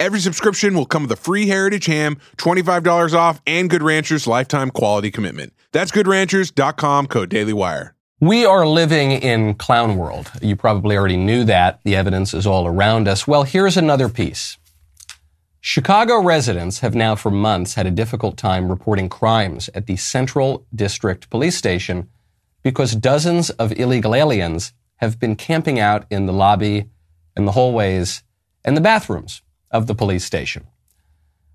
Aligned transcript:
Every 0.00 0.20
subscription 0.20 0.74
will 0.74 0.86
come 0.86 1.02
with 1.02 1.12
a 1.12 1.16
free 1.16 1.48
Heritage 1.48 1.86
ham, 1.86 2.18
$25 2.36 3.14
off, 3.14 3.42
and 3.48 3.68
Good 3.68 3.82
Ranchers 3.82 4.28
lifetime 4.28 4.70
quality 4.70 5.10
commitment. 5.10 5.52
That's 5.72 5.90
goodranchers.com, 5.90 7.08
code 7.08 7.30
DailyWire. 7.30 7.90
We 8.20 8.44
are 8.44 8.64
living 8.64 9.10
in 9.10 9.54
clown 9.54 9.96
world. 9.96 10.30
You 10.40 10.54
probably 10.54 10.96
already 10.96 11.16
knew 11.16 11.42
that. 11.44 11.80
The 11.82 11.96
evidence 11.96 12.32
is 12.32 12.46
all 12.46 12.68
around 12.68 13.08
us. 13.08 13.26
Well, 13.26 13.42
here's 13.42 13.76
another 13.76 14.08
piece. 14.08 14.56
Chicago 15.60 16.22
residents 16.22 16.78
have 16.78 16.94
now 16.94 17.16
for 17.16 17.32
months 17.32 17.74
had 17.74 17.86
a 17.86 17.90
difficult 17.90 18.36
time 18.36 18.68
reporting 18.68 19.08
crimes 19.08 19.68
at 19.74 19.86
the 19.86 19.96
Central 19.96 20.64
District 20.72 21.28
Police 21.28 21.56
Station 21.56 22.08
because 22.62 22.94
dozens 22.94 23.50
of 23.50 23.72
illegal 23.72 24.14
aliens 24.14 24.72
have 24.96 25.18
been 25.18 25.34
camping 25.34 25.80
out 25.80 26.06
in 26.08 26.26
the 26.26 26.32
lobby 26.32 26.88
and 27.34 27.48
the 27.48 27.52
hallways 27.52 28.22
and 28.64 28.76
the 28.76 28.80
bathrooms 28.80 29.42
of 29.70 29.86
the 29.86 29.94
police 29.94 30.24
station. 30.24 30.66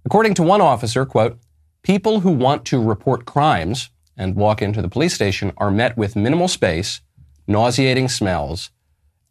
According 0.05 0.33
to 0.35 0.43
one 0.43 0.61
officer, 0.61 1.05
quote, 1.05 1.39
people 1.81 2.21
who 2.21 2.31
want 2.31 2.65
to 2.65 2.81
report 2.81 3.25
crimes 3.25 3.89
and 4.17 4.35
walk 4.35 4.61
into 4.61 4.81
the 4.81 4.89
police 4.89 5.13
station 5.13 5.51
are 5.57 5.71
met 5.71 5.97
with 5.97 6.15
minimal 6.15 6.47
space, 6.47 7.01
nauseating 7.47 8.07
smells, 8.07 8.69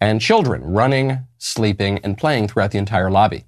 and 0.01 0.21
children 0.21 0.63
running, 0.63 1.21
sleeping, 1.39 1.99
and 1.99 2.19
playing 2.19 2.49
throughout 2.49 2.73
the 2.73 2.79
entire 2.79 3.11
lobby. 3.11 3.45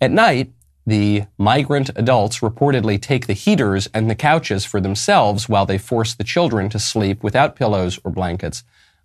At 0.00 0.12
night, 0.12 0.52
the 0.86 1.24
migrant 1.36 1.90
adults 1.96 2.38
reportedly 2.38 3.00
take 3.00 3.26
the 3.26 3.32
heaters 3.34 3.88
and 3.92 4.08
the 4.08 4.14
couches 4.14 4.64
for 4.64 4.80
themselves 4.80 5.48
while 5.48 5.66
they 5.66 5.76
force 5.76 6.14
the 6.14 6.24
children 6.24 6.70
to 6.70 6.78
sleep 6.78 7.22
without 7.22 7.56
pillows 7.56 7.98
or 8.04 8.10
blankets 8.10 8.62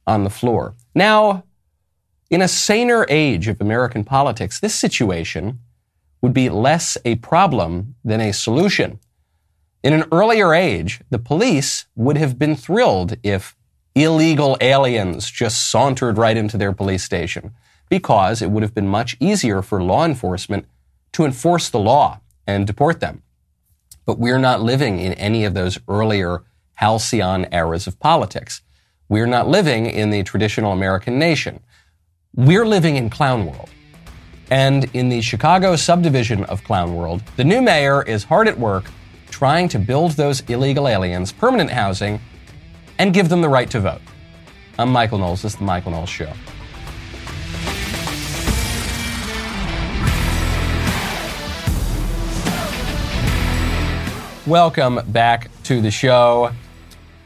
on 0.07 0.23
the 0.23 0.29
floor. 0.29 0.75
Now, 0.95 1.43
in 2.33 2.41
a 2.41 2.47
saner 2.47 3.05
age 3.09 3.47
of 3.47 3.61
American 3.61 4.03
politics, 4.03 4.59
this 4.59 4.73
situation 4.73 5.59
would 6.19 6.33
be 6.33 6.49
less 6.49 6.97
a 7.05 7.13
problem 7.17 7.93
than 8.03 8.19
a 8.19 8.33
solution. 8.33 8.99
In 9.83 9.93
an 9.93 10.05
earlier 10.11 10.51
age, 10.51 11.01
the 11.11 11.19
police 11.19 11.85
would 11.95 12.17
have 12.17 12.39
been 12.39 12.55
thrilled 12.55 13.17
if 13.21 13.55
illegal 13.93 14.57
aliens 14.61 15.29
just 15.29 15.69
sauntered 15.69 16.17
right 16.17 16.35
into 16.35 16.57
their 16.57 16.73
police 16.73 17.03
station 17.03 17.53
because 17.87 18.41
it 18.41 18.49
would 18.49 18.63
have 18.63 18.73
been 18.73 18.87
much 18.87 19.15
easier 19.19 19.61
for 19.61 19.83
law 19.83 20.03
enforcement 20.03 20.65
to 21.11 21.25
enforce 21.25 21.69
the 21.69 21.77
law 21.77 22.19
and 22.47 22.65
deport 22.65 22.99
them. 22.99 23.21
But 24.07 24.17
we're 24.17 24.39
not 24.39 24.59
living 24.59 24.97
in 24.97 25.13
any 25.13 25.45
of 25.45 25.53
those 25.53 25.77
earlier 25.87 26.41
halcyon 26.73 27.45
eras 27.51 27.85
of 27.85 27.99
politics. 27.99 28.63
We're 29.07 29.27
not 29.27 29.47
living 29.47 29.85
in 29.85 30.09
the 30.09 30.23
traditional 30.23 30.71
American 30.71 31.19
nation. 31.19 31.59
We're 32.35 32.65
living 32.65 32.95
in 32.95 33.11
clown 33.11 33.45
world. 33.45 33.69
And 34.49 34.85
in 34.95 35.07
the 35.07 35.21
Chicago 35.21 35.75
subdivision 35.75 36.45
of 36.45 36.63
Clown 36.63 36.95
World, 36.95 37.21
the 37.35 37.43
new 37.43 37.61
mayor 37.61 38.01
is 38.01 38.23
hard 38.23 38.47
at 38.47 38.57
work 38.57 38.85
trying 39.29 39.69
to 39.69 39.77
build 39.77 40.13
those 40.13 40.41
illegal 40.49 40.87
aliens 40.87 41.31
permanent 41.31 41.69
housing 41.69 42.19
and 42.97 43.13
give 43.13 43.29
them 43.29 43.41
the 43.43 43.49
right 43.49 43.69
to 43.69 43.79
vote. 43.79 44.01
I'm 44.79 44.89
Michael 44.89 45.19
Knowles. 45.19 45.43
This 45.43 45.53
is 45.53 45.59
The 45.59 45.65
Michael 45.65 45.91
Knowles 45.91 46.09
Show. 46.09 46.33
Welcome 54.47 55.01
back 55.11 55.51
to 55.65 55.81
the 55.81 55.91
show. 55.91 56.51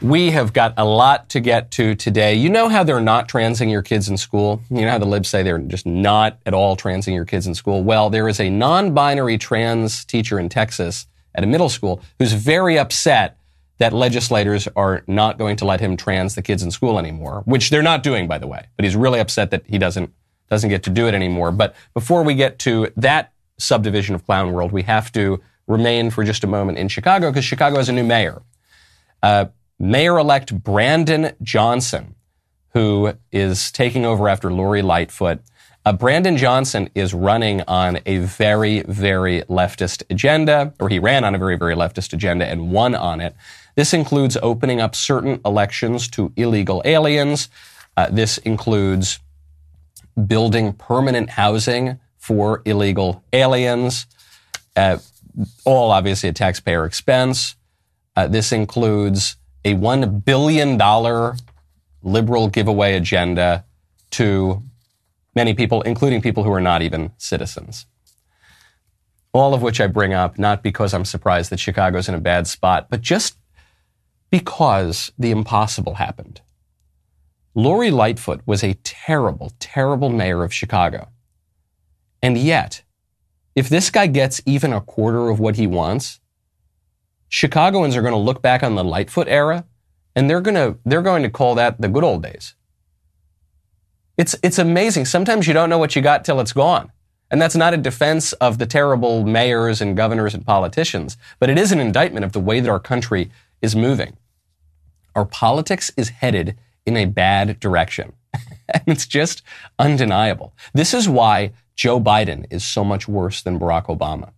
We 0.02 0.30
have 0.30 0.54
got 0.54 0.76
a 0.78 0.86
lot 0.86 1.30
to 1.30 1.40
get 1.40 1.72
to 1.72 1.96
today. 1.96 2.36
You 2.36 2.50
know 2.50 2.70
how 2.70 2.84
they're 2.84 3.02
not 3.02 3.28
transing 3.28 3.72
your 3.72 3.82
kids 3.82 4.08
in 4.08 4.18
school? 4.18 4.62
You 4.70 4.82
know 4.82 4.92
how 4.92 5.00
the 5.00 5.08
libs 5.08 5.28
say 5.28 5.42
they're 5.42 5.58
just 5.58 5.88
not 5.88 6.38
at 6.46 6.54
all 6.54 6.76
transing 6.76 7.16
your 7.16 7.26
kids 7.26 7.48
in 7.48 7.56
school? 7.56 7.84
Well, 7.84 8.12
there 8.12 8.28
is 8.28 8.40
a 8.40 8.50
non 8.50 8.94
binary 8.94 9.40
trans 9.40 10.06
teacher 10.06 10.40
in 10.40 10.50
Texas 10.50 11.08
at 11.34 11.44
a 11.44 11.48
middle 11.48 11.70
school 11.70 12.02
who's 12.20 12.34
very 12.34 12.78
upset 12.78 13.40
that 13.80 13.92
legislators 13.92 14.68
are 14.76 15.04
not 15.08 15.40
going 15.40 15.56
to 15.58 15.66
let 15.66 15.80
him 15.80 15.98
trans 15.98 16.36
the 16.36 16.44
kids 16.44 16.62
in 16.62 16.70
school 16.70 17.00
anymore, 17.00 17.42
which 17.46 17.72
they're 17.72 17.82
not 17.82 18.04
doing, 18.04 18.28
by 18.28 18.38
the 18.38 18.48
way. 18.48 18.68
But 18.76 18.86
he's 18.86 18.96
really 18.96 19.20
upset 19.20 19.50
that 19.50 19.64
he 19.66 19.80
doesn't, 19.80 20.14
doesn't 20.50 20.70
get 20.70 20.84
to 20.84 20.90
do 20.92 21.08
it 21.08 21.16
anymore. 21.16 21.52
But 21.52 21.76
before 21.96 22.24
we 22.24 22.36
get 22.36 22.60
to 22.60 22.92
that 22.98 23.34
subdivision 23.58 24.14
of 24.14 24.26
Clown 24.26 24.52
World, 24.52 24.72
we 24.72 24.84
have 24.84 25.12
to 25.14 25.42
remain 25.66 26.12
for 26.12 26.24
just 26.24 26.44
a 26.44 26.48
moment 26.48 26.78
in 26.78 26.88
Chicago 26.88 27.32
because 27.32 27.46
Chicago 27.46 27.78
has 27.78 27.90
a 27.90 27.94
new 27.94 28.04
mayor. 28.04 28.44
Uh, 29.22 29.46
mayor 29.80 30.18
elect 30.18 30.64
Brandon 30.64 31.34
Johnson, 31.42 32.16
who 32.74 33.14
is 33.32 33.72
taking 33.72 34.06
over 34.06 34.28
after 34.28 34.52
Lori 34.52 34.82
Lightfoot. 34.82 35.40
Uh, 35.86 35.94
Brandon 35.94 36.36
Johnson 36.36 36.90
is 36.96 37.14
running 37.14 37.62
on 37.62 38.00
a 38.06 38.18
very, 38.18 38.82
very 38.82 39.42
leftist 39.44 40.04
agenda, 40.10 40.74
or 40.80 40.90
he 40.90 41.00
ran 41.00 41.24
on 41.24 41.34
a 41.34 41.38
very, 41.38 41.58
very 41.58 41.76
leftist 41.76 42.12
agenda 42.12 42.46
and 42.46 42.72
won 42.72 42.94
on 42.94 43.22
it. 43.22 43.36
This 43.76 43.94
includes 43.94 44.38
opening 44.42 44.82
up 44.82 44.96
certain 44.96 45.40
elections 45.46 46.08
to 46.10 46.34
illegal 46.36 46.82
aliens. 46.84 47.50
Uh, 47.96 48.10
this 48.12 48.38
includes 48.40 49.20
building 50.26 50.74
permanent 50.74 51.30
housing 51.30 52.00
for 52.18 52.62
illegal 52.66 53.24
aliens. 53.32 54.08
Uh, 54.76 54.98
all 55.64 55.92
obviously 55.92 56.30
at 56.30 56.36
taxpayer 56.36 56.86
expense. 56.86 57.56
Uh, 58.16 58.28
this 58.28 58.52
includes 58.52 59.38
a 59.68 59.74
$1 59.74 60.24
billion 60.24 60.78
liberal 62.02 62.48
giveaway 62.48 62.96
agenda 62.96 63.66
to 64.12 64.64
many 65.36 65.54
people, 65.54 65.82
including 65.82 66.22
people 66.22 66.44
who 66.44 66.54
are 66.54 66.62
not 66.62 66.82
even 66.82 67.12
citizens. 67.18 67.86
All 69.34 69.54
of 69.54 69.62
which 69.62 69.82
I 69.82 69.88
bring 69.88 70.14
up 70.14 70.40
not 70.40 70.64
because 70.64 70.94
I'm 70.94 71.04
surprised 71.04 71.50
that 71.52 71.60
Chicago's 71.60 72.08
in 72.08 72.16
a 72.16 72.20
bad 72.20 72.48
spot, 72.48 72.88
but 72.90 73.02
just 73.02 73.38
because 74.30 75.12
the 75.20 75.32
impossible 75.32 75.96
happened. 75.96 76.40
Lori 77.54 77.92
Lightfoot 77.92 78.42
was 78.46 78.64
a 78.64 78.76
terrible, 78.86 79.52
terrible 79.60 80.10
mayor 80.10 80.46
of 80.46 80.54
Chicago. 80.54 81.10
And 82.22 82.38
yet, 82.38 82.84
if 83.54 83.68
this 83.68 83.90
guy 83.90 84.08
gets 84.08 84.42
even 84.46 84.72
a 84.72 84.80
quarter 84.80 85.28
of 85.28 85.42
what 85.42 85.58
he 85.58 85.68
wants, 85.68 86.22
Chicagoans 87.30 87.96
are 87.96 88.02
going 88.02 88.14
to 88.14 88.20
look 88.20 88.42
back 88.42 88.64
on 88.64 88.76
the 88.76 88.84
Lightfoot 88.84 89.28
era 89.28 89.66
and 90.16 90.30
they're 90.30 90.42
going 90.42 90.56
to, 90.56 90.78
they're 90.86 91.02
going 91.02 91.24
to 91.24 91.30
call 91.30 91.56
that 91.56 91.80
the 91.80 91.88
good 91.88 92.04
old 92.04 92.24
days. 92.24 92.56
It's, 94.18 94.36
it's 94.42 94.58
amazing. 94.58 95.06
Sometimes 95.06 95.48
you 95.48 95.54
don't 95.54 95.70
know 95.70 95.78
what 95.78 95.96
you 95.96 96.02
got 96.02 96.26
till 96.26 96.40
it's 96.40 96.54
gone. 96.54 96.92
And 97.30 97.42
that's 97.42 97.56
not 97.56 97.74
a 97.74 97.78
defense 97.78 98.34
of 98.34 98.58
the 98.58 98.66
terrible 98.66 99.24
mayors 99.24 99.82
and 99.82 99.98
governors 99.98 100.34
and 100.34 100.46
politicians, 100.46 101.18
but 101.40 101.50
it 101.50 101.58
is 101.58 101.72
an 101.72 101.80
indictment 101.80 102.24
of 102.24 102.32
the 102.32 102.40
way 102.40 102.60
that 102.60 102.70
our 102.70 102.80
country 102.80 103.30
is 103.62 103.76
moving. 103.76 104.18
Our 105.14 105.26
politics 105.26 105.92
is 105.98 106.10
headed 106.10 106.58
in 106.86 106.96
a 106.96 107.06
bad 107.06 107.60
direction. 107.60 108.14
and 108.74 108.84
it's 108.88 109.06
just 109.06 109.42
undeniable. 109.78 110.54
This 110.74 110.94
is 110.94 111.10
why 111.10 111.52
Joe 111.76 112.00
Biden 112.00 112.46
is 112.50 112.64
so 112.64 112.84
much 112.84 113.08
worse 113.08 113.42
than 113.42 113.60
Barack 113.60 113.86
Obama. 113.86 114.32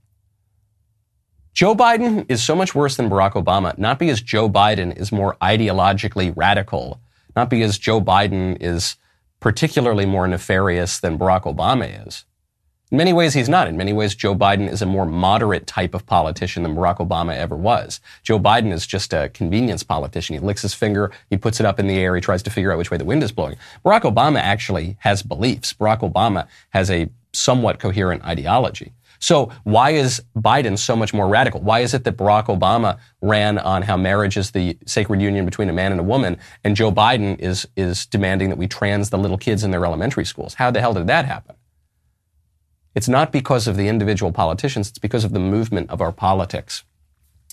Joe 1.59 1.75
Biden 1.75 2.25
is 2.29 2.41
so 2.41 2.55
much 2.55 2.73
worse 2.73 2.95
than 2.95 3.09
Barack 3.09 3.33
Obama, 3.33 3.77
not 3.77 3.99
because 3.99 4.21
Joe 4.21 4.49
Biden 4.49 4.95
is 4.95 5.11
more 5.11 5.35
ideologically 5.41 6.31
radical, 6.33 7.01
not 7.35 7.49
because 7.49 7.77
Joe 7.77 7.99
Biden 7.99 8.55
is 8.61 8.95
particularly 9.41 10.05
more 10.05 10.25
nefarious 10.25 11.01
than 11.01 11.19
Barack 11.19 11.43
Obama 11.43 12.07
is. 12.07 12.23
In 12.91 12.97
many 12.97 13.11
ways, 13.11 13.33
he's 13.33 13.49
not. 13.49 13.67
In 13.67 13.75
many 13.75 13.91
ways, 13.91 14.15
Joe 14.15 14.33
Biden 14.33 14.69
is 14.69 14.81
a 14.81 14.85
more 14.85 15.05
moderate 15.05 15.67
type 15.67 15.93
of 15.93 16.05
politician 16.05 16.63
than 16.63 16.77
Barack 16.77 17.05
Obama 17.05 17.35
ever 17.35 17.57
was. 17.57 17.99
Joe 18.23 18.39
Biden 18.39 18.71
is 18.71 18.87
just 18.87 19.11
a 19.11 19.27
convenience 19.27 19.83
politician. 19.83 20.35
He 20.35 20.39
licks 20.39 20.61
his 20.61 20.73
finger, 20.73 21.11
he 21.29 21.35
puts 21.35 21.59
it 21.59 21.65
up 21.65 21.77
in 21.77 21.87
the 21.87 21.97
air, 21.97 22.15
he 22.15 22.21
tries 22.21 22.43
to 22.43 22.49
figure 22.49 22.71
out 22.71 22.77
which 22.77 22.89
way 22.89 22.97
the 22.97 23.03
wind 23.03 23.21
is 23.21 23.33
blowing. 23.33 23.57
Barack 23.83 24.03
Obama 24.03 24.39
actually 24.39 24.95
has 25.01 25.23
beliefs. 25.23 25.73
Barack 25.73 26.09
Obama 26.09 26.47
has 26.69 26.89
a 26.89 27.09
somewhat 27.33 27.79
coherent 27.79 28.23
ideology. 28.23 28.93
So 29.19 29.51
why 29.63 29.91
is 29.91 30.23
Biden 30.35 30.77
so 30.77 30.95
much 30.95 31.13
more 31.13 31.27
radical? 31.27 31.61
Why 31.61 31.81
is 31.81 31.93
it 31.93 32.05
that 32.05 32.17
Barack 32.17 32.45
Obama 32.45 32.97
ran 33.21 33.57
on 33.59 33.81
how 33.81 33.97
marriage 33.97 34.37
is 34.37 34.51
the 34.51 34.77
sacred 34.85 35.21
union 35.21 35.45
between 35.45 35.69
a 35.69 35.73
man 35.73 35.91
and 35.91 35.99
a 35.99 36.03
woman, 36.03 36.37
and 36.63 36.75
Joe 36.75 36.91
Biden 36.91 37.37
is 37.39 37.67
is 37.75 38.05
demanding 38.05 38.49
that 38.49 38.57
we 38.57 38.67
trans 38.67 39.09
the 39.09 39.17
little 39.17 39.37
kids 39.37 39.63
in 39.63 39.71
their 39.71 39.85
elementary 39.85 40.25
schools? 40.25 40.53
How 40.53 40.71
the 40.71 40.79
hell 40.79 40.93
did 40.93 41.07
that 41.07 41.25
happen? 41.25 41.55
It's 42.95 43.09
not 43.09 43.31
because 43.31 43.67
of 43.67 43.75
the 43.75 43.87
individual 43.87 44.31
politicians, 44.31 44.89
it's 44.89 44.97
because 44.97 45.23
of 45.23 45.33
the 45.33 45.39
movement 45.39 45.89
of 45.89 46.01
our 46.01 46.11
politics. 46.11 46.83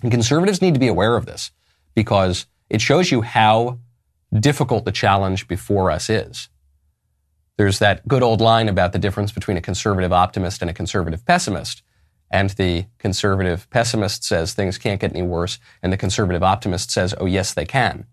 And 0.02 0.10
conservatives 0.10 0.62
need 0.62 0.74
to 0.74 0.80
be 0.80 0.88
aware 0.88 1.16
of 1.16 1.26
this 1.26 1.50
because 1.94 2.46
it 2.70 2.80
shows 2.80 3.10
you 3.10 3.22
how 3.22 3.78
difficult 4.32 4.84
the 4.84 4.92
challenge 4.92 5.48
before 5.48 5.90
us 5.90 6.10
is. 6.10 6.48
There's 7.56 7.78
that 7.78 8.06
good 8.06 8.22
old 8.22 8.40
line 8.40 8.68
about 8.68 8.92
the 8.92 8.98
difference 8.98 9.32
between 9.32 9.56
a 9.56 9.62
conservative 9.62 10.12
optimist 10.12 10.60
and 10.60 10.70
a 10.70 10.74
conservative 10.74 11.24
pessimist. 11.24 11.82
And 12.30 12.50
the 12.50 12.86
conservative 12.98 13.70
pessimist 13.70 14.24
says 14.24 14.52
things 14.52 14.78
can't 14.78 15.00
get 15.00 15.12
any 15.12 15.22
worse, 15.22 15.58
and 15.82 15.92
the 15.92 15.96
conservative 15.96 16.42
optimist 16.42 16.90
says, 16.90 17.14
oh, 17.18 17.26
yes, 17.26 17.54
they 17.54 17.64
can. 17.64 18.06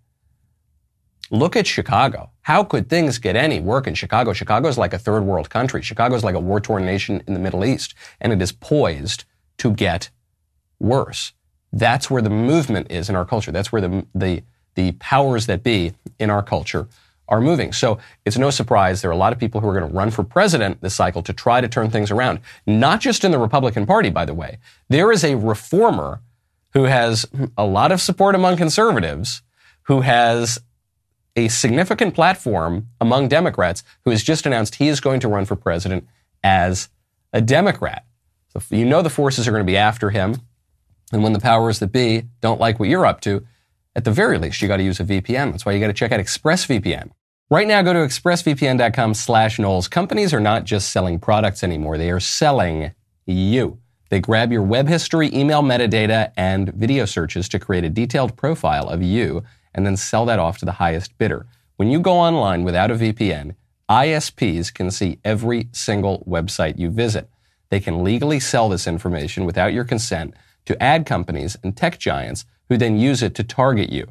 Look 1.32 1.56
at 1.56 1.66
Chicago. 1.66 2.30
How 2.42 2.64
could 2.64 2.90
things 2.90 3.18
get 3.18 3.36
any 3.36 3.60
worse 3.60 3.88
in 3.88 3.96
Chicago? 3.96 4.34
Chicago 4.34 4.68
is 4.70 4.78
like 4.78 4.94
a 4.94 5.00
third 5.00 5.24
world 5.24 5.50
country. 5.50 5.82
Chicago 5.82 6.16
is 6.16 6.24
like 6.24 6.36
a 6.36 6.40
war 6.40 6.60
torn 6.60 6.86
nation 6.86 7.24
in 7.28 7.34
the 7.34 7.40
Middle 7.40 7.66
East, 7.66 7.96
and 8.22 8.32
it 8.32 8.42
is 8.42 8.52
poised 8.52 9.24
to 9.58 9.72
get 9.72 10.10
worse. 10.80 11.34
That's 11.72 12.10
where 12.12 12.22
the 12.22 12.30
movement 12.30 12.92
is 12.92 13.10
in 13.10 13.16
our 13.16 13.26
culture. 13.26 13.52
That's 13.52 13.72
where 13.72 13.82
the, 13.82 14.06
the, 14.14 14.44
the 14.76 14.92
powers 14.94 15.48
that 15.48 15.64
be 15.64 15.94
in 16.20 16.30
our 16.30 16.44
culture 16.44 16.88
are 17.30 17.42
moving. 17.42 17.72
So 17.74 18.00
it's 18.26 18.38
no 18.38 18.50
surprise 18.50 19.02
there 19.02 19.10
are 19.10 19.14
a 19.14 19.18
lot 19.18 19.34
of 19.34 19.40
people 19.40 19.62
who 19.62 19.68
are 19.68 19.80
going 19.80 19.90
to 19.90 19.96
run 19.96 20.12
for 20.12 20.24
president 20.24 20.82
this 20.82 20.96
cycle 20.96 21.24
to 21.24 21.34
try 21.34 21.62
to 21.62 21.68
turn 21.68 21.90
things 21.90 22.12
around. 22.12 22.40
Not 22.68 23.00
just 23.00 23.24
in 23.24 23.32
the 23.32 23.40
Republican 23.40 23.86
Party, 23.86 24.10
by 24.10 24.26
the 24.26 24.34
way. 24.34 24.60
There 24.90 25.12
is 25.12 25.24
a 25.24 25.36
reformer 25.36 26.22
who 26.74 26.84
has 26.84 27.26
a 27.58 27.66
lot 27.66 27.92
of 27.92 28.02
support 28.02 28.36
among 28.36 28.58
conservatives, 28.58 29.42
who 29.84 30.02
has 30.02 30.60
a 31.36 31.48
significant 31.48 32.14
platform 32.14 32.88
among 33.02 33.28
Democrats 33.28 33.84
who 34.06 34.12
has 34.12 34.24
just 34.24 34.46
announced 34.46 34.76
he 34.76 34.88
is 34.88 35.00
going 35.00 35.20
to 35.20 35.28
run 35.28 35.46
for 35.46 35.56
president 35.56 36.08
as 36.44 36.90
a 37.32 37.42
Democrat. 37.42 38.06
So 38.50 38.62
you 38.76 38.86
know 38.86 39.02
the 39.02 39.10
forces 39.10 39.48
are 39.48 39.52
going 39.52 39.66
to 39.66 39.72
be 39.72 39.78
after 39.78 40.12
him. 40.12 40.42
And 41.12 41.24
when 41.24 41.34
the 41.34 41.40
powers 41.40 41.80
that 41.80 41.92
be 41.92 42.26
don't 42.42 42.60
like 42.60 42.80
what 42.80 42.90
you're 42.90 43.06
up 43.06 43.22
to, 43.22 43.46
at 43.96 44.06
the 44.06 44.12
very 44.12 44.38
least, 44.38 44.62
you 44.62 44.68
got 44.68 44.78
to 44.78 44.84
use 44.84 45.00
a 45.00 45.06
VPN. 45.06 45.52
That's 45.52 45.66
why 45.66 45.74
you 45.74 45.80
got 45.80 45.88
to 45.88 45.94
check 45.94 46.12
out 46.12 46.20
ExpressVPN. 46.20 47.12
Right 47.50 47.68
now, 47.68 47.82
go 47.82 47.94
to 47.94 48.00
expressvpn.com 48.00 49.14
slash 49.14 49.60
Knowles. 49.60 49.88
Companies 49.88 50.34
are 50.34 50.40
not 50.40 50.64
just 50.64 50.90
selling 50.90 51.20
products 51.20 51.64
anymore. 51.64 51.98
They 51.98 52.10
are 52.10 52.20
selling 52.20 52.92
you. 53.26 53.80
They 54.10 54.20
grab 54.20 54.52
your 54.52 54.64
web 54.64 54.88
history, 54.88 55.30
email 55.34 55.62
metadata, 55.62 56.32
and 56.38 56.74
video 56.74 57.06
searches 57.06 57.48
to 57.50 57.60
create 57.60 57.84
a 57.84 57.90
detailed 57.90 58.36
profile 58.38 58.88
of 58.90 59.02
you 59.02 59.44
and 59.74 59.86
then 59.86 59.98
sell 59.98 60.26
that 60.26 60.40
off 60.40 60.58
to 60.60 60.66
the 60.66 60.74
highest 60.74 61.18
bidder. 61.18 61.46
When 61.76 61.90
you 61.90 62.00
go 62.00 62.14
online 62.14 62.64
without 62.64 62.92
a 62.92 62.96
VPN, 62.96 63.56
ISPs 63.90 64.74
can 64.74 64.90
see 64.92 65.20
every 65.24 65.70
single 65.72 66.24
website 66.28 66.80
you 66.80 66.90
visit. 66.90 67.30
They 67.70 67.80
can 67.80 68.04
legally 68.04 68.40
sell 68.40 68.70
this 68.70 68.88
information 68.88 69.46
without 69.46 69.74
your 69.74 69.84
consent 69.84 70.36
to 70.66 70.82
ad 70.82 71.06
companies 71.06 71.58
and 71.64 71.76
tech 71.76 72.00
giants 72.00 72.46
who 72.74 72.78
then 72.78 72.98
use 72.98 73.22
it 73.22 73.36
to 73.36 73.44
target 73.44 73.92
you. 73.92 74.08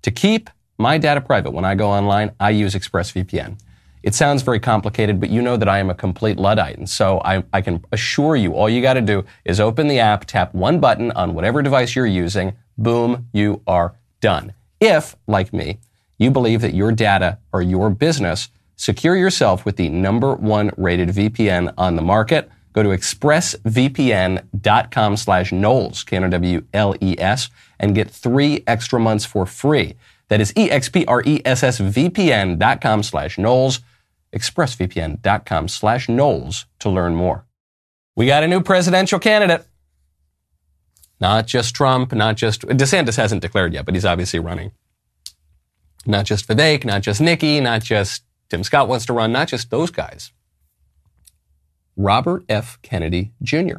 To 0.00 0.10
keep 0.10 0.48
my 0.78 0.96
data 0.96 1.20
private 1.20 1.50
when 1.50 1.66
I 1.66 1.74
go 1.74 1.90
online, 1.90 2.32
I 2.40 2.48
use 2.48 2.74
ExpressVPN. 2.74 3.58
It 4.02 4.14
sounds 4.14 4.40
very 4.40 4.58
complicated, 4.58 5.20
but 5.20 5.28
you 5.28 5.42
know 5.42 5.58
that 5.58 5.68
I 5.68 5.80
am 5.80 5.90
a 5.90 5.94
complete 5.94 6.38
Luddite. 6.38 6.78
And 6.78 6.88
so 6.88 7.20
I, 7.26 7.44
I 7.52 7.60
can 7.60 7.84
assure 7.92 8.34
you 8.34 8.54
all 8.54 8.70
you 8.70 8.80
got 8.80 8.94
to 8.94 9.02
do 9.02 9.26
is 9.44 9.60
open 9.60 9.86
the 9.86 9.98
app, 9.98 10.24
tap 10.24 10.54
one 10.54 10.80
button 10.80 11.10
on 11.10 11.34
whatever 11.34 11.60
device 11.60 11.94
you're 11.94 12.06
using, 12.06 12.56
boom, 12.78 13.28
you 13.34 13.60
are 13.66 13.96
done. 14.22 14.54
If, 14.80 15.14
like 15.26 15.52
me, 15.52 15.78
you 16.16 16.30
believe 16.30 16.62
that 16.62 16.72
your 16.72 16.92
data 16.92 17.36
or 17.52 17.60
your 17.60 17.90
business, 17.90 18.48
secure 18.76 19.16
yourself 19.16 19.66
with 19.66 19.76
the 19.76 19.90
number 19.90 20.34
one 20.34 20.70
rated 20.78 21.10
VPN 21.10 21.74
on 21.76 21.96
the 21.96 22.02
market. 22.02 22.48
Go 22.76 22.82
to 22.82 22.90
expressvpn.com 22.90 25.16
slash 25.16 25.50
Knowles, 25.50 26.04
K-N-O-W-L-E-S, 26.04 27.50
and 27.80 27.94
get 27.94 28.10
three 28.10 28.62
extra 28.66 29.00
months 29.00 29.24
for 29.24 29.46
free. 29.46 29.94
That 30.28 30.42
is 30.42 30.52
E-X-P-R-E-S-S-V-P-N.com 30.58 33.02
slash 33.02 33.38
Knowles, 33.38 33.80
expressvpn.com 34.34 35.68
slash 35.68 36.08
Knowles 36.10 36.66
to 36.80 36.90
learn 36.90 37.14
more. 37.14 37.46
We 38.14 38.26
got 38.26 38.44
a 38.44 38.48
new 38.48 38.60
presidential 38.60 39.20
candidate. 39.20 39.64
Not 41.18 41.46
just 41.46 41.74
Trump, 41.74 42.12
not 42.12 42.36
just 42.36 42.60
DeSantis 42.60 43.16
hasn't 43.16 43.40
declared 43.40 43.72
yet, 43.72 43.86
but 43.86 43.94
he's 43.94 44.04
obviously 44.04 44.38
running. 44.38 44.72
Not 46.04 46.26
just 46.26 46.46
Vivek, 46.46 46.84
not 46.84 47.00
just 47.00 47.22
Nikki, 47.22 47.58
not 47.58 47.82
just 47.82 48.22
Tim 48.50 48.62
Scott 48.62 48.86
wants 48.86 49.06
to 49.06 49.14
run, 49.14 49.32
not 49.32 49.48
just 49.48 49.70
those 49.70 49.90
guys. 49.90 50.30
Robert 51.96 52.44
F. 52.48 52.78
Kennedy 52.82 53.32
Jr. 53.42 53.78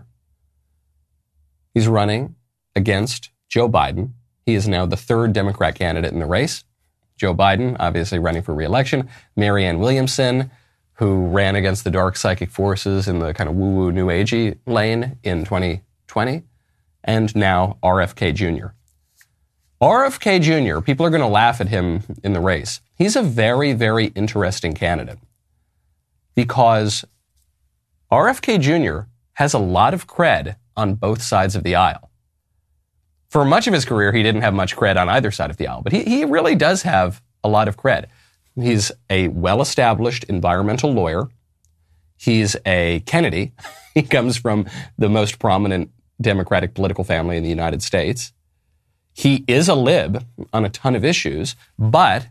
He's 1.73 1.87
running 1.87 2.35
against 2.75 3.29
Joe 3.49 3.69
Biden. 3.69 4.13
He 4.45 4.55
is 4.55 4.67
now 4.67 4.85
the 4.85 4.97
third 4.97 5.33
Democrat 5.33 5.75
candidate 5.75 6.13
in 6.13 6.19
the 6.19 6.25
race. 6.25 6.63
Joe 7.17 7.33
Biden, 7.33 7.75
obviously 7.79 8.19
running 8.19 8.41
for 8.41 8.53
reelection. 8.53 9.09
Marianne 9.35 9.79
Williamson, 9.79 10.51
who 10.93 11.27
ran 11.27 11.55
against 11.55 11.83
the 11.83 11.91
dark 11.91 12.17
psychic 12.17 12.49
forces 12.49 13.07
in 13.07 13.19
the 13.19 13.33
kind 13.33 13.49
of 13.49 13.55
woo 13.55 13.69
woo 13.69 13.91
new 13.91 14.07
agey 14.07 14.57
lane 14.65 15.17
in 15.23 15.43
2020 15.43 16.43
and 17.03 17.35
now 17.35 17.77
RFK 17.81 18.35
Jr. 18.35 18.67
RFK 19.81 20.41
Jr., 20.41 20.81
people 20.81 21.05
are 21.05 21.09
going 21.09 21.21
to 21.21 21.27
laugh 21.27 21.61
at 21.61 21.69
him 21.69 22.03
in 22.23 22.33
the 22.33 22.39
race. 22.39 22.81
He's 22.95 23.15
a 23.15 23.21
very, 23.21 23.73
very 23.73 24.07
interesting 24.07 24.73
candidate 24.73 25.19
because 26.35 27.05
RFK 28.12 28.62
Jr. 28.62 29.09
has 29.33 29.54
a 29.54 29.59
lot 29.59 29.94
of 29.94 30.07
cred 30.07 30.56
on 30.77 30.95
both 30.95 31.21
sides 31.21 31.56
of 31.56 31.63
the 31.63 31.75
aisle. 31.75 32.09
For 33.30 33.44
much 33.44 33.68
of 33.68 33.74
his 33.74 33.83
career, 33.83 34.13
he 34.13 34.24
didn't 34.24 34.44
have 34.44 34.54
much 34.54 34.77
cred 34.77 34.95
on 34.95 35.09
either 35.09 35.30
side 35.30 35.50
of 35.50 35.57
the 35.57 35.68
aisle, 35.68 35.81
but 35.81 35.92
he, 35.92 36.04
he 36.04 36.24
really 36.24 36.56
does 36.56 36.84
have 36.84 37.22
a 37.43 37.50
lot 37.50 37.67
of 37.67 37.75
cred. 37.75 38.05
He's 38.55 38.93
a 39.10 39.27
well 39.27 39.62
established 39.62 40.24
environmental 40.25 40.93
lawyer. 40.93 41.27
He's 42.15 42.55
a 42.65 43.01
Kennedy. 43.05 43.51
he 43.93 44.03
comes 44.03 44.38
from 44.38 44.67
the 44.98 45.10
most 45.10 45.38
prominent 45.38 45.91
Democratic 46.22 46.74
political 46.74 47.03
family 47.03 47.36
in 47.36 47.43
the 47.43 47.50
United 47.50 47.84
States. 47.84 48.31
He 49.13 49.43
is 49.48 49.67
a 49.67 49.75
lib 49.75 50.24
on 50.53 50.63
a 50.63 50.70
ton 50.70 50.96
of 50.96 51.03
issues, 51.03 51.55
but 51.77 52.27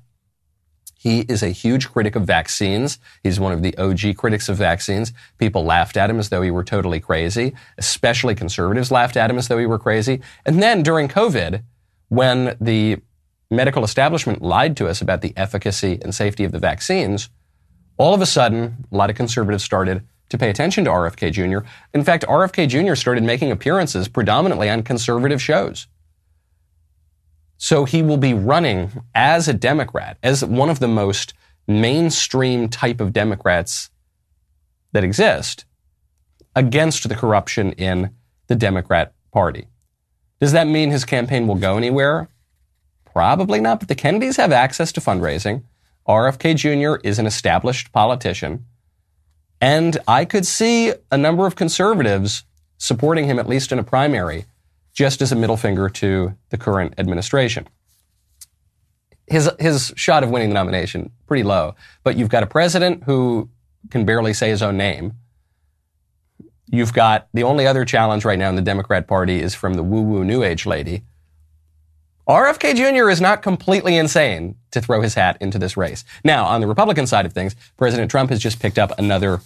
he 0.99 1.21
is 1.21 1.43
a 1.43 1.49
huge 1.49 1.91
critic 1.93 2.17
of 2.17 2.25
vaccines. 2.25 2.99
He's 3.23 3.39
one 3.39 3.53
of 3.53 3.63
the 3.63 3.77
OG 3.77 4.17
critics 4.17 4.49
of 4.49 4.57
vaccines. 4.57 5.13
People 5.39 5.65
laughed 5.65 5.97
at 5.97 6.09
him 6.09 6.19
as 6.19 6.31
though 6.31 6.43
he 6.43 6.51
were 6.51 6.65
totally 6.65 7.01
crazy. 7.01 7.55
Especially 7.77 8.35
conservatives 8.35 8.91
laughed 8.91 9.17
at 9.17 9.31
him 9.31 9.37
as 9.37 9.49
though 9.49 9.59
he 9.59 9.67
were 9.67 9.79
crazy. 9.79 10.23
And 10.47 10.63
then 10.63 10.83
during 10.83 11.09
COVID, 11.09 11.63
when 12.09 12.57
the 12.61 12.99
medical 13.51 13.85
establishment 13.85 14.43
lied 14.43 14.77
to 14.79 14.89
us 14.89 15.01
about 15.01 15.21
the 15.21 15.35
efficacy 15.37 15.99
and 16.03 16.15
safety 16.15 16.45
of 16.45 16.53
the 16.53 16.59
vaccines, 16.59 17.29
all 17.99 18.15
of 18.15 18.23
a 18.23 18.27
sudden, 18.27 18.87
a 18.91 18.97
lot 18.97 19.11
of 19.11 19.17
conservatives 19.17 19.65
started 19.65 20.03
to 20.31 20.39
pay 20.39 20.51
attention 20.51 20.85
to 20.85 20.91
RFK 20.91 21.31
Jr. 21.33 21.69
In 21.95 22.05
fact, 22.05 22.25
RFK 22.27 22.69
Jr. 22.69 22.95
started 22.95 23.23
making 23.23 23.51
appearances 23.51 24.09
predominantly 24.09 24.69
on 24.69 24.83
conservative 24.83 25.41
shows. 25.41 25.87
So 27.59 27.85
he 27.85 28.03
will 28.03 28.17
be 28.19 28.35
running 28.35 29.03
as 29.15 29.49
a 29.49 29.55
Democrat, 29.55 30.19
as 30.23 30.45
one 30.45 30.71
of 30.71 30.79
the 30.79 30.89
most 30.89 31.35
mainstream 31.67 32.69
type 32.69 33.01
of 33.01 33.13
Democrats 33.13 33.91
that 34.93 35.05
exist 35.05 35.65
against 36.55 37.09
the 37.09 37.15
corruption 37.15 37.73
in 37.73 38.15
the 38.47 38.57
Democrat 38.57 39.13
Party. 39.33 39.67
Does 40.41 40.53
that 40.53 40.67
mean 40.67 40.91
his 40.91 41.05
campaign 41.05 41.47
will 41.47 41.57
go 41.57 41.77
anywhere? 41.77 42.29
Probably 43.05 43.61
not, 43.61 43.81
but 43.81 43.89
the 43.89 43.95
Kennedys 43.95 44.37
have 44.37 44.53
access 44.53 44.93
to 44.93 45.01
fundraising. 45.01 45.65
RFK 46.07 46.55
Jr. 46.57 47.01
is 47.07 47.19
an 47.19 47.27
established 47.27 47.93
politician. 47.93 48.67
And 49.61 49.99
I 50.07 50.25
could 50.25 50.47
see 50.47 50.93
a 51.11 51.17
number 51.17 51.47
of 51.47 51.57
conservatives 51.57 52.45
supporting 52.79 53.25
him, 53.25 53.39
at 53.39 53.49
least 53.49 53.73
in 53.73 53.79
a 53.79 53.83
primary, 53.83 54.45
just 54.97 55.21
as 55.21 55.31
a 55.31 55.37
middle 55.37 55.59
finger 55.59 55.89
to 55.91 56.35
the 56.49 56.57
current 56.57 56.95
administration. 56.99 57.69
His, 59.29 59.51
his 59.61 59.93
shot 59.95 60.25
of 60.25 60.31
winning 60.31 60.49
the 60.49 60.55
nomination, 60.55 61.13
pretty 61.27 61.43
low. 61.43 61.75
But 62.03 62.17
you've 62.17 62.31
got 62.31 62.43
a 62.43 62.47
president 62.47 63.05
who 63.05 63.51
can 63.91 64.05
barely 64.05 64.33
say 64.33 64.49
his 64.49 64.63
own 64.63 64.77
name. 64.77 65.13
you've 66.69 66.93
got 66.93 67.29
the 67.33 67.45
only 67.45 67.67
other 67.67 67.85
challenge 67.85 68.25
right 68.25 68.39
now 68.39 68.49
in 68.49 68.57
the 68.57 68.63
Democrat 68.63 69.07
Party 69.07 69.41
is 69.41 69.55
from 69.55 69.75
the 69.75 69.85
woo 69.85 70.03
woo 70.03 70.25
New 70.25 70.43
Age 70.43 70.67
lady. 70.67 71.03
RFK 72.29 72.75
Jr. 72.75 73.09
is 73.09 73.21
not 73.21 73.43
completely 73.43 73.97
insane 73.97 74.57
to 74.73 74.81
throw 74.81 75.01
his 75.01 75.15
hat 75.15 75.37
into 75.41 75.61
this 75.61 75.77
race. 75.77 76.05
Now, 76.25 76.47
on 76.47 76.61
the 76.61 76.67
Republican 76.67 77.07
side 77.07 77.25
of 77.25 77.33
things, 77.33 77.55
President 77.77 78.11
Trump 78.11 78.31
has 78.31 78.41
just 78.41 78.59
picked 78.59 78.79
up 78.79 78.99
another 78.99 79.41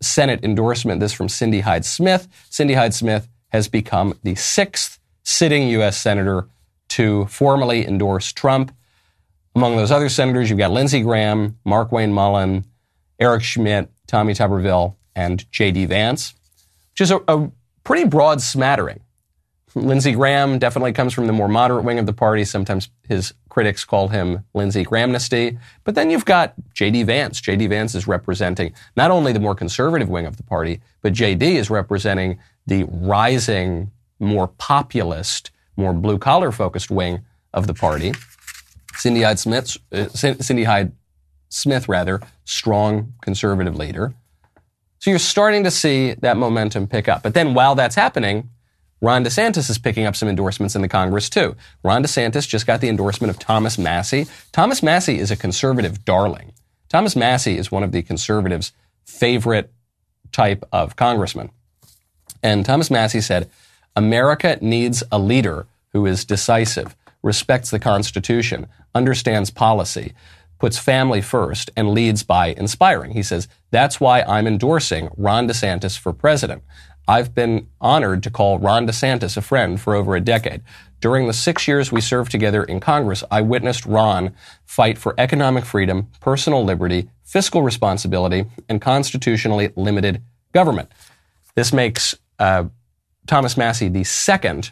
Senate 0.00 0.42
endorsement. 0.42 0.98
This 0.98 1.12
from 1.12 1.28
Cindy 1.28 1.60
Hyde 1.60 1.84
Smith. 1.84 2.26
Cindy 2.50 2.74
Hyde 2.74 2.94
Smith 2.94 3.28
has 3.54 3.68
become 3.68 4.18
the 4.24 4.34
sixth 4.34 4.98
sitting 5.22 5.68
U.S. 5.68 5.96
Senator 5.96 6.48
to 6.88 7.24
formally 7.26 7.86
endorse 7.86 8.32
Trump. 8.32 8.74
Among 9.54 9.76
those 9.76 9.92
other 9.92 10.08
senators, 10.08 10.50
you've 10.50 10.58
got 10.58 10.72
Lindsey 10.72 11.02
Graham, 11.02 11.56
Markwayne 11.64 12.10
Mullin, 12.10 12.64
Eric 13.20 13.44
Schmitt, 13.44 13.92
Tommy 14.08 14.34
Tuberville, 14.34 14.96
and 15.14 15.48
J.D. 15.52 15.86
Vance, 15.86 16.34
which 16.90 17.02
is 17.02 17.12
a, 17.12 17.20
a 17.28 17.48
pretty 17.84 18.08
broad 18.08 18.42
smattering. 18.42 18.98
Lindsey 19.76 20.12
Graham 20.12 20.58
definitely 20.58 20.92
comes 20.92 21.12
from 21.12 21.28
the 21.28 21.32
more 21.32 21.48
moderate 21.48 21.84
wing 21.84 22.00
of 22.00 22.06
the 22.06 22.12
party. 22.12 22.44
Sometimes 22.44 22.88
his 23.08 23.34
critics 23.50 23.84
call 23.84 24.08
him 24.08 24.44
Lindsey 24.52 24.84
Grahamnesty. 24.84 25.60
But 25.84 25.94
then 25.94 26.10
you've 26.10 26.24
got 26.24 26.54
J.D. 26.74 27.04
Vance. 27.04 27.40
J.D. 27.40 27.68
Vance 27.68 27.94
is 27.94 28.08
representing 28.08 28.74
not 28.96 29.12
only 29.12 29.32
the 29.32 29.38
more 29.38 29.54
conservative 29.54 30.08
wing 30.08 30.26
of 30.26 30.38
the 30.38 30.42
party, 30.42 30.80
but 31.02 31.12
J.D. 31.12 31.56
is 31.56 31.70
representing 31.70 32.40
the 32.66 32.84
rising, 32.84 33.90
more 34.18 34.48
populist, 34.48 35.50
more 35.76 35.92
blue 35.92 36.18
collar 36.18 36.52
focused 36.52 36.90
wing 36.90 37.24
of 37.52 37.66
the 37.66 37.74
party. 37.74 38.12
Cindy 38.96 39.22
Hyde 39.22 39.38
Smith, 39.38 39.76
uh, 39.92 40.08
Cindy 40.08 40.64
Hyde 40.64 40.92
Smith, 41.48 41.88
rather, 41.88 42.20
strong 42.44 43.14
conservative 43.22 43.76
leader. 43.76 44.14
So 44.98 45.10
you're 45.10 45.18
starting 45.18 45.64
to 45.64 45.70
see 45.70 46.14
that 46.14 46.36
momentum 46.36 46.86
pick 46.86 47.08
up. 47.08 47.22
But 47.22 47.34
then 47.34 47.54
while 47.54 47.74
that's 47.74 47.94
happening, 47.94 48.50
Ron 49.00 49.22
DeSantis 49.22 49.68
is 49.68 49.76
picking 49.76 50.06
up 50.06 50.16
some 50.16 50.30
endorsements 50.30 50.74
in 50.74 50.80
the 50.80 50.88
Congress 50.88 51.28
too. 51.28 51.56
Ron 51.82 52.02
DeSantis 52.02 52.48
just 52.48 52.66
got 52.66 52.80
the 52.80 52.88
endorsement 52.88 53.30
of 53.30 53.38
Thomas 53.38 53.76
Massie. 53.76 54.26
Thomas 54.52 54.82
Massie 54.82 55.18
is 55.18 55.30
a 55.30 55.36
conservative 55.36 56.04
darling. 56.06 56.54
Thomas 56.88 57.14
Massie 57.14 57.58
is 57.58 57.70
one 57.70 57.82
of 57.82 57.92
the 57.92 58.02
conservatives' 58.02 58.72
favorite 59.04 59.70
type 60.32 60.64
of 60.72 60.96
congressman. 60.96 61.50
And 62.44 62.64
Thomas 62.64 62.90
Massie 62.90 63.22
said, 63.22 63.50
America 63.96 64.58
needs 64.60 65.02
a 65.10 65.18
leader 65.18 65.66
who 65.94 66.04
is 66.04 66.26
decisive, 66.26 66.94
respects 67.22 67.70
the 67.70 67.78
Constitution, 67.78 68.66
understands 68.94 69.50
policy, 69.50 70.12
puts 70.58 70.78
family 70.78 71.22
first, 71.22 71.70
and 71.74 71.92
leads 71.92 72.22
by 72.22 72.48
inspiring. 72.48 73.12
He 73.12 73.22
says, 73.22 73.48
That's 73.70 73.98
why 73.98 74.20
I'm 74.22 74.46
endorsing 74.46 75.08
Ron 75.16 75.48
DeSantis 75.48 75.98
for 75.98 76.12
president. 76.12 76.62
I've 77.08 77.34
been 77.34 77.66
honored 77.80 78.22
to 78.24 78.30
call 78.30 78.58
Ron 78.58 78.86
DeSantis 78.86 79.38
a 79.38 79.42
friend 79.42 79.80
for 79.80 79.94
over 79.94 80.14
a 80.14 80.20
decade. 80.20 80.62
During 81.00 81.26
the 81.26 81.32
six 81.32 81.66
years 81.66 81.90
we 81.90 82.00
served 82.02 82.30
together 82.30 82.62
in 82.64 82.78
Congress, 82.78 83.24
I 83.30 83.40
witnessed 83.40 83.86
Ron 83.86 84.34
fight 84.66 84.98
for 84.98 85.14
economic 85.16 85.64
freedom, 85.64 86.08
personal 86.20 86.62
liberty, 86.62 87.08
fiscal 87.22 87.62
responsibility, 87.62 88.44
and 88.68 88.82
constitutionally 88.82 89.72
limited 89.76 90.22
government. 90.52 90.90
This 91.54 91.72
makes 91.72 92.16
uh, 92.38 92.64
Thomas 93.26 93.56
Massie 93.56 93.88
the 93.88 94.04
second 94.04 94.70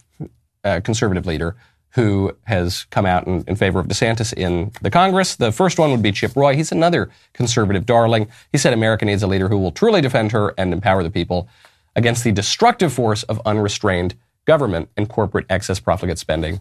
uh, 0.65 0.81
conservative 0.81 1.27
leader 1.27 1.57
who 1.91 2.35
has 2.45 2.85
come 2.85 3.05
out 3.05 3.27
in, 3.27 3.45
in, 3.47 3.55
favor 3.55 3.79
of 3.79 3.87
DeSantis 3.87 4.33
in 4.33 4.73
the 4.81 4.91
Congress. 4.91 5.37
The 5.37 5.53
first 5.53 5.79
one 5.79 5.91
would 5.91 6.03
be 6.03 6.11
Chip 6.11 6.35
Roy. 6.35 6.57
He's 6.57 6.73
another 6.73 7.11
conservative 7.35 7.85
darling. 7.85 8.29
He 8.51 8.59
said 8.59 8.73
America 8.73 9.05
needs 9.05 9.23
a 9.23 9.27
leader 9.27 9.49
who 9.49 9.59
will 9.59 9.73
truly 9.73 10.01
defend 10.01 10.33
her 10.33 10.55
and 10.57 10.73
empower 10.73 11.03
the 11.03 11.11
people 11.11 11.49
against 11.95 12.25
the 12.25 12.33
destructive 12.33 12.93
force 12.93 13.25
of 13.25 13.43
unrestrained 13.45 14.15
government 14.47 14.89
and 14.97 15.09
corporate 15.09 15.45
excess 15.51 15.81
profligate 15.81 16.19
spending 16.19 16.61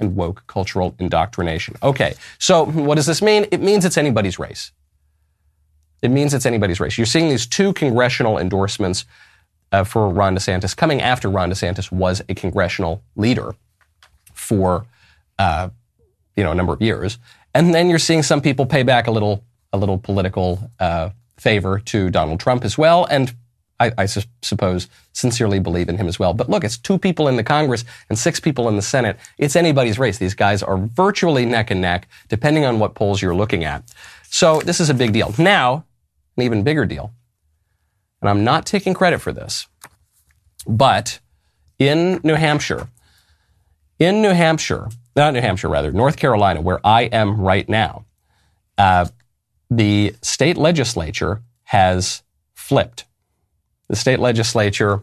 and 0.00 0.16
woke 0.16 0.44
cultural 0.48 0.96
indoctrination. 0.98 1.76
Okay, 1.82 2.14
so 2.38 2.66
what 2.66 2.96
does 2.96 3.06
this 3.06 3.22
mean? 3.22 3.46
It 3.52 3.60
means 3.60 3.84
it's 3.84 3.96
anybody's 3.96 4.38
race. 4.38 4.72
It 6.02 6.10
means 6.10 6.34
it's 6.34 6.46
anybody's 6.46 6.80
race. 6.80 6.98
You're 6.98 7.06
seeing 7.06 7.28
these 7.28 7.46
two 7.46 7.72
congressional 7.72 8.36
endorsements 8.36 9.04
uh, 9.72 9.84
for 9.84 10.08
Ron 10.08 10.36
DeSantis 10.36 10.76
coming 10.76 11.00
after 11.00 11.28
Ron 11.28 11.50
DeSantis 11.50 11.90
was 11.90 12.22
a 12.28 12.34
congressional 12.34 13.02
leader 13.16 13.54
for 14.32 14.86
uh, 15.38 15.70
you 16.36 16.44
know 16.44 16.52
a 16.52 16.54
number 16.54 16.72
of 16.72 16.80
years, 16.80 17.18
and 17.54 17.74
then 17.74 17.88
you're 17.88 17.98
seeing 17.98 18.22
some 18.22 18.40
people 18.40 18.66
pay 18.66 18.82
back 18.82 19.06
a 19.06 19.10
little 19.10 19.44
a 19.72 19.78
little 19.78 19.98
political 19.98 20.70
uh, 20.78 21.10
favor 21.38 21.78
to 21.78 22.10
Donald 22.10 22.38
Trump 22.38 22.64
as 22.64 22.76
well, 22.76 23.06
and 23.06 23.34
I, 23.80 23.92
I 23.98 24.06
su- 24.06 24.22
suppose, 24.42 24.88
sincerely 25.12 25.58
believe 25.58 25.88
in 25.88 25.96
him 25.96 26.06
as 26.06 26.18
well. 26.18 26.34
But 26.34 26.48
look, 26.48 26.62
it's 26.62 26.78
two 26.78 26.98
people 26.98 27.26
in 27.26 27.36
the 27.36 27.42
Congress 27.42 27.84
and 28.08 28.18
six 28.18 28.38
people 28.38 28.68
in 28.68 28.76
the 28.76 28.82
Senate. 28.82 29.18
It's 29.38 29.56
anybody's 29.56 29.98
race. 29.98 30.18
These 30.18 30.34
guys 30.34 30.62
are 30.62 30.76
virtually 30.76 31.44
neck 31.44 31.70
and 31.70 31.80
neck, 31.80 32.06
depending 32.28 32.64
on 32.64 32.78
what 32.78 32.94
polls 32.94 33.20
you're 33.20 33.34
looking 33.34 33.64
at. 33.64 33.82
So 34.30 34.60
this 34.60 34.78
is 34.78 34.88
a 34.88 34.94
big 34.94 35.12
deal. 35.12 35.34
Now, 35.36 35.84
an 36.36 36.44
even 36.44 36.62
bigger 36.62 36.86
deal. 36.86 37.12
And 38.22 38.30
I'm 38.30 38.44
not 38.44 38.64
taking 38.64 38.94
credit 38.94 39.20
for 39.20 39.32
this, 39.32 39.66
but 40.66 41.18
in 41.78 42.20
New 42.22 42.34
Hampshire, 42.34 42.88
in 43.98 44.22
New 44.22 44.30
Hampshire, 44.30 44.88
not 45.14 45.34
New 45.34 45.40
Hampshire, 45.40 45.68
rather, 45.68 45.92
North 45.92 46.16
Carolina, 46.16 46.60
where 46.60 46.80
I 46.86 47.02
am 47.02 47.40
right 47.40 47.68
now, 47.68 48.06
uh, 48.78 49.06
the 49.70 50.14
state 50.22 50.56
legislature 50.56 51.42
has 51.64 52.22
flipped 52.54 53.04
the 53.92 53.96
state 53.96 54.18
legislature, 54.18 55.02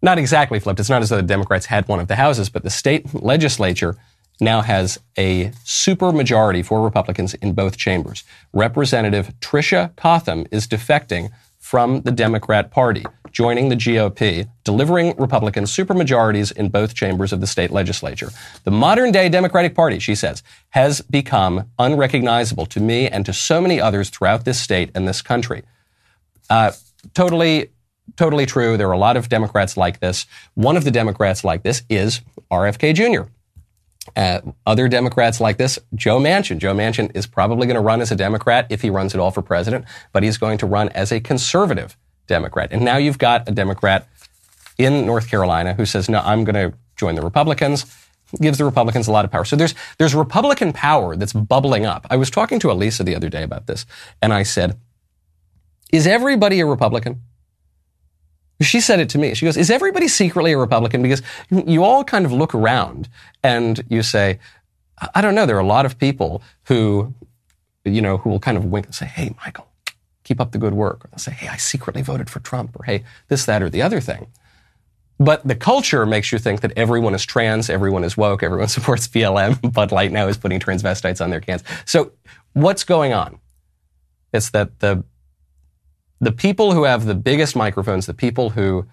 not 0.00 0.16
exactly 0.16 0.58
flipped. 0.58 0.80
It's 0.80 0.88
not 0.88 1.02
as 1.02 1.10
though 1.10 1.16
the 1.16 1.22
Democrats 1.22 1.66
had 1.66 1.86
one 1.86 2.00
of 2.00 2.08
the 2.08 2.16
houses, 2.16 2.48
but 2.48 2.62
the 2.62 2.70
state 2.70 3.12
legislature 3.14 3.94
now 4.40 4.62
has 4.62 4.98
a 5.18 5.52
super 5.64 6.12
majority 6.12 6.62
for 6.62 6.80
Republicans 6.82 7.34
in 7.34 7.52
both 7.52 7.76
chambers. 7.76 8.24
Representative 8.54 9.34
Tricia 9.40 9.94
Cotham 9.96 10.46
is 10.50 10.66
defecting 10.66 11.30
from 11.72 12.02
the 12.02 12.12
Democrat 12.12 12.70
Party, 12.70 13.02
joining 13.30 13.70
the 13.70 13.76
GOP, 13.76 14.46
delivering 14.62 15.16
Republican 15.16 15.64
supermajorities 15.64 16.52
in 16.52 16.68
both 16.68 16.94
chambers 16.94 17.32
of 17.32 17.40
the 17.40 17.46
state 17.46 17.70
legislature. 17.70 18.28
The 18.64 18.70
modern 18.70 19.10
day 19.10 19.30
Democratic 19.30 19.74
Party, 19.74 19.98
she 19.98 20.14
says, 20.14 20.42
has 20.68 21.00
become 21.00 21.70
unrecognizable 21.78 22.66
to 22.66 22.78
me 22.78 23.08
and 23.08 23.24
to 23.24 23.32
so 23.32 23.58
many 23.62 23.80
others 23.80 24.10
throughout 24.10 24.44
this 24.44 24.60
state 24.60 24.90
and 24.94 25.08
this 25.08 25.22
country. 25.22 25.62
Uh, 26.50 26.72
totally 27.14 27.70
totally 28.16 28.44
true. 28.44 28.76
There 28.76 28.90
are 28.90 28.92
a 28.92 28.98
lot 28.98 29.16
of 29.16 29.30
Democrats 29.30 29.74
like 29.74 30.00
this. 30.00 30.26
One 30.52 30.76
of 30.76 30.84
the 30.84 30.90
Democrats 30.90 31.42
like 31.42 31.62
this 31.62 31.84
is 31.88 32.20
RFK 32.50 32.94
Jr. 32.94 33.30
Uh, 34.16 34.40
other 34.66 34.88
Democrats 34.88 35.40
like 35.40 35.58
this, 35.58 35.78
Joe 35.94 36.18
Manchin. 36.18 36.58
Joe 36.58 36.74
Manchin 36.74 37.10
is 37.14 37.26
probably 37.26 37.66
going 37.66 37.76
to 37.76 37.80
run 37.80 38.00
as 38.00 38.10
a 38.10 38.16
Democrat 38.16 38.66
if 38.68 38.82
he 38.82 38.90
runs 38.90 39.14
at 39.14 39.20
all 39.20 39.30
for 39.30 39.42
president, 39.42 39.84
but 40.12 40.22
he's 40.22 40.38
going 40.38 40.58
to 40.58 40.66
run 40.66 40.88
as 40.90 41.12
a 41.12 41.20
conservative 41.20 41.96
Democrat. 42.26 42.72
And 42.72 42.84
now 42.84 42.96
you've 42.96 43.18
got 43.18 43.48
a 43.48 43.52
Democrat 43.52 44.08
in 44.76 45.06
North 45.06 45.28
Carolina 45.28 45.74
who 45.74 45.86
says, 45.86 46.08
no, 46.08 46.20
I'm 46.20 46.44
going 46.44 46.70
to 46.70 46.76
join 46.96 47.14
the 47.14 47.22
Republicans. 47.22 47.86
Gives 48.40 48.56
the 48.56 48.64
Republicans 48.64 49.08
a 49.08 49.12
lot 49.12 49.26
of 49.26 49.30
power. 49.30 49.44
So 49.44 49.56
there's, 49.56 49.74
there's 49.98 50.14
Republican 50.14 50.72
power 50.72 51.16
that's 51.16 51.34
bubbling 51.34 51.84
up. 51.84 52.06
I 52.08 52.16
was 52.16 52.30
talking 52.30 52.58
to 52.60 52.68
Alisa 52.68 53.04
the 53.04 53.14
other 53.14 53.28
day 53.28 53.42
about 53.42 53.66
this, 53.66 53.84
and 54.22 54.32
I 54.32 54.42
said, 54.42 54.78
is 55.92 56.06
everybody 56.06 56.58
a 56.60 56.66
Republican? 56.66 57.20
She 58.62 58.80
said 58.80 59.00
it 59.00 59.08
to 59.10 59.18
me. 59.18 59.34
She 59.34 59.44
goes, 59.44 59.56
Is 59.56 59.70
everybody 59.70 60.08
secretly 60.08 60.52
a 60.52 60.58
Republican? 60.58 61.02
Because 61.02 61.22
you 61.50 61.84
all 61.84 62.04
kind 62.04 62.24
of 62.24 62.32
look 62.32 62.54
around 62.54 63.08
and 63.42 63.82
you 63.88 64.02
say, 64.02 64.38
I 65.14 65.20
don't 65.20 65.34
know, 65.34 65.46
there 65.46 65.56
are 65.56 65.60
a 65.60 65.66
lot 65.66 65.86
of 65.86 65.98
people 65.98 66.42
who, 66.64 67.14
you 67.84 68.00
know, 68.00 68.18
who 68.18 68.30
will 68.30 68.40
kind 68.40 68.56
of 68.56 68.64
wink 68.66 68.86
and 68.86 68.94
say, 68.94 69.06
Hey, 69.06 69.34
Michael, 69.44 69.68
keep 70.24 70.40
up 70.40 70.52
the 70.52 70.58
good 70.58 70.74
work. 70.74 71.04
Or 71.04 71.08
they'll 71.08 71.18
say, 71.18 71.32
Hey, 71.32 71.48
I 71.48 71.56
secretly 71.56 72.02
voted 72.02 72.30
for 72.30 72.40
Trump, 72.40 72.76
or 72.78 72.84
Hey, 72.84 73.04
this, 73.28 73.44
that, 73.46 73.62
or 73.62 73.70
the 73.70 73.82
other 73.82 74.00
thing. 74.00 74.28
But 75.18 75.46
the 75.46 75.54
culture 75.54 76.04
makes 76.04 76.32
you 76.32 76.38
think 76.38 76.62
that 76.62 76.72
everyone 76.76 77.14
is 77.14 77.24
trans, 77.24 77.70
everyone 77.70 78.02
is 78.02 78.16
woke, 78.16 78.42
everyone 78.42 78.68
supports 78.78 79.06
BLM. 79.08 79.72
Bud 79.72 79.92
Light 79.92 80.12
now 80.12 80.26
is 80.28 80.36
putting 80.36 80.60
transvestites 80.60 81.22
on 81.22 81.30
their 81.30 81.40
cans. 81.40 81.62
So 81.84 82.12
what's 82.54 82.84
going 82.84 83.12
on? 83.12 83.38
It's 84.32 84.50
that 84.50 84.80
the 84.80 85.04
the 86.22 86.32
people 86.32 86.72
who 86.72 86.84
have 86.84 87.04
the 87.04 87.16
biggest 87.16 87.56
microphones, 87.56 88.06
the 88.06 88.14
people 88.14 88.50
who 88.50 88.86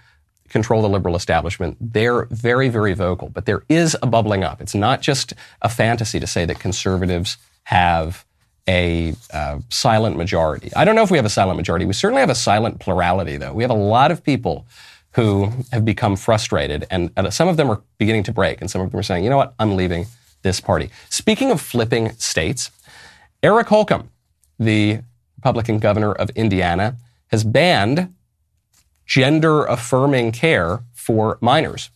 control 0.49 0.81
the 0.81 0.89
liberal 0.89 1.15
establishment, 1.15 1.77
they're 1.79 2.25
very, 2.25 2.69
very 2.69 2.95
vocal. 2.95 3.29
But 3.29 3.45
there 3.45 3.63
is 3.69 3.95
a 4.01 4.07
bubbling 4.07 4.43
up. 4.43 4.61
It's 4.61 4.73
not 4.73 5.01
just 5.01 5.33
a 5.61 5.69
fantasy 5.69 6.19
to 6.19 6.25
say 6.25 6.45
that 6.45 6.59
conservatives 6.59 7.37
have 7.65 8.25
a 8.67 9.13
uh, 9.31 9.59
silent 9.69 10.17
majority. 10.17 10.71
I 10.75 10.85
don't 10.85 10.95
know 10.95 11.03
if 11.03 11.11
we 11.11 11.17
have 11.17 11.25
a 11.25 11.29
silent 11.29 11.57
majority. 11.57 11.85
We 11.85 11.93
certainly 11.93 12.21
have 12.21 12.31
a 12.31 12.35
silent 12.35 12.79
plurality, 12.79 13.37
though. 13.37 13.53
We 13.53 13.63
have 13.63 13.71
a 13.71 13.75
lot 13.75 14.09
of 14.09 14.23
people 14.23 14.65
who 15.13 15.51
have 15.71 15.85
become 15.85 16.15
frustrated, 16.15 16.87
and 16.89 17.11
uh, 17.15 17.29
some 17.29 17.47
of 17.47 17.57
them 17.57 17.69
are 17.69 17.81
beginning 17.99 18.23
to 18.23 18.31
break, 18.31 18.59
and 18.59 18.71
some 18.71 18.81
of 18.81 18.89
them 18.89 18.99
are 18.99 19.03
saying, 19.03 19.23
you 19.23 19.29
know 19.29 19.37
what, 19.37 19.53
I'm 19.59 19.75
leaving 19.75 20.07
this 20.41 20.59
party. 20.59 20.89
Speaking 21.09 21.51
of 21.51 21.61
flipping 21.61 22.11
states, 22.13 22.71
Eric 23.43 23.67
Holcomb, 23.67 24.09
the 24.57 25.01
Republican 25.37 25.77
governor 25.77 26.11
of 26.11 26.31
Indiana, 26.31 26.95
has 27.29 27.43
banned 27.43 28.13
gender 29.05 29.63
affirming 29.65 30.31
care 30.31 30.83
for 30.93 31.37
minors. 31.41 31.89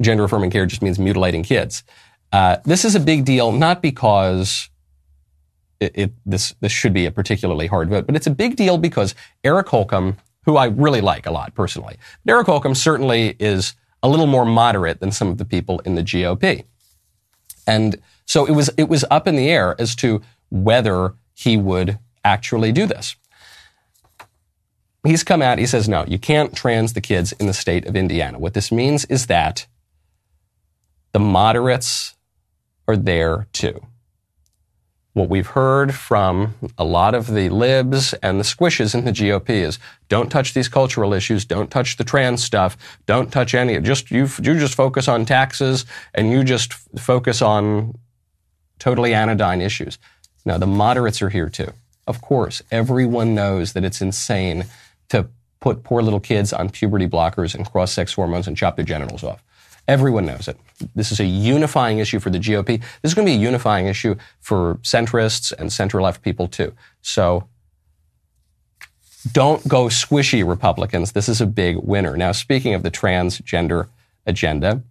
Gender 0.00 0.24
affirming 0.24 0.50
care 0.50 0.66
just 0.66 0.82
means 0.82 0.98
mutilating 0.98 1.42
kids. 1.42 1.84
Uh, 2.32 2.58
this 2.64 2.84
is 2.84 2.94
a 2.94 3.00
big 3.00 3.24
deal, 3.24 3.52
not 3.52 3.80
because 3.80 4.70
it, 5.80 5.92
it, 5.94 6.12
this 6.26 6.54
this 6.60 6.72
should 6.72 6.92
be 6.92 7.06
a 7.06 7.10
particularly 7.10 7.66
hard 7.66 7.88
vote, 7.88 8.06
but 8.06 8.16
it's 8.16 8.26
a 8.26 8.32
big 8.32 8.56
deal 8.56 8.78
because 8.78 9.14
Eric 9.44 9.68
Holcomb, 9.68 10.16
who 10.44 10.56
I 10.56 10.66
really 10.66 11.00
like 11.00 11.26
a 11.26 11.30
lot 11.30 11.54
personally, 11.54 11.96
Eric 12.26 12.46
Holcomb 12.46 12.74
certainly 12.74 13.36
is 13.38 13.74
a 14.02 14.08
little 14.08 14.26
more 14.26 14.44
moderate 14.44 15.00
than 15.00 15.12
some 15.12 15.28
of 15.28 15.38
the 15.38 15.44
people 15.44 15.80
in 15.80 15.94
the 15.94 16.02
GOP, 16.02 16.64
and 17.66 17.96
so 18.26 18.44
it 18.44 18.52
was 18.52 18.70
it 18.76 18.88
was 18.88 19.04
up 19.10 19.26
in 19.26 19.36
the 19.36 19.48
air 19.48 19.74
as 19.78 19.94
to 19.96 20.20
whether 20.50 21.14
he 21.34 21.56
would 21.56 21.98
actually 22.24 22.72
do 22.72 22.86
this. 22.86 23.16
He's 25.04 25.24
come 25.24 25.42
out. 25.42 25.58
He 25.58 25.66
says, 25.66 25.88
"No, 25.88 26.04
you 26.06 26.18
can't 26.18 26.54
trans 26.54 26.92
the 26.92 27.00
kids 27.00 27.32
in 27.32 27.46
the 27.46 27.54
state 27.54 27.86
of 27.86 27.96
Indiana." 27.96 28.38
What 28.38 28.54
this 28.54 28.72
means 28.72 29.04
is 29.06 29.26
that 29.26 29.66
the 31.12 31.20
moderates 31.20 32.14
are 32.86 32.96
there 32.96 33.46
too 33.52 33.80
what 35.18 35.28
we've 35.28 35.48
heard 35.48 35.94
from 35.94 36.54
a 36.78 36.84
lot 36.84 37.14
of 37.14 37.26
the 37.34 37.48
libs 37.48 38.14
and 38.22 38.38
the 38.38 38.44
squishes 38.44 38.94
in 38.94 39.04
the 39.04 39.10
GOP 39.10 39.50
is 39.50 39.78
don't 40.08 40.30
touch 40.30 40.54
these 40.54 40.68
cultural 40.68 41.12
issues, 41.12 41.44
don't 41.44 41.70
touch 41.70 41.96
the 41.96 42.04
trans 42.04 42.42
stuff, 42.42 42.76
don't 43.06 43.32
touch 43.32 43.54
any. 43.54 43.74
of 43.74 43.82
Just 43.82 44.10
you, 44.10 44.28
you 44.40 44.58
just 44.58 44.74
focus 44.74 45.08
on 45.08 45.24
taxes 45.24 45.84
and 46.14 46.30
you 46.30 46.44
just 46.44 46.72
focus 46.98 47.42
on 47.42 47.98
totally 48.78 49.12
anodyne 49.12 49.60
issues. 49.60 49.98
Now 50.44 50.56
the 50.56 50.66
moderates 50.66 51.20
are 51.20 51.30
here 51.30 51.48
too. 51.48 51.72
Of 52.06 52.22
course, 52.22 52.62
everyone 52.70 53.34
knows 53.34 53.74
that 53.74 53.84
it's 53.84 54.00
insane 54.00 54.64
to 55.08 55.28
put 55.60 55.82
poor 55.82 56.02
little 56.02 56.20
kids 56.20 56.52
on 56.52 56.70
puberty 56.70 57.06
blockers 57.06 57.54
and 57.54 57.70
cross-sex 57.70 58.12
hormones 58.12 58.46
and 58.46 58.56
chop 58.56 58.76
their 58.76 58.84
genitals 58.84 59.24
off. 59.24 59.42
Everyone 59.88 60.26
knows 60.26 60.48
it. 60.48 60.58
This 60.94 61.10
is 61.10 61.18
a 61.18 61.24
unifying 61.24 61.98
issue 61.98 62.20
for 62.20 62.30
the 62.30 62.38
GOP. 62.38 62.80
This 63.02 63.10
is 63.10 63.14
going 63.14 63.26
to 63.26 63.32
be 63.32 63.36
a 63.36 63.40
unifying 63.40 63.86
issue 63.86 64.16
for 64.40 64.74
centrists 64.82 65.50
and 65.50 65.72
center 65.72 66.02
left 66.02 66.22
people 66.22 66.46
too. 66.46 66.74
So 67.00 67.48
don't 69.32 69.66
go 69.66 69.86
squishy 69.86 70.46
Republicans. 70.46 71.12
This 71.12 71.28
is 71.28 71.40
a 71.40 71.46
big 71.46 71.76
winner. 71.78 72.16
Now, 72.16 72.32
speaking 72.32 72.74
of 72.74 72.82
the 72.82 72.90
transgender 72.90 73.88
agenda, 74.26 74.82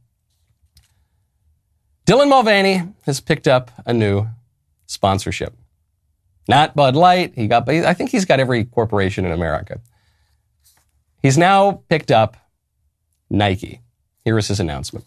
Dylan 2.08 2.30
Mulvaney 2.30 2.84
has 3.04 3.20
picked 3.20 3.48
up 3.48 3.70
a 3.86 3.94
new 3.94 4.28
sponsorship. 4.88 5.54
Not 6.48 6.76
Bud 6.76 6.96
Light. 6.96 7.34
He 7.36 7.48
got, 7.48 7.70
I 7.70 7.94
think 7.94 8.10
he's 8.10 8.26
got 8.26 8.40
every 8.40 8.66
corporation 8.66 9.26
in 9.26 9.32
America. 9.32 9.80
He's 11.24 11.38
now 11.38 11.84
picked 11.90 12.12
up 12.12 12.38
Nike. 13.30 13.82
Here 14.24 14.38
is 14.38 14.48
his 14.48 14.60
announcement. 14.60 15.06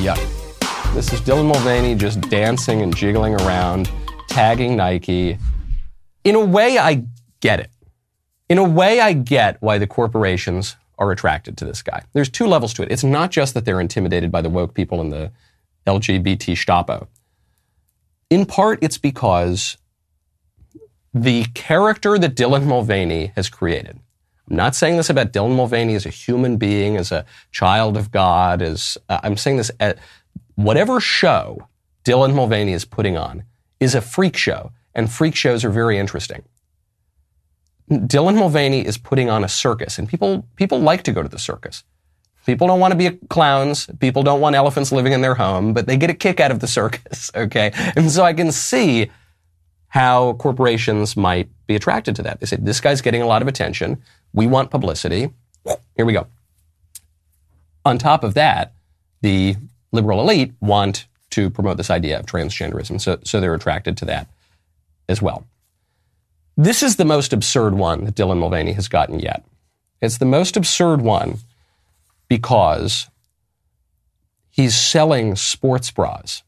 Yuck. 0.00 0.94
This 0.94 1.12
is 1.12 1.20
Dylan 1.20 1.46
Mulvaney 1.46 1.94
just 1.94 2.22
dancing 2.22 2.80
and 2.80 2.96
jiggling 2.96 3.34
around, 3.42 3.90
tagging 4.28 4.76
Nike. 4.76 5.36
In 6.24 6.34
a 6.34 6.44
way, 6.44 6.78
I 6.78 7.04
get 7.40 7.60
it. 7.60 7.70
In 8.48 8.58
a 8.58 8.64
way, 8.64 9.00
I 9.00 9.12
get 9.12 9.60
why 9.60 9.78
the 9.78 9.86
corporations 9.86 10.76
are 10.98 11.10
attracted 11.10 11.56
to 11.58 11.64
this 11.64 11.82
guy. 11.82 12.02
There's 12.12 12.28
two 12.28 12.46
levels 12.46 12.72
to 12.74 12.82
it. 12.82 12.92
It's 12.92 13.04
not 13.04 13.30
just 13.30 13.54
that 13.54 13.64
they're 13.64 13.80
intimidated 13.80 14.30
by 14.30 14.40
the 14.40 14.48
woke 14.48 14.74
people 14.74 15.00
and 15.00 15.12
the 15.12 15.32
LGBT 15.86 16.54
Gestapo. 16.54 17.08
In 18.30 18.46
part, 18.46 18.78
it's 18.82 18.98
because 18.98 19.76
the 21.12 21.44
character 21.54 22.18
that 22.18 22.34
Dylan 22.34 22.66
Mulvaney 22.66 23.32
has 23.36 23.48
created. 23.48 23.98
I'm 24.48 24.56
not 24.56 24.74
saying 24.74 24.96
this 24.96 25.10
about 25.10 25.32
Dylan 25.32 25.56
Mulvaney 25.56 25.94
as 25.94 26.06
a 26.06 26.10
human 26.10 26.56
being, 26.56 26.96
as 26.96 27.10
a 27.10 27.24
child 27.50 27.96
of 27.96 28.10
God, 28.10 28.62
as 28.62 28.96
uh, 29.08 29.20
I'm 29.22 29.36
saying 29.36 29.56
this 29.56 29.70
at 29.80 29.98
whatever 30.54 31.00
show 31.00 31.68
Dylan 32.04 32.34
Mulvaney 32.34 32.72
is 32.72 32.84
putting 32.84 33.16
on 33.16 33.44
is 33.80 33.94
a 33.94 34.00
freak 34.00 34.36
show, 34.36 34.70
and 34.94 35.10
freak 35.10 35.34
shows 35.34 35.64
are 35.64 35.70
very 35.70 35.98
interesting. 35.98 36.42
Dylan 37.90 38.34
Mulvaney 38.34 38.84
is 38.84 38.98
putting 38.98 39.30
on 39.30 39.44
a 39.44 39.48
circus, 39.48 39.98
and 39.98 40.08
people 40.08 40.46
people 40.56 40.80
like 40.80 41.04
to 41.04 41.12
go 41.12 41.22
to 41.22 41.28
the 41.28 41.38
circus. 41.38 41.84
People 42.44 42.68
don't 42.68 42.80
want 42.80 42.92
to 42.92 42.96
be 42.96 43.18
clowns. 43.28 43.88
People 43.98 44.22
don't 44.22 44.40
want 44.40 44.54
elephants 44.54 44.92
living 44.92 45.12
in 45.12 45.20
their 45.20 45.34
home, 45.34 45.72
but 45.72 45.86
they 45.86 45.96
get 45.96 46.10
a 46.10 46.14
kick 46.14 46.38
out 46.38 46.50
of 46.50 46.60
the 46.60 46.66
circus. 46.66 47.30
Okay, 47.36 47.70
and 47.96 48.10
so 48.10 48.24
I 48.24 48.32
can 48.32 48.50
see 48.50 49.10
how 49.88 50.34
corporations 50.34 51.16
might 51.16 51.48
be 51.66 51.76
attracted 51.76 52.16
to 52.16 52.22
that. 52.22 52.40
They 52.40 52.46
say 52.46 52.56
this 52.56 52.80
guy's 52.80 53.00
getting 53.00 53.22
a 53.22 53.26
lot 53.26 53.42
of 53.42 53.48
attention. 53.48 54.02
We 54.32 54.46
want 54.46 54.70
publicity. 54.70 55.30
Here 55.96 56.04
we 56.04 56.12
go. 56.12 56.26
On 57.84 57.98
top 57.98 58.24
of 58.24 58.34
that, 58.34 58.74
the 59.22 59.56
liberal 59.92 60.20
elite 60.20 60.52
want 60.60 61.06
to 61.30 61.50
promote 61.50 61.76
this 61.76 61.90
idea 61.90 62.18
of 62.18 62.26
transgenderism, 62.26 63.00
so 63.00 63.18
so 63.24 63.40
they're 63.40 63.54
attracted 63.54 63.96
to 63.98 64.04
that 64.06 64.28
as 65.08 65.22
well. 65.22 65.46
This 66.56 66.82
is 66.82 66.96
the 66.96 67.04
most 67.04 67.32
absurd 67.32 67.74
one 67.74 68.04
that 68.04 68.14
Dylan 68.14 68.38
Mulvaney 68.38 68.72
has 68.72 68.88
gotten 68.88 69.18
yet. 69.18 69.44
It's 70.00 70.18
the 70.18 70.24
most 70.24 70.56
absurd 70.56 71.02
one 71.02 71.38
because 72.28 73.08
he's 74.48 74.74
selling 74.74 75.36
sports 75.36 75.90
bras. 75.90 76.42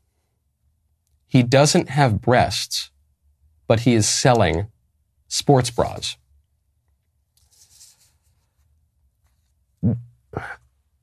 He 1.26 1.42
doesn't 1.42 1.90
have 1.90 2.22
breasts, 2.22 2.90
but 3.66 3.80
he 3.80 3.94
is 3.94 4.08
selling 4.08 4.68
sports 5.28 5.70
bras. 5.70 6.16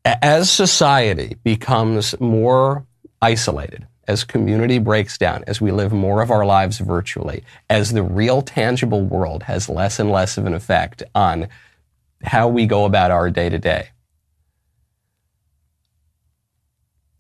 As 0.04 0.50
society 0.50 1.38
becomes 1.44 2.20
more 2.20 2.88
isolated, 3.22 3.88
as 4.08 4.24
community 4.24 4.78
breaks 4.78 5.18
down, 5.18 5.44
as 5.48 5.60
we 5.60 5.72
live 5.72 5.92
more 5.92 6.22
of 6.22 6.32
our 6.32 6.46
lives 6.46 6.80
virtually, 6.80 7.44
as 7.70 7.94
the 7.94 8.04
real 8.04 8.42
tangible 8.42 9.02
world 9.02 9.44
has 9.44 9.70
less 9.70 10.00
and 10.00 10.12
less 10.12 10.38
of 10.38 10.46
an 10.46 10.54
effect 10.54 11.04
on 11.14 11.48
how 12.24 12.48
we 12.48 12.66
go 12.66 12.86
about 12.86 13.12
our 13.12 13.30
day 13.30 13.50
to 13.50 13.58
day, 13.58 13.90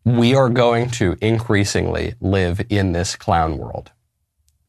we 0.04 0.36
are 0.36 0.50
going 0.50 0.90
to 0.92 1.18
increasingly 1.20 2.14
live 2.22 2.62
in 2.70 2.92
this 2.92 3.16
clown 3.16 3.58
world. 3.58 3.92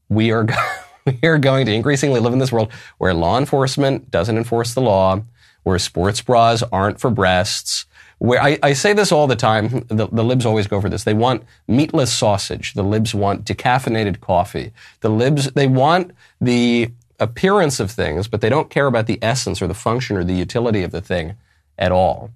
We 0.09 0.33
are, 0.33 0.47
we 1.07 1.19
are 1.23 1.39
going 1.39 1.67
to 1.67 1.73
increasingly 1.73 2.21
live 2.21 2.33
in 2.33 2.39
this 2.39 2.53
world 2.53 2.73
where 2.99 3.13
law 3.13 3.39
enforcement 3.39 4.11
doesn't 4.11 4.39
enforce 4.39 4.73
the 4.73 4.81
law, 4.81 5.23
where 5.63 5.79
sports 5.79 6.23
bras 6.23 6.63
aren't 6.73 7.01
for 7.01 7.11
breasts, 7.11 7.85
where 8.19 8.43
I, 8.43 8.59
I 8.63 8.73
say 8.73 8.93
this 8.93 9.13
all 9.13 9.27
the 9.27 9.37
time. 9.37 9.85
The, 9.89 10.09
the, 10.09 10.25
libs 10.25 10.47
always 10.47 10.67
go 10.67 10.81
for 10.81 10.89
this. 10.89 11.05
They 11.05 11.15
want 11.15 11.43
meatless 11.69 12.13
sausage. 12.13 12.75
The 12.75 12.83
libs 12.83 13.15
want 13.15 13.45
decaffeinated 13.45 14.21
coffee. 14.21 14.73
The 15.01 15.11
libs, 15.11 15.53
they 15.53 15.67
want 15.67 16.13
the 16.41 16.91
appearance 17.21 17.79
of 17.79 17.91
things, 17.91 18.29
but 18.29 18.41
they 18.41 18.49
don't 18.49 18.71
care 18.71 18.87
about 18.87 19.07
the 19.07 19.19
essence 19.23 19.61
or 19.61 19.67
the 19.67 19.75
function 19.75 20.17
or 20.17 20.25
the 20.25 20.35
utility 20.35 20.83
of 20.83 20.93
the 20.93 21.01
thing 21.01 21.35
at 21.79 21.93
all. 21.93 22.31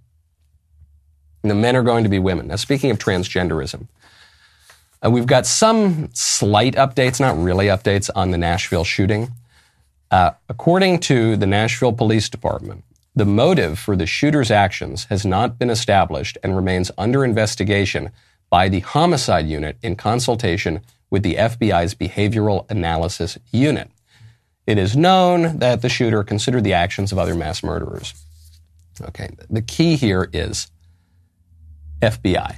The 1.43 1.55
men 1.55 1.77
are 1.77 1.83
going 1.83 2.05
to 2.05 2.11
be 2.11 2.19
women. 2.19 2.49
Now, 2.49 2.57
speaking 2.57 2.91
of 2.91 2.99
transgenderism, 2.99 3.87
uh, 5.03 5.11
we've 5.11 5.27
got 5.27 5.47
some 5.47 6.11
slight 6.13 6.75
updates, 6.75 7.21
not 7.21 7.39
really 7.43 7.67
updates, 7.67 8.11
on 8.15 8.31
the 8.31 8.39
Nashville 8.39 8.85
shooting. 8.85 9.33
Uh, 10.11 10.33
according 10.49 10.99
to 10.99 11.37
the 11.37 11.47
Nashville 11.47 11.93
Police 11.93 12.29
Department, 12.29 12.85
the 13.21 13.27
motive 13.27 13.79
for 13.79 13.97
the 13.97 14.07
shooter's 14.07 14.51
actions 14.51 15.05
has 15.11 15.27
not 15.27 15.59
been 15.59 15.69
established 15.69 16.39
and 16.43 16.57
remains 16.57 16.91
under 16.97 17.23
investigation 17.23 18.11
by 18.49 18.67
the 18.67 18.81
homicide 18.81 19.47
unit 19.47 19.77
in 19.83 19.95
consultation 19.95 20.81
with 21.11 21.23
the 21.23 21.35
FBI's 21.35 21.95
behavioral 21.95 22.65
analysis 22.71 23.37
unit. 23.53 23.91
It 24.67 24.79
is 24.79 24.97
known 24.97 25.59
that 25.59 25.83
the 25.83 25.91
shooter 25.91 26.25
considered 26.25 26.65
the 26.65 26.73
actions 26.73 27.13
of 27.13 27.19
other 27.19 27.35
mass 27.35 27.63
murderers. 27.63 28.15
Okay, 29.03 29.29
the 29.51 29.61
key 29.61 29.97
here 29.97 30.31
is 30.33 30.71
FBI. 32.01 32.57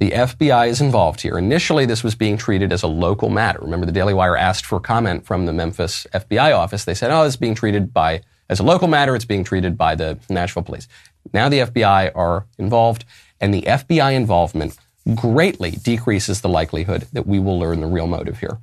The 0.00 0.10
FBI 0.10 0.66
is 0.66 0.80
involved 0.80 1.20
here. 1.20 1.38
Initially, 1.38 1.86
this 1.86 2.02
was 2.02 2.16
being 2.16 2.36
treated 2.36 2.72
as 2.72 2.82
a 2.82 2.88
local 2.88 3.30
matter. 3.30 3.60
Remember, 3.62 3.86
the 3.86 3.92
Daily 3.92 4.14
Wire 4.14 4.36
asked 4.36 4.66
for 4.66 4.80
comment 4.80 5.24
from 5.24 5.46
the 5.46 5.52
Memphis 5.52 6.08
FBI 6.12 6.58
office. 6.58 6.84
They 6.84 6.94
said, 6.94 7.12
oh, 7.12 7.22
it's 7.22 7.36
being 7.36 7.54
treated 7.54 7.94
by 7.94 8.22
as 8.52 8.60
a 8.60 8.62
local 8.62 8.86
matter, 8.86 9.16
it's 9.16 9.24
being 9.24 9.44
treated 9.44 9.78
by 9.78 9.94
the 9.94 10.18
Nashville 10.28 10.62
police. 10.62 10.86
Now 11.32 11.48
the 11.48 11.60
FBI 11.60 12.12
are 12.14 12.46
involved, 12.58 13.06
and 13.40 13.52
the 13.52 13.62
FBI 13.62 14.12
involvement 14.12 14.76
greatly 15.14 15.70
decreases 15.70 16.42
the 16.42 16.50
likelihood 16.50 17.08
that 17.14 17.26
we 17.26 17.38
will 17.38 17.58
learn 17.58 17.80
the 17.80 17.86
real 17.86 18.06
motive 18.06 18.38
here. 18.38 18.58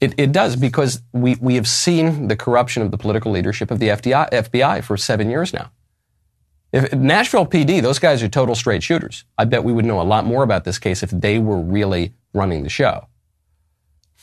It, 0.00 0.14
it 0.18 0.32
does 0.32 0.56
because 0.56 1.02
we, 1.12 1.36
we 1.36 1.56
have 1.56 1.68
seen 1.68 2.28
the 2.28 2.36
corruption 2.36 2.82
of 2.82 2.90
the 2.90 2.98
political 2.98 3.30
leadership 3.30 3.70
of 3.70 3.78
the 3.78 3.88
FDI, 3.88 4.30
FBI 4.30 4.82
for 4.82 4.96
seven 4.96 5.28
years 5.28 5.52
now. 5.52 5.70
If 6.72 6.92
Nashville 6.94 7.46
PD, 7.46 7.80
those 7.82 7.98
guys 7.98 8.22
are 8.22 8.28
total 8.28 8.54
straight 8.54 8.82
shooters. 8.82 9.24
I 9.38 9.44
bet 9.44 9.62
we 9.62 9.72
would 9.72 9.84
know 9.84 10.00
a 10.00 10.02
lot 10.02 10.24
more 10.24 10.42
about 10.42 10.64
this 10.64 10.78
case 10.78 11.02
if 11.02 11.10
they 11.10 11.38
were 11.38 11.60
really 11.60 12.14
running 12.32 12.64
the 12.64 12.70
show. 12.70 13.08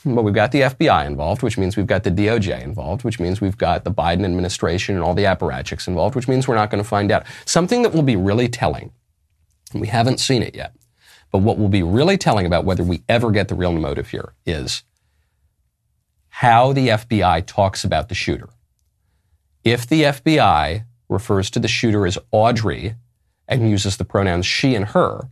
Hmm. 0.02 0.14
But 0.14 0.22
we've 0.22 0.34
got 0.34 0.52
the 0.52 0.62
FBI 0.62 1.06
involved, 1.06 1.42
which 1.42 1.58
means 1.58 1.76
we've 1.76 1.86
got 1.86 2.04
the 2.04 2.10
DOJ 2.10 2.62
involved, 2.62 3.04
which 3.04 3.20
means 3.20 3.40
we've 3.40 3.58
got 3.58 3.84
the 3.84 3.92
Biden 3.92 4.24
administration 4.24 4.94
and 4.94 5.04
all 5.04 5.14
the 5.14 5.24
apparatchiks 5.24 5.86
involved, 5.88 6.14
which 6.14 6.28
means 6.28 6.48
we're 6.48 6.54
not 6.54 6.70
going 6.70 6.82
to 6.82 6.88
find 6.88 7.10
out. 7.10 7.24
Something 7.44 7.82
that 7.82 7.92
will 7.92 8.02
be 8.02 8.16
really 8.16 8.48
telling, 8.48 8.92
we 9.74 9.88
haven't 9.88 10.18
seen 10.18 10.42
it 10.42 10.54
yet, 10.54 10.74
but 11.30 11.38
what 11.38 11.58
will 11.58 11.68
be 11.68 11.82
really 11.82 12.18
telling 12.18 12.46
about 12.46 12.64
whether 12.64 12.82
we 12.82 13.02
ever 13.08 13.30
get 13.30 13.48
the 13.48 13.54
real 13.54 13.72
motive 13.72 14.10
here 14.10 14.34
is 14.44 14.82
how 16.28 16.72
the 16.72 16.88
FBI 16.88 17.46
talks 17.46 17.84
about 17.84 18.08
the 18.08 18.14
shooter. 18.14 18.48
If 19.64 19.86
the 19.86 20.02
FBI 20.02 20.84
refers 21.08 21.50
to 21.50 21.60
the 21.60 21.68
shooter 21.68 22.06
as 22.06 22.18
Audrey 22.32 22.96
and 23.46 23.68
uses 23.70 23.96
the 23.96 24.04
pronouns 24.04 24.46
she 24.46 24.74
and 24.74 24.86
her, 24.86 25.28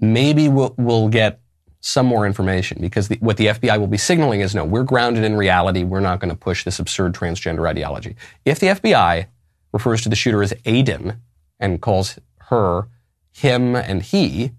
maybe 0.00 0.48
we'll, 0.48 0.74
we'll 0.78 1.08
get 1.08 1.40
some 1.86 2.06
more 2.06 2.24
information 2.24 2.78
because 2.80 3.08
the, 3.08 3.16
what 3.16 3.36
the 3.36 3.48
FBI 3.48 3.78
will 3.78 3.86
be 3.86 3.98
signaling 3.98 4.40
is 4.40 4.54
no, 4.54 4.64
we're 4.64 4.84
grounded 4.84 5.22
in 5.22 5.36
reality. 5.36 5.84
We're 5.84 6.00
not 6.00 6.18
going 6.18 6.30
to 6.30 6.36
push 6.36 6.64
this 6.64 6.78
absurd 6.78 7.12
transgender 7.12 7.68
ideology. 7.68 8.16
If 8.46 8.58
the 8.58 8.68
FBI 8.68 9.26
refers 9.70 10.00
to 10.00 10.08
the 10.08 10.16
shooter 10.16 10.42
as 10.42 10.54
Aiden 10.64 11.18
and 11.60 11.82
calls 11.82 12.18
her 12.48 12.88
him 13.32 13.76
and 13.76 14.00
he, 14.00 14.52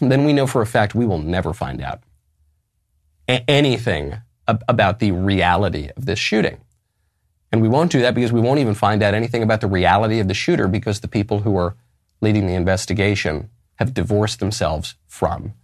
then 0.00 0.24
we 0.24 0.32
know 0.32 0.46
for 0.46 0.62
a 0.62 0.66
fact 0.66 0.94
we 0.94 1.06
will 1.06 1.18
never 1.18 1.52
find 1.52 1.82
out 1.82 2.04
a- 3.28 3.44
anything 3.50 4.18
ab- 4.46 4.62
about 4.68 5.00
the 5.00 5.10
reality 5.10 5.90
of 5.96 6.06
this 6.06 6.20
shooting. 6.20 6.58
And 7.50 7.60
we 7.60 7.68
won't 7.68 7.90
do 7.90 8.00
that 8.02 8.14
because 8.14 8.30
we 8.32 8.40
won't 8.40 8.60
even 8.60 8.74
find 8.74 9.02
out 9.02 9.12
anything 9.12 9.42
about 9.42 9.60
the 9.60 9.66
reality 9.66 10.20
of 10.20 10.28
the 10.28 10.34
shooter 10.34 10.68
because 10.68 11.00
the 11.00 11.08
people 11.08 11.40
who 11.40 11.56
are 11.56 11.74
leading 12.20 12.46
the 12.46 12.54
investigation 12.54 13.50
have 13.74 13.92
divorced 13.92 14.38
themselves 14.38 14.94
from 15.08 15.54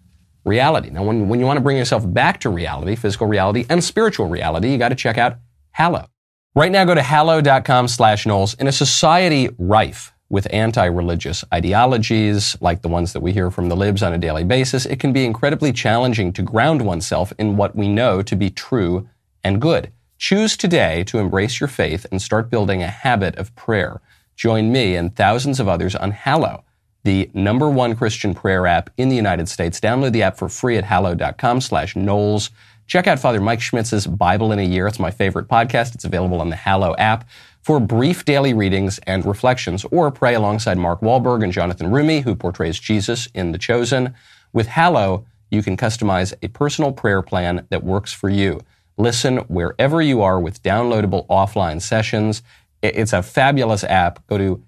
reality. 0.46 0.88
Now, 0.90 1.02
when, 1.02 1.28
when 1.28 1.40
you 1.40 1.46
want 1.46 1.58
to 1.58 1.62
bring 1.62 1.76
yourself 1.76 2.10
back 2.12 2.40
to 2.40 2.48
reality, 2.48 2.94
physical 2.96 3.26
reality 3.26 3.66
and 3.68 3.82
spiritual 3.84 4.28
reality, 4.28 4.70
you 4.70 4.78
got 4.78 4.88
to 4.90 4.94
check 4.94 5.18
out 5.18 5.38
Hallow. 5.72 6.08
Right 6.54 6.72
now, 6.72 6.86
go 6.86 6.94
to 6.94 7.02
hallow.com 7.02 7.88
slash 7.88 8.24
Knowles. 8.24 8.54
In 8.54 8.66
a 8.66 8.72
society 8.72 9.50
rife 9.58 10.14
with 10.30 10.46
anti-religious 10.50 11.44
ideologies, 11.52 12.56
like 12.62 12.80
the 12.80 12.88
ones 12.88 13.12
that 13.12 13.20
we 13.20 13.32
hear 13.32 13.50
from 13.50 13.68
the 13.68 13.76
libs 13.76 14.02
on 14.02 14.14
a 14.14 14.18
daily 14.18 14.42
basis, 14.42 14.86
it 14.86 14.98
can 14.98 15.12
be 15.12 15.24
incredibly 15.24 15.72
challenging 15.72 16.32
to 16.32 16.42
ground 16.42 16.80
oneself 16.80 17.32
in 17.38 17.56
what 17.56 17.76
we 17.76 17.88
know 17.88 18.22
to 18.22 18.34
be 18.34 18.48
true 18.48 19.06
and 19.44 19.60
good. 19.60 19.92
Choose 20.18 20.56
today 20.56 21.04
to 21.04 21.18
embrace 21.18 21.60
your 21.60 21.68
faith 21.68 22.06
and 22.10 22.22
start 22.22 22.48
building 22.48 22.82
a 22.82 22.88
habit 22.88 23.36
of 23.36 23.54
prayer. 23.54 24.00
Join 24.34 24.72
me 24.72 24.96
and 24.96 25.14
thousands 25.14 25.60
of 25.60 25.68
others 25.68 25.94
on 25.94 26.12
Hallow 26.12 26.64
the 27.06 27.30
number 27.34 27.70
one 27.70 27.94
Christian 27.94 28.34
prayer 28.34 28.66
app 28.66 28.90
in 28.96 29.08
the 29.08 29.14
United 29.14 29.48
States. 29.48 29.78
Download 29.78 30.10
the 30.10 30.24
app 30.24 30.36
for 30.36 30.48
free 30.48 30.76
at 30.76 30.82
hallow.com 30.82 31.60
slash 31.60 31.94
Knowles. 31.94 32.50
Check 32.88 33.06
out 33.06 33.20
Father 33.20 33.40
Mike 33.40 33.60
Schmitz's 33.60 34.08
Bible 34.08 34.50
in 34.50 34.58
a 34.58 34.64
Year. 34.64 34.88
It's 34.88 34.98
my 34.98 35.12
favorite 35.12 35.46
podcast. 35.46 35.94
It's 35.94 36.04
available 36.04 36.40
on 36.40 36.50
the 36.50 36.56
Hallow 36.56 36.96
app 36.96 37.28
for 37.62 37.78
brief 37.78 38.24
daily 38.24 38.54
readings 38.54 38.98
and 39.06 39.24
reflections, 39.24 39.84
or 39.92 40.10
pray 40.10 40.34
alongside 40.34 40.78
Mark 40.78 41.00
Wahlberg 41.00 41.44
and 41.44 41.52
Jonathan 41.52 41.92
Roumie, 41.92 42.24
who 42.24 42.34
portrays 42.34 42.76
Jesus 42.76 43.28
in 43.34 43.52
The 43.52 43.58
Chosen. 43.58 44.12
With 44.52 44.66
Hallow, 44.66 45.26
you 45.48 45.62
can 45.62 45.76
customize 45.76 46.34
a 46.42 46.48
personal 46.48 46.90
prayer 46.90 47.22
plan 47.22 47.68
that 47.70 47.84
works 47.84 48.12
for 48.12 48.28
you. 48.28 48.60
Listen 48.96 49.36
wherever 49.46 50.02
you 50.02 50.22
are 50.22 50.40
with 50.40 50.60
downloadable 50.64 51.24
offline 51.28 51.80
sessions. 51.80 52.42
It's 52.82 53.12
a 53.12 53.22
fabulous 53.22 53.84
app. 53.84 54.26
Go 54.26 54.38
to 54.38 54.62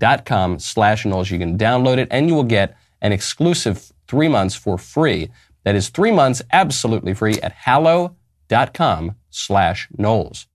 hallow.com 0.00 0.58
slash 0.58 1.04
Knowles. 1.04 1.30
You 1.30 1.38
can 1.38 1.58
download 1.58 1.98
it 1.98 2.08
and 2.10 2.28
you 2.28 2.34
will 2.34 2.44
get 2.44 2.76
an 3.00 3.12
exclusive 3.12 3.92
three 4.06 4.28
months 4.28 4.54
for 4.54 4.78
free. 4.78 5.30
That 5.64 5.74
is 5.74 5.88
three 5.88 6.12
months 6.12 6.42
absolutely 6.52 7.14
free 7.14 7.40
at 7.40 7.52
hallow.com 7.52 9.16
slash 9.30 9.88
Knowles. 9.96 10.46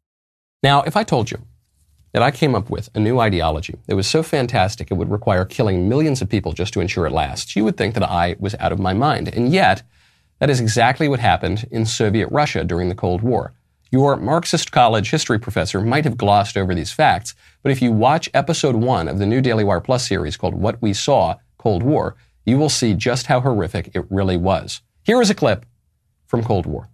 Now, 0.62 0.82
if 0.84 0.96
I 0.96 1.04
told 1.04 1.30
you 1.32 1.40
that 2.14 2.24
I 2.24 2.32
came 2.32 2.56
up 2.56 2.70
with 2.70 2.90
a 2.96 3.00
new 3.00 3.20
ideology 3.20 3.76
that 3.88 3.96
was 3.96 4.08
so 4.08 4.24
fantastic 4.24 4.92
it 4.92 4.96
would 4.96 5.12
require 5.12 5.46
killing 5.46 5.90
millions 5.90 6.22
of 6.22 6.30
people 6.30 6.54
just 6.54 6.74
to 6.74 6.82
ensure 6.82 7.06
it 7.06 7.12
lasts, 7.12 7.56
you 7.56 7.64
would 7.64 7.78
think 7.78 7.94
that 7.96 8.04
I 8.04 8.36
was 8.40 8.56
out 8.60 8.72
of 8.72 8.80
my 8.80 8.94
mind. 8.94 9.28
And 9.30 9.52
yet, 9.52 9.84
that 10.40 10.50
is 10.50 10.60
exactly 10.60 11.08
what 11.08 11.20
happened 11.20 11.66
in 11.72 11.86
Soviet 11.86 12.28
Russia 12.32 12.64
during 12.64 12.90
the 12.90 12.96
Cold 12.96 13.22
War. 13.22 13.54
Your 13.94 14.16
Marxist 14.16 14.72
college 14.72 15.12
history 15.12 15.38
professor 15.38 15.80
might 15.80 16.04
have 16.06 16.18
glossed 16.18 16.58
over 16.58 16.74
these 16.74 16.92
facts, 16.92 17.36
but 17.62 17.72
if 17.72 17.80
you 17.80 17.92
watch 17.92 18.28
episode 18.34 18.76
one 18.76 19.08
of 19.08 19.20
the 19.20 19.28
new 19.28 19.40
Daily 19.40 19.64
Wire 19.64 19.82
Plus 19.82 20.08
series 20.08 20.36
called 20.36 20.56
What 20.56 20.82
We 20.82 20.94
Saw 20.94 21.36
Cold 21.60 21.84
War, 21.84 22.16
you 22.44 22.58
will 22.58 22.70
see 22.70 22.96
just 22.96 23.28
how 23.28 23.42
horrific 23.42 23.92
it 23.94 24.04
really 24.10 24.36
was. 24.36 24.82
Here 25.04 25.22
is 25.22 25.30
a 25.30 25.36
clip 25.36 25.68
from 26.26 26.44
Cold 26.44 26.66
War. 26.66 26.90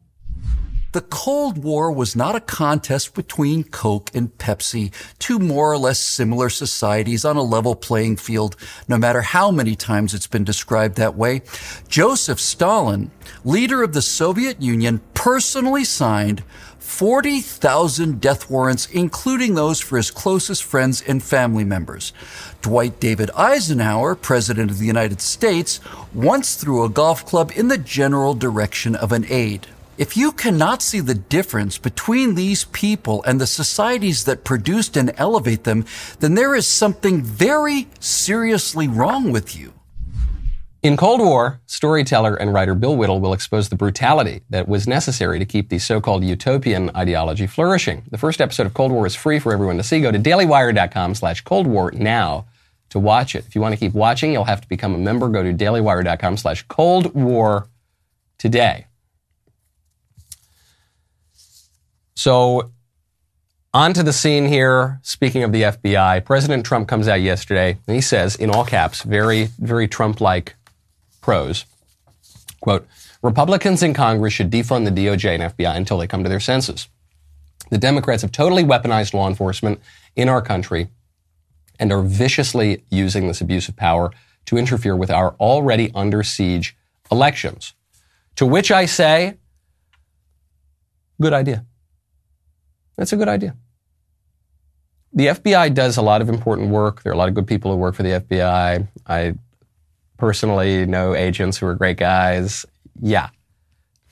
The 0.92 1.02
Cold 1.02 1.64
War 1.64 1.92
was 1.92 2.16
not 2.16 2.36
a 2.36 2.42
contest 2.42 3.14
between 3.14 3.64
Coke 3.64 4.10
and 4.16 4.36
Pepsi, 4.40 4.92
two 5.20 5.38
more 5.38 5.72
or 5.72 5.78
less 5.78 6.00
similar 6.00 6.50
societies 6.50 7.24
on 7.24 7.38
a 7.38 7.44
level 7.44 7.76
playing 7.76 8.18
field, 8.18 8.56
no 8.88 8.98
matter 8.98 9.22
how 9.22 9.52
many 9.52 9.76
times 9.76 10.16
it's 10.16 10.26
been 10.26 10.44
described 10.44 10.96
that 10.96 11.16
way. 11.16 11.44
Joseph 11.88 12.40
Stalin, 12.40 13.12
leader 13.46 13.84
of 13.84 13.94
the 13.94 14.02
Soviet 14.02 14.64
Union, 14.64 15.00
personally 15.14 15.84
signed 15.84 16.44
40,000 16.90 18.20
death 18.20 18.50
warrants, 18.50 18.88
including 18.88 19.54
those 19.54 19.80
for 19.80 19.96
his 19.96 20.12
closest 20.12 20.64
friends 20.64 21.02
and 21.08 21.24
family 21.24 21.64
members. 21.64 22.12
Dwight 22.62 23.00
David 23.00 23.30
Eisenhower, 23.38 24.16
President 24.16 24.70
of 24.70 24.80
the 24.80 24.88
United 24.88 25.22
States, 25.22 25.80
once 26.14 26.56
threw 26.56 26.84
a 26.84 26.90
golf 26.90 27.26
club 27.26 27.54
in 27.56 27.70
the 27.70 27.78
general 27.78 28.34
direction 28.34 28.96
of 28.96 29.14
an 29.14 29.26
aide. 29.30 29.68
If 29.98 30.18
you 30.18 30.32
cannot 30.32 30.82
see 30.82 31.00
the 31.00 31.14
difference 31.14 31.78
between 31.78 32.36
these 32.36 32.66
people 32.66 33.24
and 33.24 33.40
the 33.40 33.48
societies 33.48 34.26
that 34.26 34.44
produced 34.44 34.98
and 34.98 35.14
elevate 35.16 35.66
them, 35.66 35.86
then 36.20 36.34
there 36.34 36.56
is 36.56 36.68
something 36.68 37.22
very 37.22 37.88
seriously 38.00 38.88
wrong 38.88 39.32
with 39.32 39.56
you. 39.56 39.74
In 40.82 40.96
Cold 40.96 41.20
War, 41.20 41.60
storyteller 41.66 42.36
and 42.36 42.54
writer 42.54 42.74
Bill 42.74 42.96
Whittle 42.96 43.20
will 43.20 43.34
expose 43.34 43.68
the 43.68 43.76
brutality 43.76 44.44
that 44.50 44.70
was 44.70 44.88
necessary 44.88 45.38
to 45.38 45.44
keep 45.44 45.68
the 45.68 45.78
so-called 45.78 46.24
utopian 46.24 46.90
ideology 46.96 47.48
flourishing. 47.48 48.04
The 48.12 48.18
first 48.18 48.40
episode 48.40 48.66
of 48.66 48.74
Cold 48.74 48.94
War 48.94 49.06
is 49.06 49.14
free 49.14 49.40
for 49.40 49.52
everyone 49.52 49.76
to 49.76 49.84
see. 49.84 50.00
Go 50.00 50.10
to 50.10 50.18
dailywire.com 50.18 51.16
slash 51.16 51.42
Cold 51.42 51.68
War 51.68 51.92
now 51.92 52.46
to 52.92 53.00
watch 53.00 53.36
it. 53.36 53.46
If 53.46 53.56
you 53.56 53.62
want 53.62 53.74
to 53.74 53.78
keep 53.78 53.94
watching, 53.94 54.32
you'll 54.32 54.46
have 54.46 54.62
to 54.62 54.70
become 54.70 54.96
a 54.96 54.98
member. 54.98 55.28
Go 55.28 55.44
to 55.44 55.54
dailywire.com 55.54 56.38
slash 56.38 56.64
Cold 56.70 57.14
War 57.14 57.68
today. 58.38 58.86
So 62.16 62.72
onto 63.74 64.02
the 64.02 64.14
scene 64.14 64.48
here. 64.48 65.00
Speaking 65.04 65.44
of 65.44 65.52
the 65.52 65.64
FBI, 65.64 66.24
President 66.24 66.66
Trump 66.66 66.88
comes 66.88 67.08
out 67.08 67.22
yesterday 67.22 67.78
and 67.86 67.96
he 67.96 68.02
says, 68.02 68.36
in 68.36 68.50
all 68.50 68.64
caps, 68.66 69.04
very, 69.04 69.50
very 69.60 69.88
Trump-like 69.88 70.56
prose. 71.22 71.66
Quote, 72.62 72.88
Republicans 73.22 73.84
in 73.84 73.94
Congress 73.94 74.34
should 74.34 74.52
defund 74.52 74.86
the 74.86 74.92
DOJ 74.92 75.40
and 75.40 75.44
FBI 75.44 75.76
until 75.76 75.98
they 75.98 76.08
come 76.08 76.24
to 76.24 76.30
their 76.30 76.40
senses. 76.40 76.88
The 77.70 77.78
Democrats 77.78 78.22
have 78.22 78.32
totally 78.32 78.64
weaponized 78.64 79.14
law 79.14 79.28
enforcement 79.28 79.80
in 80.16 80.30
our 80.30 80.42
country 80.42 80.90
and 81.80 81.92
are 81.92 82.02
viciously 82.02 82.84
using 82.90 83.28
this 83.28 83.42
abuse 83.42 83.70
of 83.70 83.76
power 83.76 84.12
to 84.46 84.58
interfere 84.58 84.96
with 84.96 85.12
our 85.12 85.36
already 85.40 85.92
under 85.94 86.24
siege 86.24 86.76
elections. 87.12 87.74
To 88.36 88.46
which 88.46 88.72
I 88.72 88.86
say, 88.86 89.38
good 91.22 91.34
idea. 91.34 91.66
That's 92.98 93.14
a 93.14 93.18
good 93.18 93.30
idea. 93.30 93.56
The 95.14 95.28
FBI 95.28 95.74
does 95.74 95.98
a 95.98 96.02
lot 96.02 96.22
of 96.22 96.30
important 96.30 96.70
work. 96.70 97.04
There 97.04 97.12
are 97.12 97.16
a 97.16 97.18
lot 97.18 97.30
of 97.30 97.36
good 97.36 97.48
people 97.48 97.72
who 97.72 97.78
work 97.78 97.96
for 97.96 98.04
the 98.04 98.20
FBI. 98.20 98.88
I 99.08 99.36
personally 100.20 100.86
know 100.86 101.16
agents 101.16 101.58
who 101.58 101.66
are 101.66 101.76
great 101.76 101.98
guys. 101.98 102.66
Yeah. 103.02 103.30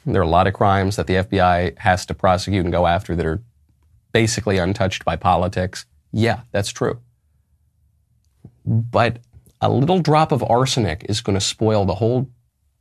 There 0.06 0.22
are 0.22 0.26
a 0.26 0.30
lot 0.30 0.48
of 0.48 0.54
crimes 0.54 0.96
that 0.96 1.06
the 1.06 1.15
FBI 1.15 1.78
has 1.78 2.06
to 2.06 2.13
prosecute 2.13 2.63
and 2.63 2.72
go 2.72 2.88
after 2.88 3.15
that 3.15 3.26
are 3.26 3.43
basically 4.13 4.58
untouched 4.58 5.04
by 5.04 5.17
politics. 5.17 5.86
Yeah, 6.13 6.41
that's 6.52 6.70
true. 6.72 7.00
But 8.65 9.20
a 9.62 9.70
little 9.70 10.00
drop 10.00 10.32
of 10.32 10.43
arsenic 10.43 11.06
is 11.10 11.22
going 11.22 11.38
to 11.38 11.43
spoil 11.43 11.86
the 11.86 11.96
whole 11.96 12.30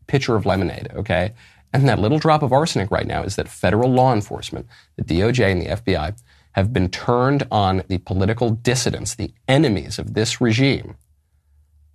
pitcher 0.06 0.36
of 0.36 0.46
lemonade, 0.46 0.88
okay? 0.94 1.34
And 1.72 1.88
that 1.88 1.98
little 1.98 2.20
drop 2.20 2.42
of 2.42 2.52
arsenic 2.52 2.90
right 2.92 3.06
now 3.06 3.22
is 3.24 3.36
that 3.36 3.48
federal 3.48 3.92
law 3.92 4.14
enforcement, 4.14 4.66
the 4.96 5.02
DOJ 5.02 5.50
and 5.50 5.62
the 5.62 5.66
FBI, 5.66 6.16
have 6.52 6.72
been 6.72 6.88
turned 6.88 7.46
on 7.50 7.82
the 7.88 7.98
political 7.98 8.50
dissidents, 8.50 9.14
the 9.14 9.32
enemies 9.48 9.98
of 9.98 10.14
this 10.14 10.40
regime, 10.40 10.96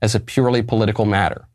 as 0.01 0.15
a 0.15 0.19
purely 0.19 0.61
political 0.61 1.05
matter. 1.05 1.47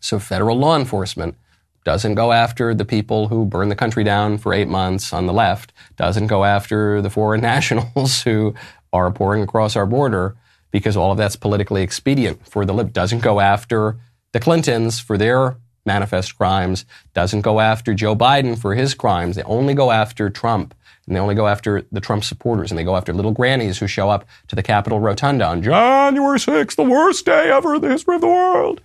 So 0.00 0.18
federal 0.18 0.58
law 0.58 0.76
enforcement 0.76 1.36
doesn't 1.84 2.14
go 2.14 2.32
after 2.32 2.74
the 2.74 2.84
people 2.84 3.28
who 3.28 3.44
burn 3.44 3.68
the 3.68 3.76
country 3.76 4.04
down 4.04 4.38
for 4.38 4.54
eight 4.54 4.68
months 4.68 5.12
on 5.12 5.26
the 5.26 5.32
left, 5.32 5.72
doesn't 5.96 6.28
go 6.28 6.44
after 6.44 7.02
the 7.02 7.10
foreign 7.10 7.40
nationals 7.52 8.22
who 8.22 8.54
are 8.92 9.10
pouring 9.10 9.42
across 9.42 9.76
our 9.76 9.86
border 9.86 10.36
because 10.70 10.96
all 10.96 11.12
of 11.12 11.18
that's 11.18 11.36
politically 11.36 11.82
expedient 11.82 12.46
for 12.48 12.64
the 12.64 12.72
lib, 12.72 12.92
doesn't 12.92 13.22
go 13.22 13.40
after 13.40 13.98
the 14.32 14.40
Clintons 14.40 14.98
for 14.98 15.18
their 15.18 15.56
manifest 15.84 16.36
crimes, 16.38 16.84
doesn't 17.12 17.42
go 17.42 17.60
after 17.60 17.92
Joe 17.92 18.16
Biden 18.16 18.58
for 18.58 18.74
his 18.74 18.94
crimes. 18.94 19.36
They 19.36 19.42
only 19.42 19.74
go 19.74 19.90
after 19.90 20.30
Trump 20.30 20.74
and 21.06 21.16
they 21.16 21.20
only 21.20 21.34
go 21.34 21.48
after 21.48 21.84
the 21.90 22.00
Trump 22.00 22.22
supporters 22.24 22.70
and 22.70 22.78
they 22.78 22.84
go 22.84 22.96
after 22.96 23.12
little 23.12 23.32
grannies 23.32 23.78
who 23.78 23.86
show 23.86 24.08
up 24.08 24.24
to 24.48 24.54
the 24.54 24.62
Capitol 24.62 25.00
Rotunda 25.00 25.46
on 25.46 25.62
January 25.62 26.38
6th, 26.38 26.76
the 26.76 26.84
worst 26.84 27.26
day 27.26 27.50
ever 27.50 27.74
in 27.74 27.80
the 27.80 27.88
history 27.88 28.14
of 28.14 28.20
the 28.20 28.28
world. 28.28 28.80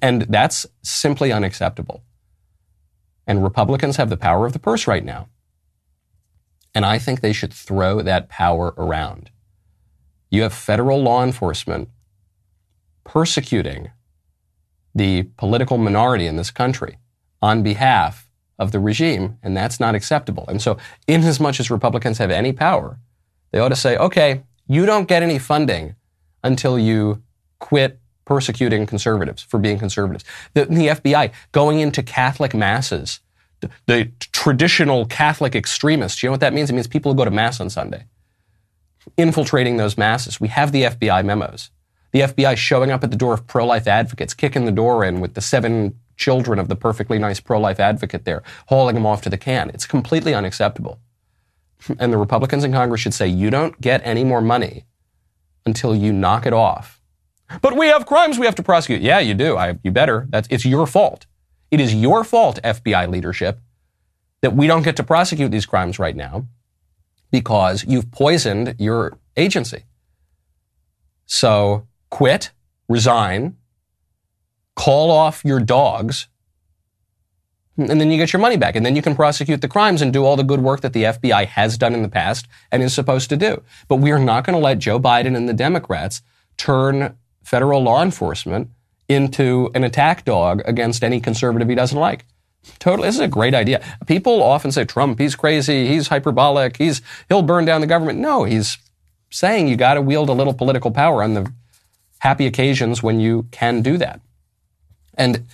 And 0.00 0.22
that's 0.22 0.66
simply 0.82 1.32
unacceptable. 1.32 2.02
And 3.26 3.42
Republicans 3.44 3.96
have 3.96 4.08
the 4.08 4.16
power 4.16 4.46
of 4.46 4.52
the 4.52 4.58
purse 4.58 4.86
right 4.86 5.04
now. 5.04 5.28
And 6.74 6.86
I 6.86 6.98
think 6.98 7.20
they 7.20 7.32
should 7.32 7.52
throw 7.52 8.00
that 8.00 8.28
power 8.28 8.74
around. 8.78 9.30
You 10.30 10.42
have 10.42 10.54
federal 10.54 11.02
law 11.02 11.22
enforcement 11.22 11.88
persecuting 13.04 13.90
the 14.94 15.24
political 15.36 15.78
minority 15.78 16.26
in 16.26 16.36
this 16.36 16.50
country 16.50 16.98
on 17.42 17.62
behalf 17.62 18.29
of 18.60 18.70
the 18.70 18.78
regime, 18.78 19.38
and 19.42 19.56
that's 19.56 19.80
not 19.80 19.94
acceptable. 19.94 20.44
And 20.46 20.60
so, 20.60 20.76
in 21.08 21.22
as 21.24 21.40
much 21.40 21.58
as 21.58 21.70
Republicans 21.70 22.18
have 22.18 22.30
any 22.30 22.52
power, 22.52 22.98
they 23.50 23.58
ought 23.58 23.70
to 23.70 23.76
say, 23.76 23.96
okay, 23.96 24.42
you 24.68 24.86
don't 24.86 25.08
get 25.08 25.22
any 25.22 25.38
funding 25.38 25.96
until 26.44 26.78
you 26.78 27.22
quit 27.58 27.98
persecuting 28.26 28.86
conservatives 28.86 29.42
for 29.42 29.58
being 29.58 29.78
conservatives. 29.78 30.24
The, 30.54 30.66
the 30.66 30.86
FBI 30.88 31.32
going 31.52 31.80
into 31.80 32.02
Catholic 32.02 32.54
masses, 32.54 33.20
the, 33.60 33.70
the 33.86 34.12
traditional 34.32 35.06
Catholic 35.06 35.56
extremists, 35.56 36.22
you 36.22 36.28
know 36.28 36.32
what 36.32 36.40
that 36.40 36.52
means? 36.52 36.70
It 36.70 36.74
means 36.74 36.86
people 36.86 37.10
who 37.10 37.16
go 37.16 37.24
to 37.24 37.30
Mass 37.30 37.60
on 37.60 37.70
Sunday, 37.70 38.04
infiltrating 39.16 39.78
those 39.78 39.98
masses. 39.98 40.40
We 40.40 40.48
have 40.48 40.70
the 40.70 40.82
FBI 40.84 41.24
memos. 41.24 41.70
The 42.12 42.20
FBI 42.20 42.56
showing 42.56 42.90
up 42.90 43.02
at 43.02 43.10
the 43.10 43.16
door 43.16 43.34
of 43.34 43.46
pro 43.46 43.64
life 43.64 43.86
advocates, 43.86 44.34
kicking 44.34 44.66
the 44.66 44.72
door 44.72 45.04
in 45.04 45.20
with 45.20 45.34
the 45.34 45.40
seven 45.40 45.98
children 46.26 46.58
of 46.58 46.68
the 46.68 46.76
perfectly 46.76 47.18
nice 47.18 47.40
pro 47.40 47.58
life 47.58 47.80
advocate 47.80 48.24
there, 48.24 48.42
hauling 48.68 48.94
them 48.94 49.06
off 49.06 49.22
to 49.22 49.30
the 49.30 49.38
can. 49.38 49.70
It's 49.70 49.86
completely 49.86 50.34
unacceptable. 50.34 51.00
And 51.98 52.12
the 52.12 52.18
Republicans 52.18 52.62
in 52.64 52.72
Congress 52.72 53.00
should 53.00 53.14
say, 53.14 53.26
you 53.26 53.50
don't 53.50 53.80
get 53.80 54.00
any 54.04 54.24
more 54.24 54.42
money 54.42 54.84
until 55.64 55.94
you 55.94 56.12
knock 56.12 56.46
it 56.46 56.52
off 56.52 57.00
but 57.60 57.76
we 57.76 57.88
have 57.88 58.06
crimes 58.06 58.38
we 58.38 58.46
have 58.46 58.54
to 58.56 58.62
prosecute. 58.62 59.02
Yeah, 59.02 59.18
you 59.18 59.34
do. 59.34 59.56
I, 59.56 59.78
you 59.82 59.90
better. 59.90 60.26
That's, 60.30 60.48
it's 60.50 60.64
your 60.64 60.86
fault. 60.86 61.26
It 61.70 61.80
is 61.80 61.94
your 61.94 62.24
fault, 62.24 62.60
FBI 62.62 63.08
leadership, 63.08 63.60
that 64.42 64.54
we 64.54 64.66
don't 64.66 64.82
get 64.82 64.96
to 64.96 65.02
prosecute 65.02 65.50
these 65.50 65.66
crimes 65.66 65.98
right 65.98 66.16
now 66.16 66.46
because 67.30 67.84
you've 67.86 68.10
poisoned 68.10 68.76
your 68.78 69.18
agency. 69.36 69.84
So 71.26 71.86
quit, 72.10 72.50
resign, 72.88 73.56
call 74.80 75.10
off 75.10 75.44
your 75.44 75.60
dogs, 75.60 76.26
and 77.76 78.00
then 78.00 78.10
you 78.10 78.16
get 78.16 78.32
your 78.32 78.40
money 78.40 78.56
back. 78.56 78.76
And 78.76 78.84
then 78.84 78.96
you 78.96 79.02
can 79.02 79.14
prosecute 79.14 79.60
the 79.60 79.68
crimes 79.68 80.00
and 80.00 80.10
do 80.10 80.24
all 80.24 80.36
the 80.36 80.42
good 80.42 80.60
work 80.60 80.80
that 80.80 80.94
the 80.94 81.04
FBI 81.04 81.46
has 81.48 81.76
done 81.76 81.92
in 81.92 82.00
the 82.00 82.08
past 82.08 82.48
and 82.72 82.82
is 82.82 82.94
supposed 82.94 83.28
to 83.28 83.36
do. 83.36 83.62
But 83.88 83.96
we 83.96 84.10
are 84.10 84.18
not 84.18 84.44
going 84.44 84.56
to 84.58 84.62
let 84.62 84.78
Joe 84.78 84.98
Biden 84.98 85.36
and 85.36 85.46
the 85.46 85.52
Democrats 85.52 86.22
turn 86.56 87.14
federal 87.42 87.82
law 87.82 88.02
enforcement 88.02 88.70
into 89.06 89.70
an 89.74 89.84
attack 89.84 90.24
dog 90.24 90.62
against 90.64 91.04
any 91.04 91.20
conservative 91.20 91.68
he 91.68 91.74
doesn't 91.74 91.98
like. 91.98 92.24
Totally, 92.78 93.08
this 93.08 93.16
is 93.16 93.20
a 93.20 93.28
great 93.28 93.54
idea. 93.54 93.82
People 94.06 94.42
often 94.42 94.72
say 94.72 94.84
Trump, 94.84 95.18
he's 95.18 95.36
crazy, 95.36 95.88
he's 95.88 96.08
hyperbolic, 96.08 96.78
he's 96.78 97.02
he'll 97.28 97.42
burn 97.42 97.66
down 97.66 97.82
the 97.82 97.86
government. 97.86 98.18
No, 98.18 98.44
he's 98.44 98.78
saying 99.30 99.68
you 99.68 99.76
got 99.76 99.94
to 99.94 100.02
wield 100.02 100.30
a 100.30 100.34
little 100.34 100.54
political 100.54 100.90
power 100.90 101.22
on 101.22 101.34
the 101.34 101.52
happy 102.20 102.46
occasions 102.46 103.02
when 103.02 103.20
you 103.20 103.46
can 103.50 103.82
do 103.82 103.98
that. 103.98 104.20
And 105.20 105.46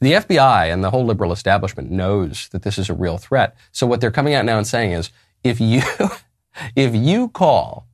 the 0.00 0.12
FBI 0.12 0.72
and 0.72 0.84
the 0.84 0.90
whole 0.90 1.04
liberal 1.04 1.32
establishment 1.32 1.90
knows 1.90 2.48
that 2.52 2.62
this 2.62 2.78
is 2.78 2.88
a 2.88 2.94
real 2.94 3.18
threat. 3.18 3.56
So 3.72 3.88
what 3.88 4.00
they're 4.00 4.12
coming 4.12 4.34
out 4.34 4.44
now 4.44 4.56
and 4.56 4.66
saying 4.66 4.92
is, 4.92 5.10
if 5.42 5.60
you 5.60 5.82
if 6.76 6.94
you 6.94 7.28
call 7.28 7.88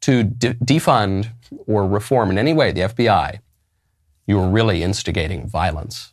to 0.00 0.24
de- 0.24 0.54
defund 0.54 1.30
or 1.66 1.86
reform 1.86 2.30
in 2.30 2.38
any 2.38 2.52
way 2.52 2.72
the 2.72 2.80
FBI, 2.80 3.38
you 4.26 4.38
are 4.40 4.48
really 4.48 4.82
instigating 4.82 5.48
violence. 5.48 6.12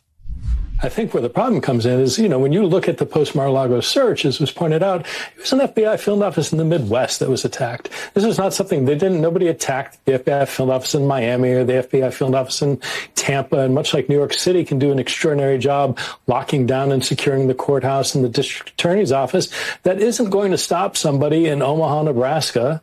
I 0.82 0.88
think 0.90 1.14
where 1.14 1.22
the 1.22 1.30
problem 1.30 1.62
comes 1.62 1.86
in 1.86 1.98
is, 2.00 2.18
you 2.18 2.28
know, 2.28 2.38
when 2.38 2.52
you 2.52 2.66
look 2.66 2.88
at 2.88 2.98
the 2.98 3.06
post 3.06 3.34
Mar-a-Lago 3.34 3.80
search, 3.80 4.26
as 4.26 4.38
was 4.38 4.50
pointed 4.50 4.82
out, 4.82 5.06
it 5.34 5.40
was 5.40 5.52
an 5.52 5.60
FBI 5.60 5.98
field 5.98 6.22
office 6.22 6.52
in 6.52 6.58
the 6.58 6.64
Midwest 6.64 7.20
that 7.20 7.30
was 7.30 7.42
attacked. 7.44 7.88
This 8.12 8.24
is 8.24 8.36
not 8.36 8.52
something 8.52 8.84
they 8.84 8.96
didn't, 8.96 9.22
nobody 9.22 9.46
attacked 9.46 10.04
the 10.04 10.18
FBI 10.18 10.46
field 10.46 10.70
office 10.70 10.94
in 10.94 11.06
Miami 11.06 11.52
or 11.52 11.64
the 11.64 11.74
FBI 11.74 12.12
field 12.12 12.34
office 12.34 12.60
in 12.60 12.80
Tampa. 13.14 13.60
And 13.60 13.74
much 13.74 13.94
like 13.94 14.08
New 14.10 14.16
York 14.16 14.34
City 14.34 14.62
can 14.64 14.78
do 14.78 14.92
an 14.92 14.98
extraordinary 14.98 15.58
job 15.58 15.98
locking 16.26 16.66
down 16.66 16.92
and 16.92 17.02
securing 17.02 17.46
the 17.46 17.54
courthouse 17.54 18.14
and 18.14 18.22
the 18.22 18.28
district 18.28 18.72
attorney's 18.72 19.12
office, 19.12 19.48
that 19.84 20.02
isn't 20.02 20.28
going 20.28 20.50
to 20.50 20.58
stop 20.58 20.98
somebody 20.98 21.46
in 21.46 21.62
Omaha, 21.62 22.02
Nebraska 22.02 22.82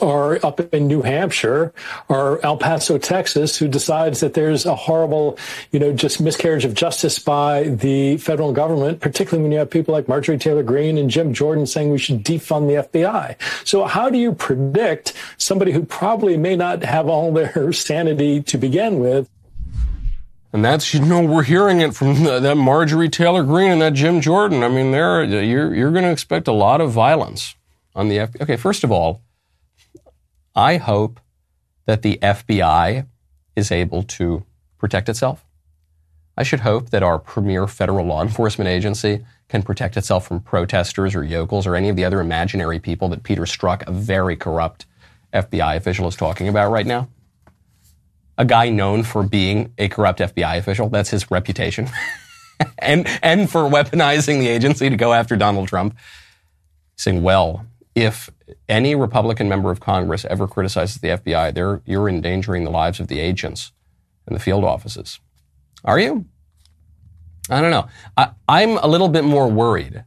or 0.00 0.44
up 0.44 0.60
in 0.72 0.86
New 0.86 1.02
Hampshire 1.02 1.72
or 2.08 2.44
El 2.44 2.56
Paso, 2.56 2.98
Texas, 2.98 3.56
who 3.56 3.68
decides 3.68 4.20
that 4.20 4.34
there's 4.34 4.66
a 4.66 4.74
horrible, 4.74 5.38
you 5.70 5.78
know, 5.78 5.92
just 5.92 6.20
miscarriage 6.20 6.64
of 6.64 6.74
justice 6.74 7.18
by 7.18 7.64
the 7.64 8.16
federal 8.18 8.52
government, 8.52 9.00
particularly 9.00 9.42
when 9.42 9.52
you 9.52 9.58
have 9.58 9.70
people 9.70 9.92
like 9.92 10.08
Marjorie 10.08 10.38
Taylor 10.38 10.62
Greene 10.62 10.98
and 10.98 11.10
Jim 11.10 11.32
Jordan 11.32 11.66
saying 11.66 11.90
we 11.90 11.98
should 11.98 12.24
defund 12.24 12.68
the 12.68 12.88
FBI. 12.88 13.36
So 13.66 13.84
how 13.84 14.10
do 14.10 14.18
you 14.18 14.32
predict 14.32 15.12
somebody 15.36 15.72
who 15.72 15.84
probably 15.84 16.36
may 16.36 16.56
not 16.56 16.82
have 16.82 17.08
all 17.08 17.32
their 17.32 17.72
sanity 17.72 18.42
to 18.42 18.58
begin 18.58 18.98
with? 18.98 19.28
And 20.52 20.64
that's, 20.64 20.92
you 20.92 21.00
know, 21.00 21.24
we're 21.24 21.44
hearing 21.44 21.80
it 21.80 21.94
from 21.94 22.24
the, 22.24 22.40
that 22.40 22.56
Marjorie 22.56 23.08
Taylor 23.08 23.44
Greene 23.44 23.70
and 23.70 23.82
that 23.82 23.94
Jim 23.94 24.20
Jordan. 24.20 24.64
I 24.64 24.68
mean, 24.68 24.90
there, 24.90 25.22
you're, 25.22 25.72
you're 25.72 25.92
going 25.92 26.04
to 26.04 26.10
expect 26.10 26.48
a 26.48 26.52
lot 26.52 26.80
of 26.80 26.90
violence 26.90 27.54
on 27.94 28.08
the 28.08 28.16
FBI. 28.16 28.42
Okay, 28.42 28.56
first 28.56 28.82
of 28.82 28.90
all, 28.90 29.22
I 30.60 30.76
hope 30.76 31.20
that 31.86 32.02
the 32.02 32.18
FBI 32.20 33.06
is 33.56 33.72
able 33.72 34.02
to 34.02 34.44
protect 34.76 35.08
itself. 35.08 35.42
I 36.36 36.42
should 36.42 36.60
hope 36.60 36.90
that 36.90 37.02
our 37.02 37.18
premier 37.18 37.66
federal 37.66 38.04
law 38.04 38.20
enforcement 38.28 38.68
agency 38.68 39.24
can 39.48 39.62
protect 39.62 39.96
itself 39.96 40.26
from 40.26 40.40
protesters 40.40 41.14
or 41.14 41.24
yokels 41.24 41.66
or 41.66 41.76
any 41.76 41.88
of 41.88 41.96
the 41.96 42.04
other 42.04 42.20
imaginary 42.20 42.78
people 42.78 43.08
that 43.08 43.22
Peter 43.22 43.44
Strzok, 43.44 43.88
a 43.88 43.90
very 43.90 44.36
corrupt 44.36 44.84
FBI 45.32 45.76
official, 45.76 46.06
is 46.08 46.14
talking 46.14 46.46
about 46.46 46.70
right 46.70 46.86
now. 46.86 47.08
A 48.36 48.44
guy 48.44 48.68
known 48.68 49.02
for 49.02 49.22
being 49.22 49.72
a 49.78 49.88
corrupt 49.88 50.20
FBI 50.20 50.58
official, 50.58 50.90
that's 50.90 51.08
his 51.08 51.30
reputation. 51.30 51.88
and, 52.78 53.06
and 53.22 53.50
for 53.50 53.62
weaponizing 53.62 54.40
the 54.40 54.48
agency 54.48 54.90
to 54.90 54.96
go 54.96 55.14
after 55.14 55.36
Donald 55.36 55.68
Trump. 55.68 55.96
Saying, 56.96 57.22
well, 57.22 57.64
if 57.94 58.30
any 58.68 58.94
Republican 58.94 59.48
member 59.48 59.70
of 59.70 59.80
Congress 59.80 60.24
ever 60.24 60.46
criticizes 60.46 61.00
the 61.00 61.08
FBI, 61.08 61.82
you're 61.84 62.08
endangering 62.08 62.64
the 62.64 62.70
lives 62.70 63.00
of 63.00 63.08
the 63.08 63.20
agents 63.20 63.72
and 64.26 64.34
the 64.34 64.40
field 64.40 64.64
offices. 64.64 65.20
Are 65.84 65.98
you? 65.98 66.26
I 67.48 67.60
don't 67.60 67.70
know. 67.70 67.88
I, 68.16 68.30
I'm 68.48 68.78
a 68.78 68.86
little 68.86 69.08
bit 69.08 69.24
more 69.24 69.48
worried 69.48 70.04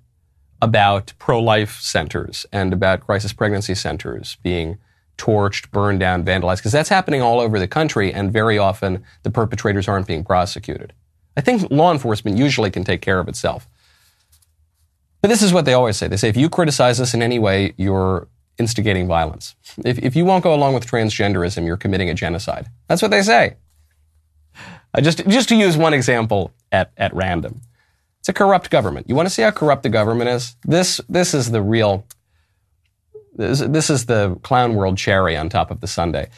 about 0.62 1.14
pro 1.20 1.42
life 1.42 1.82
centers 1.82 2.46
and 2.52 2.72
about 2.72 3.02
crisis 3.02 3.34
pregnancy 3.34 3.76
centers 3.76 4.38
being 4.44 4.78
torched, 5.18 5.70
burned 5.72 6.00
down, 6.00 6.24
vandalized, 6.24 6.58
because 6.58 6.72
that's 6.72 6.90
happening 6.90 7.22
all 7.22 7.40
over 7.40 7.60
the 7.60 7.68
country, 7.68 8.14
and 8.14 8.32
very 8.32 8.58
often 8.58 9.04
the 9.24 9.30
perpetrators 9.30 9.88
aren't 9.88 10.08
being 10.08 10.24
prosecuted. 10.24 10.94
I 11.36 11.42
think 11.42 11.70
law 11.70 11.92
enforcement 11.92 12.38
usually 12.38 12.72
can 12.72 12.84
take 12.84 13.02
care 13.02 13.20
of 13.20 13.28
itself. 13.28 13.68
But 15.22 15.30
this 15.30 15.42
is 15.42 15.54
what 15.54 15.66
they 15.66 15.74
always 15.74 15.98
say. 15.98 16.08
They 16.08 16.18
say 16.18 16.30
if 16.30 16.38
you 16.38 16.50
criticize 16.50 17.00
us 17.00 17.14
in 17.14 17.22
any 17.22 17.40
way, 17.40 17.74
you're 17.78 18.28
instigating 18.60 19.08
violence. 19.08 19.56
If, 19.84 20.00
if 20.00 20.16
you 20.16 20.26
won't 20.26 20.44
go 20.44 20.54
along 20.54 20.74
with 20.74 20.86
transgenderism, 20.86 21.66
you're 21.66 21.78
committing 21.78 22.10
a 22.10 22.14
genocide. 22.14 22.70
That's 22.88 23.02
what 23.02 23.12
they 23.12 23.22
say. 23.22 23.56
Uh, 24.94 25.02
just, 25.02 25.28
just 25.28 25.50
to 25.50 25.56
use 25.56 25.76
one 25.76 25.94
example 25.94 26.52
at, 26.72 26.92
at 26.98 27.14
random. 27.16 27.62
It's 28.20 28.30
a 28.30 28.34
corrupt 28.34 28.70
government. 28.70 29.10
You 29.10 29.16
want 29.16 29.28
to 29.28 29.34
see 29.34 29.42
how 29.42 29.52
corrupt 29.52 29.84
the 29.84 29.90
government 29.90 30.30
is? 30.30 30.56
This, 30.64 31.02
this 31.10 31.34
is 31.34 31.52
the 31.52 31.62
real, 31.62 32.06
this, 33.36 33.60
this 33.60 33.90
is 33.90 34.06
the 34.06 34.40
clown 34.44 34.76
world 34.76 34.98
cherry 34.98 35.36
on 35.36 35.50
top 35.50 35.72
of 35.72 35.82
the 35.82 35.88
sundae. 35.88 36.30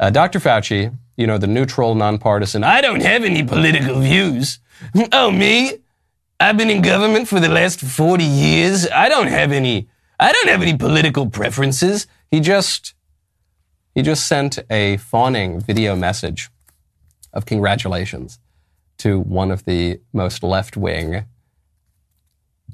Uh, 0.00 0.10
Dr. 0.10 0.40
Fauci, 0.40 0.96
you 1.16 1.26
know, 1.26 1.36
the 1.36 1.46
neutral, 1.46 1.94
nonpartisan, 1.94 2.64
I 2.64 2.80
don't 2.80 3.02
have 3.02 3.22
any 3.22 3.44
political 3.44 4.00
views. 4.00 4.58
oh, 5.12 5.30
me? 5.30 5.78
I've 6.40 6.56
been 6.56 6.70
in 6.70 6.80
government 6.80 7.28
for 7.28 7.38
the 7.38 7.50
last 7.50 7.82
40 7.82 8.24
years. 8.24 8.88
I 8.88 9.10
don't 9.10 9.26
have 9.26 9.52
any, 9.52 9.88
I 10.20 10.32
don't 10.32 10.48
have 10.50 10.60
any 10.60 10.76
political 10.76 11.30
preferences. 11.30 12.06
He 12.30 12.40
just, 12.40 12.92
he 13.94 14.02
just 14.02 14.26
sent 14.26 14.58
a 14.68 14.98
fawning 14.98 15.60
video 15.60 15.96
message 15.96 16.50
of 17.32 17.46
congratulations 17.46 18.38
to 18.98 19.18
one 19.18 19.50
of 19.50 19.64
the 19.64 19.98
most 20.12 20.42
left 20.42 20.76
wing 20.76 21.24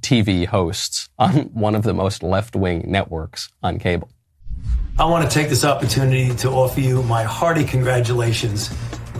TV 0.00 0.44
hosts 0.44 1.08
on 1.20 1.34
one 1.54 1.76
of 1.76 1.84
the 1.84 1.94
most 1.94 2.24
left 2.24 2.56
wing 2.56 2.84
networks 2.88 3.48
on 3.62 3.78
cable. 3.78 4.10
I 4.98 5.04
want 5.04 5.30
to 5.30 5.32
take 5.32 5.48
this 5.48 5.64
opportunity 5.64 6.34
to 6.36 6.48
offer 6.48 6.80
you 6.80 7.04
my 7.04 7.22
hearty 7.22 7.62
congratulations 7.62 8.70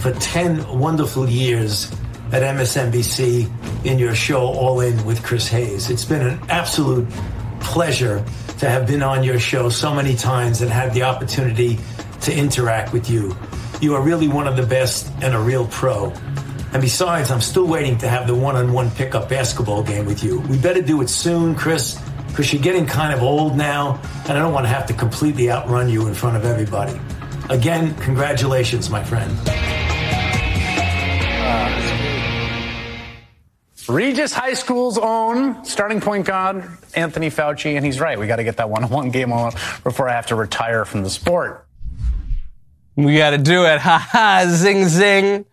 for 0.00 0.12
10 0.12 0.80
wonderful 0.80 1.28
years 1.28 1.92
at 2.32 2.42
MSNBC 2.42 3.84
in 3.86 4.00
your 4.00 4.16
show 4.16 4.40
All 4.40 4.80
In 4.80 5.04
with 5.04 5.22
Chris 5.22 5.46
Hayes. 5.46 5.90
It's 5.90 6.04
been 6.04 6.22
an 6.22 6.40
absolute 6.48 7.06
pleasure 7.66 8.24
to 8.58 8.70
have 8.70 8.86
been 8.86 9.02
on 9.02 9.22
your 9.22 9.38
show 9.38 9.68
so 9.68 9.92
many 9.92 10.14
times 10.14 10.62
and 10.62 10.70
had 10.70 10.94
the 10.94 11.02
opportunity 11.02 11.78
to 12.22 12.32
interact 12.32 12.92
with 12.92 13.10
you. 13.10 13.36
You 13.80 13.94
are 13.96 14.00
really 14.00 14.28
one 14.28 14.46
of 14.46 14.56
the 14.56 14.64
best 14.64 15.10
and 15.20 15.34
a 15.34 15.38
real 15.38 15.66
pro. 15.66 16.10
And 16.72 16.80
besides, 16.80 17.30
I'm 17.30 17.40
still 17.40 17.66
waiting 17.66 17.98
to 17.98 18.08
have 18.08 18.26
the 18.26 18.34
one 18.34 18.56
on 18.56 18.72
one 18.72 18.90
pickup 18.92 19.28
basketball 19.28 19.82
game 19.82 20.06
with 20.06 20.22
you. 20.24 20.40
We 20.40 20.58
better 20.58 20.80
do 20.80 21.02
it 21.02 21.08
soon, 21.08 21.54
Chris, 21.54 22.00
because 22.28 22.52
you're 22.52 22.62
getting 22.62 22.86
kind 22.86 23.12
of 23.12 23.22
old 23.22 23.56
now, 23.56 24.00
and 24.28 24.38
I 24.38 24.40
don't 24.40 24.52
want 24.52 24.64
to 24.64 24.70
have 24.70 24.86
to 24.86 24.94
completely 24.94 25.50
outrun 25.50 25.88
you 25.88 26.06
in 26.06 26.14
front 26.14 26.36
of 26.36 26.44
everybody. 26.44 26.98
Again, 27.50 27.94
congratulations, 27.96 28.88
my 28.90 29.02
friend. 29.02 29.36
Uh, 31.48 32.05
Regis 33.88 34.32
High 34.32 34.54
School's 34.54 34.98
own 34.98 35.64
starting 35.64 36.00
point 36.00 36.26
guard, 36.26 36.68
Anthony 36.94 37.30
Fauci, 37.30 37.76
and 37.76 37.84
he's 37.84 38.00
right. 38.00 38.18
We 38.18 38.26
got 38.26 38.36
to 38.36 38.44
get 38.44 38.56
that 38.56 38.68
one-on-one 38.68 39.10
game 39.10 39.32
on 39.32 39.52
before 39.84 40.08
I 40.08 40.12
have 40.12 40.26
to 40.26 40.34
retire 40.34 40.84
from 40.84 41.02
the 41.02 41.10
sport. 41.10 41.66
We 42.96 43.16
got 43.16 43.30
to 43.30 43.38
do 43.38 43.64
it. 43.64 43.78
Ha 43.86 43.98
ha, 43.98 44.44
zing 44.48 44.88
zing. 44.88 45.44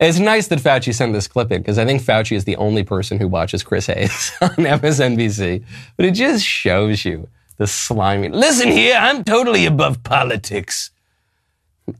It's 0.00 0.18
nice 0.18 0.48
that 0.48 0.58
Fauci 0.58 0.94
sent 0.94 1.12
this 1.12 1.28
clip 1.28 1.52
in 1.52 1.60
because 1.60 1.78
I 1.78 1.84
think 1.84 2.02
Fauci 2.02 2.34
is 2.34 2.44
the 2.44 2.56
only 2.56 2.82
person 2.82 3.18
who 3.18 3.28
watches 3.28 3.62
Chris 3.62 3.86
Hayes 3.86 4.32
on 4.40 4.48
MSNBC. 4.50 5.62
But 5.96 6.06
it 6.06 6.12
just 6.12 6.44
shows 6.44 7.04
you 7.04 7.28
the 7.58 7.66
slimy. 7.66 8.30
Listen 8.30 8.68
here, 8.68 8.96
I'm 8.98 9.22
totally 9.22 9.66
above 9.66 10.02
politics. 10.02 10.90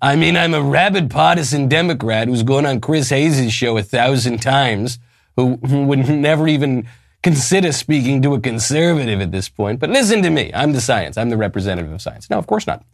I 0.01 0.17
mean, 0.17 0.37
I'm 0.37 0.55
a 0.55 0.63
rabid 0.63 1.11
partisan 1.11 1.69
Democrat 1.69 2.27
who's 2.29 2.43
gone 2.43 2.65
on 2.65 2.81
Chris 2.81 3.11
Hayes' 3.11 3.53
show 3.53 3.77
a 3.77 3.83
thousand 3.83 4.41
times 4.41 4.99
who, 5.47 5.85
would 5.87 6.09
never 6.09 6.49
even 6.49 6.87
consider 7.23 7.73
speaking 7.73 8.23
to 8.23 8.35
a 8.35 8.41
conservative 8.41 9.21
at 9.21 9.33
this 9.33 9.49
point. 9.49 9.81
But 9.81 9.91
listen 9.91 10.23
to 10.23 10.31
me. 10.31 10.51
I'm 10.55 10.73
the 10.73 10.81
science. 10.81 11.17
I'm 11.17 11.31
the 11.31 11.37
representative 11.37 11.93
of 11.93 12.01
science. 12.01 12.31
No, 12.31 12.39
of 12.39 12.47
course 12.47 12.67
not. 12.67 12.85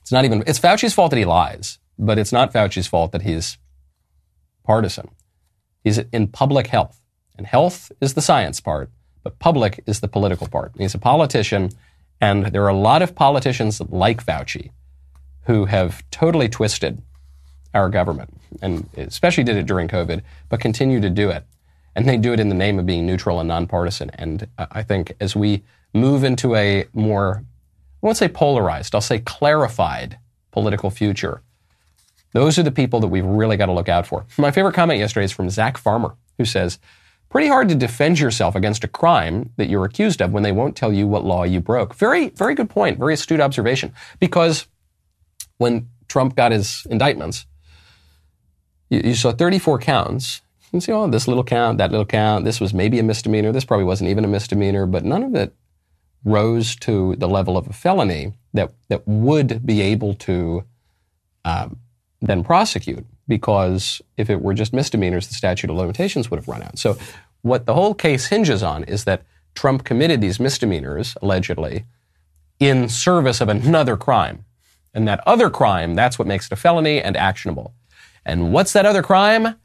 It's 0.00 0.12
not 0.12 0.24
even, 0.24 0.42
it's 0.46 0.60
Fauci's 0.60 0.94
fault 0.94 1.10
that 1.10 1.18
he 1.18 1.24
lies, 1.24 1.78
but 1.98 2.18
it's 2.18 2.32
not 2.32 2.52
Fauci's 2.52 2.86
fault 2.86 3.12
that 3.12 3.22
he's 3.22 3.58
partisan. 4.64 5.10
He's 5.84 5.98
in 5.98 6.28
public 6.28 6.68
health. 6.68 7.00
And 7.36 7.46
health 7.46 7.92
is 8.00 8.14
the 8.14 8.22
science 8.22 8.60
part, 8.60 8.90
but 9.22 9.38
public 9.38 9.82
is 9.86 10.00
the 10.00 10.08
political 10.08 10.48
part. 10.48 10.72
He's 10.76 10.94
a 10.94 10.98
politician, 10.98 11.70
and 12.20 12.46
there 12.46 12.64
are 12.64 12.68
a 12.68 12.76
lot 12.76 13.02
of 13.02 13.14
politicians 13.14 13.80
like 13.80 14.24
Fauci 14.24 14.70
who 15.42 15.66
have 15.66 16.02
totally 16.10 16.48
twisted 16.48 17.02
our 17.74 17.88
government, 17.88 18.30
and 18.62 18.88
especially 18.96 19.44
did 19.44 19.56
it 19.56 19.66
during 19.66 19.88
COVID, 19.88 20.22
but 20.48 20.60
continue 20.60 21.00
to 21.00 21.10
do 21.10 21.30
it. 21.30 21.44
And 21.94 22.08
they 22.08 22.16
do 22.16 22.32
it 22.32 22.40
in 22.40 22.48
the 22.48 22.54
name 22.54 22.78
of 22.78 22.86
being 22.86 23.06
neutral 23.06 23.40
and 23.40 23.48
nonpartisan. 23.48 24.10
And 24.14 24.46
I 24.58 24.82
think 24.82 25.14
as 25.20 25.34
we 25.34 25.64
move 25.92 26.22
into 26.22 26.54
a 26.54 26.86
more, 26.92 27.42
I 28.02 28.06
won't 28.06 28.16
say 28.16 28.28
polarized, 28.28 28.94
I'll 28.94 29.00
say 29.00 29.18
clarified 29.18 30.18
political 30.52 30.90
future, 30.90 31.42
those 32.32 32.58
are 32.58 32.62
the 32.62 32.70
people 32.70 33.00
that 33.00 33.08
we've 33.08 33.24
really 33.24 33.56
got 33.56 33.66
to 33.66 33.72
look 33.72 33.88
out 33.88 34.06
for. 34.06 34.26
My 34.36 34.50
favorite 34.50 34.74
comment 34.74 34.98
yesterday 34.98 35.24
is 35.24 35.32
from 35.32 35.50
Zach 35.50 35.76
Farmer, 35.76 36.14
who 36.36 36.44
says, 36.44 36.78
Pretty 37.30 37.48
hard 37.48 37.68
to 37.68 37.74
defend 37.74 38.18
yourself 38.18 38.54
against 38.54 38.84
a 38.84 38.88
crime 38.88 39.50
that 39.56 39.68
you're 39.68 39.84
accused 39.84 40.22
of 40.22 40.32
when 40.32 40.42
they 40.42 40.52
won't 40.52 40.76
tell 40.76 40.92
you 40.92 41.06
what 41.06 41.24
law 41.24 41.44
you 41.44 41.60
broke. 41.60 41.94
Very, 41.94 42.30
very 42.30 42.54
good 42.54 42.70
point. 42.70 42.98
Very 42.98 43.14
astute 43.14 43.40
observation. 43.40 43.92
Because 44.18 44.66
when 45.58 45.88
Trump 46.08 46.36
got 46.36 46.52
his 46.52 46.86
indictments, 46.88 47.46
you, 48.88 49.00
you 49.04 49.14
saw 49.14 49.32
34 49.32 49.78
counts. 49.78 50.42
You 50.72 50.80
see, 50.80 50.92
oh, 50.92 51.08
this 51.08 51.26
little 51.26 51.44
count, 51.44 51.78
that 51.78 51.90
little 51.90 52.06
count, 52.06 52.44
this 52.44 52.60
was 52.60 52.74
maybe 52.74 52.98
a 52.98 53.02
misdemeanor, 53.02 53.52
this 53.52 53.64
probably 53.64 53.86
wasn't 53.86 54.10
even 54.10 54.24
a 54.24 54.28
misdemeanor, 54.28 54.84
but 54.86 55.04
none 55.04 55.22
of 55.22 55.34
it 55.34 55.54
rose 56.24 56.76
to 56.76 57.16
the 57.16 57.28
level 57.28 57.56
of 57.56 57.66
a 57.68 57.72
felony 57.72 58.34
that, 58.52 58.72
that 58.88 59.06
would 59.06 59.64
be 59.64 59.80
able 59.80 60.14
to 60.14 60.64
um, 61.44 61.78
then 62.20 62.44
prosecute, 62.44 63.06
because 63.26 64.02
if 64.16 64.28
it 64.28 64.42
were 64.42 64.52
just 64.52 64.74
misdemeanors, 64.74 65.28
the 65.28 65.34
statute 65.34 65.70
of 65.70 65.76
limitations 65.76 66.30
would 66.30 66.38
have 66.38 66.48
run 66.48 66.62
out. 66.62 66.78
So, 66.78 66.98
what 67.42 67.66
the 67.66 67.74
whole 67.74 67.94
case 67.94 68.26
hinges 68.26 68.62
on 68.62 68.82
is 68.84 69.04
that 69.04 69.22
Trump 69.54 69.84
committed 69.84 70.20
these 70.20 70.40
misdemeanors, 70.40 71.16
allegedly, 71.22 71.84
in 72.58 72.88
service 72.88 73.40
of 73.40 73.48
another 73.48 73.96
crime. 73.96 74.44
And 74.92 75.06
that 75.06 75.20
other 75.26 75.48
crime, 75.48 75.94
that's 75.94 76.18
what 76.18 76.26
makes 76.26 76.46
it 76.46 76.52
a 76.52 76.56
felony 76.56 77.00
and 77.00 77.16
actionable. 77.16 77.74
And 78.28 78.52
what's 78.52 78.74
that 78.74 78.86
other 78.86 79.02
crime? 79.02 79.56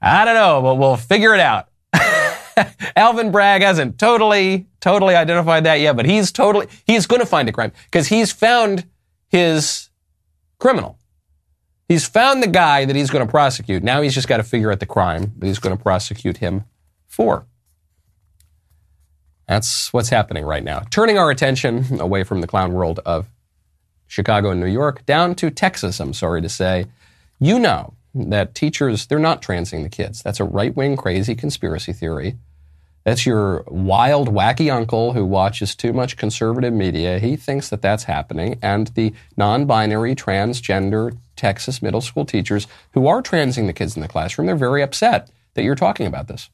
I 0.00 0.24
don't 0.24 0.34
know, 0.34 0.60
but 0.62 0.74
we'll 0.76 0.96
figure 0.96 1.34
it 1.34 1.40
out. 1.40 1.68
Alvin 2.96 3.32
Bragg 3.32 3.62
hasn't 3.62 3.98
totally, 3.98 4.66
totally 4.80 5.16
identified 5.16 5.64
that 5.64 5.80
yet, 5.80 5.96
but 5.96 6.06
he's 6.06 6.30
totally, 6.30 6.68
he's 6.86 7.06
going 7.06 7.20
to 7.20 7.26
find 7.26 7.48
a 7.48 7.52
crime 7.52 7.72
because 7.86 8.06
he's 8.06 8.30
found 8.30 8.84
his 9.28 9.88
criminal. 10.58 10.98
He's 11.88 12.06
found 12.06 12.42
the 12.42 12.48
guy 12.48 12.84
that 12.84 12.94
he's 12.94 13.10
going 13.10 13.26
to 13.26 13.30
prosecute. 13.30 13.82
Now 13.82 14.02
he's 14.02 14.14
just 14.14 14.28
got 14.28 14.36
to 14.36 14.42
figure 14.42 14.70
out 14.70 14.80
the 14.80 14.86
crime 14.86 15.32
that 15.38 15.46
he's 15.46 15.58
going 15.58 15.76
to 15.76 15.82
prosecute 15.82 16.36
him 16.36 16.64
for. 17.06 17.46
That's 19.46 19.90
what's 19.94 20.10
happening 20.10 20.44
right 20.44 20.62
now. 20.62 20.80
Turning 20.90 21.16
our 21.16 21.30
attention 21.30 21.98
away 22.00 22.22
from 22.22 22.42
the 22.42 22.46
clown 22.46 22.74
world 22.74 23.00
of 23.06 23.28
Chicago 24.06 24.50
and 24.50 24.60
New 24.60 24.66
York 24.66 25.06
down 25.06 25.34
to 25.36 25.48
Texas, 25.50 26.00
I'm 26.00 26.12
sorry 26.12 26.42
to 26.42 26.50
say. 26.50 26.86
You 27.38 27.58
know 27.58 27.94
that 28.14 28.54
teachers, 28.54 29.06
they're 29.06 29.18
not 29.18 29.42
transing 29.42 29.82
the 29.82 29.88
kids. 29.88 30.22
That's 30.22 30.40
a 30.40 30.44
right 30.44 30.74
wing 30.74 30.96
crazy 30.96 31.34
conspiracy 31.34 31.92
theory. 31.92 32.36
That's 33.04 33.24
your 33.24 33.64
wild, 33.68 34.28
wacky 34.28 34.70
uncle 34.72 35.12
who 35.12 35.24
watches 35.24 35.74
too 35.74 35.92
much 35.92 36.16
conservative 36.16 36.74
media. 36.74 37.18
He 37.18 37.36
thinks 37.36 37.70
that 37.70 37.80
that's 37.80 38.04
happening. 38.04 38.58
And 38.60 38.88
the 38.88 39.14
non 39.36 39.66
binary, 39.66 40.14
transgender 40.14 41.16
Texas 41.36 41.80
middle 41.80 42.00
school 42.00 42.24
teachers 42.24 42.66
who 42.92 43.06
are 43.06 43.22
transing 43.22 43.66
the 43.66 43.72
kids 43.72 43.96
in 43.96 44.02
the 44.02 44.08
classroom, 44.08 44.46
they're 44.46 44.56
very 44.56 44.82
upset 44.82 45.30
that 45.54 45.62
you're 45.62 45.74
talking 45.74 46.06
about 46.06 46.28
this. 46.28 46.50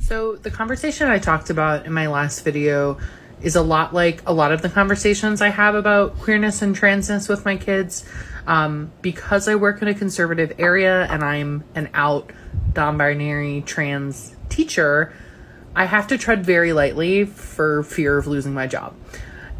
So, 0.00 0.36
the 0.36 0.50
conversation 0.50 1.08
I 1.08 1.18
talked 1.18 1.50
about 1.50 1.86
in 1.86 1.92
my 1.92 2.06
last 2.06 2.40
video 2.40 2.98
is 3.42 3.56
a 3.56 3.62
lot 3.62 3.94
like 3.94 4.22
a 4.26 4.32
lot 4.32 4.52
of 4.52 4.62
the 4.62 4.68
conversations 4.68 5.40
I 5.42 5.48
have 5.48 5.74
about 5.74 6.18
queerness 6.18 6.62
and 6.62 6.76
transness 6.76 7.28
with 7.28 7.44
my 7.44 7.56
kids. 7.56 8.04
Um, 8.46 8.92
because 9.02 9.48
I 9.48 9.56
work 9.56 9.82
in 9.82 9.88
a 9.88 9.94
conservative 9.94 10.54
area 10.58 11.04
and 11.10 11.24
I'm 11.24 11.64
an 11.74 11.90
out 11.94 12.30
non 12.74 12.96
binary 12.96 13.62
trans 13.62 14.34
teacher, 14.48 15.12
I 15.74 15.84
have 15.84 16.06
to 16.08 16.18
tread 16.18 16.46
very 16.46 16.72
lightly 16.72 17.24
for 17.24 17.82
fear 17.82 18.16
of 18.16 18.26
losing 18.26 18.54
my 18.54 18.66
job. 18.66 18.94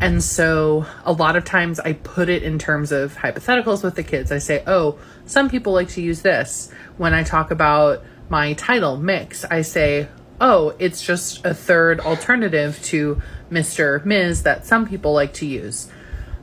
And 0.00 0.22
so 0.22 0.86
a 1.04 1.12
lot 1.12 1.36
of 1.36 1.44
times 1.44 1.80
I 1.80 1.94
put 1.94 2.28
it 2.28 2.42
in 2.42 2.58
terms 2.58 2.92
of 2.92 3.16
hypotheticals 3.16 3.82
with 3.82 3.94
the 3.94 4.02
kids. 4.02 4.30
I 4.30 4.38
say, 4.38 4.62
oh, 4.66 4.98
some 5.24 5.48
people 5.48 5.72
like 5.72 5.88
to 5.90 6.02
use 6.02 6.22
this. 6.22 6.70
When 6.98 7.14
I 7.14 7.22
talk 7.22 7.50
about 7.50 8.04
my 8.28 8.52
title, 8.54 8.96
mix, 8.96 9.44
I 9.44 9.62
say, 9.62 10.08
oh, 10.40 10.74
it's 10.78 11.02
just 11.02 11.44
a 11.46 11.54
third 11.54 12.00
alternative 12.00 12.82
to 12.84 13.22
Mr. 13.50 14.04
Ms. 14.04 14.42
that 14.42 14.66
some 14.66 14.86
people 14.86 15.12
like 15.12 15.32
to 15.34 15.46
use. 15.46 15.90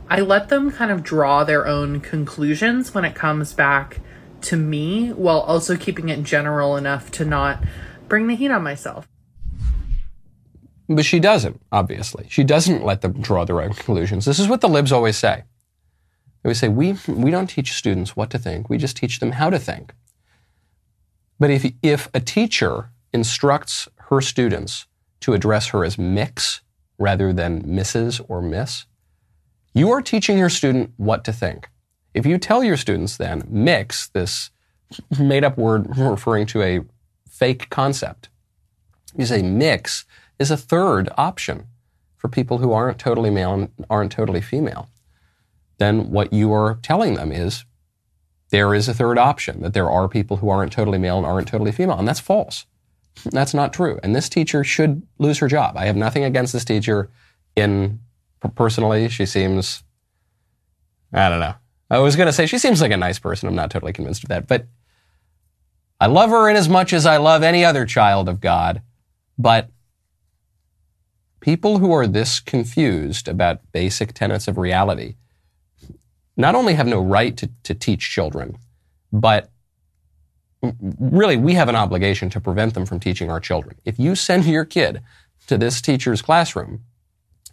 I 0.10 0.20
let 0.20 0.50
them 0.50 0.72
kind 0.72 0.92
of 0.92 1.04
draw 1.04 1.44
their 1.44 1.66
own 1.66 2.00
conclusions 2.00 2.94
when 2.94 3.06
it 3.06 3.16
comes 3.16 3.54
back 3.54 4.00
to 4.42 4.58
me 4.58 5.10
while 5.12 5.39
also 5.39 5.76
keeping 5.76 6.10
it 6.10 6.24
general 6.24 6.76
enough 6.76 7.12
to 7.12 7.26
not 7.26 7.63
bring 8.08 8.28
the 8.28 8.36
heat 8.36 8.52
on 8.52 8.63
myself. 8.63 9.08
But 10.89 11.06
she 11.06 11.20
doesn't, 11.20 11.62
obviously. 11.72 12.28
She 12.30 12.44
doesn't 12.44 12.84
let 12.84 13.01
them 13.01 13.14
draw 13.22 13.45
their 13.45 13.62
own 13.62 13.74
conclusions. 13.74 14.26
This 14.26 14.39
is 14.39 14.47
what 14.47 14.62
the 14.62 14.68
libs 14.68 14.91
always 14.91 15.18
say. 15.18 15.43
They 16.41 16.49
always 16.49 16.60
say, 16.60 16.68
we, 16.68 16.97
we 17.08 17.32
don't 17.32 17.47
teach 17.47 17.74
students 17.74 18.18
what 18.18 18.30
to 18.32 18.38
think, 18.38 18.70
we 18.70 18.78
just 18.78 18.97
teach 18.97 19.20
them 19.20 19.32
how 19.32 19.49
to 19.49 19.58
think. 19.58 19.93
But 21.39 21.49
if, 21.49 21.74
if 21.82 22.10
a 22.14 22.20
teacher 22.20 22.91
instructs 23.14 23.88
her 24.10 24.20
students 24.20 24.88
to 25.22 25.34
address 25.34 25.68
her 25.68 25.86
as 25.86 25.97
mix 25.97 26.62
rather 26.98 27.34
than 27.34 27.64
Mrs. 27.64 28.24
or 28.28 28.41
Miss, 28.41 28.86
you 29.74 29.91
are 29.91 30.02
teaching 30.02 30.38
your 30.38 30.50
student 30.50 30.91
what 30.98 31.24
to 31.26 31.34
think. 31.34 31.70
If 32.14 32.26
you 32.26 32.38
tell 32.38 32.64
your 32.64 32.78
students 32.78 33.18
then 33.18 33.44
mix, 33.48 34.10
this 34.10 34.52
made 35.20 35.44
up 35.44 35.58
word 35.58 35.98
referring 35.98 36.46
to 36.48 36.62
a 36.62 36.82
fake 37.28 37.70
concept, 37.70 38.30
you 39.18 39.26
say 39.26 39.41
mix 39.41 40.06
is 40.39 40.52
a 40.52 40.58
third 40.58 41.10
option 41.18 41.68
for 42.18 42.28
people 42.30 42.60
who 42.60 42.72
aren't 42.72 43.00
totally 43.00 43.30
male 43.30 43.54
and 43.54 43.70
aren't 43.89 44.12
totally 44.12 44.41
female, 44.41 44.88
then 45.78 46.12
what 46.12 46.32
you 46.32 46.54
are 46.54 46.80
telling 46.82 47.16
them 47.16 47.32
is 47.32 47.66
there 48.50 48.74
is 48.74 48.88
a 48.88 48.94
third 48.94 49.18
option, 49.18 49.62
that 49.62 49.74
there 49.74 49.89
are 49.89 50.08
people 50.08 50.38
who 50.38 50.50
aren't 50.50 50.72
totally 50.72 51.00
male 51.00 51.18
and 51.18 51.26
aren't 51.26 51.48
totally 51.48 51.72
female. 51.72 51.98
And 51.98 52.08
that's 52.08 52.20
false. 52.20 52.66
That's 53.26 53.53
not 53.53 53.74
true. 53.74 53.99
And 54.03 54.16
this 54.16 54.30
teacher 54.30 54.64
should 54.64 55.03
lose 55.20 55.38
her 55.39 55.47
job. 55.47 55.78
I 55.78 55.86
have 55.86 55.95
nothing 55.95 56.24
against 56.24 56.53
this 56.53 56.66
teacher 56.66 57.09
in 57.55 57.99
personally. 58.55 59.09
She 59.09 59.26
seems, 59.26 59.84
I 61.14 61.30
don't 61.30 61.39
know. 61.39 61.55
I 61.89 61.99
was 61.99 62.16
going 62.16 62.28
to 62.28 62.34
say 62.34 62.45
she 62.45 62.57
seems 62.57 62.82
like 62.82 62.91
a 62.91 62.97
nice 62.97 63.20
person. 63.20 63.47
I'm 63.47 63.55
not 63.55 63.72
totally 63.72 63.93
convinced 63.93 64.24
of 64.24 64.30
that. 64.30 64.47
But 64.47 64.66
I 65.99 66.07
love 66.07 66.32
her 66.32 66.49
in 66.49 66.55
as 66.55 66.68
much 66.68 66.91
as 66.91 67.05
I 67.05 67.18
love 67.18 67.43
any 67.43 67.64
other 67.64 67.86
child 67.86 68.28
of 68.28 68.41
God. 68.41 68.82
But 69.38 69.70
people 71.39 71.78
who 71.78 71.93
are 71.93 72.07
this 72.07 72.39
confused 72.39 73.28
about 73.28 73.72
basic 73.72 74.14
tenets 74.14 74.47
of 74.47 74.57
reality 74.57 75.16
not 76.36 76.55
only 76.55 76.74
have 76.74 76.88
no 76.88 76.99
right 76.99 77.38
to, 77.38 77.49
to 77.64 77.76
teach 77.76 78.09
children, 78.09 78.57
but 79.11 79.51
really 80.99 81.38
we 81.38 81.53
have 81.53 81.70
an 81.70 81.76
obligation 81.76 82.30
to 82.32 82.41
prevent 82.41 82.74
them 82.74 82.86
from 82.86 82.99
teaching 82.99 83.30
our 83.30 83.39
children. 83.39 83.76
If 83.86 83.99
you 83.99 84.16
send 84.16 84.45
your 84.45 84.66
kid 84.66 85.01
to 85.47 85.57
this 85.57 85.82
teacher's 85.82 86.22
classroom, 86.22 86.82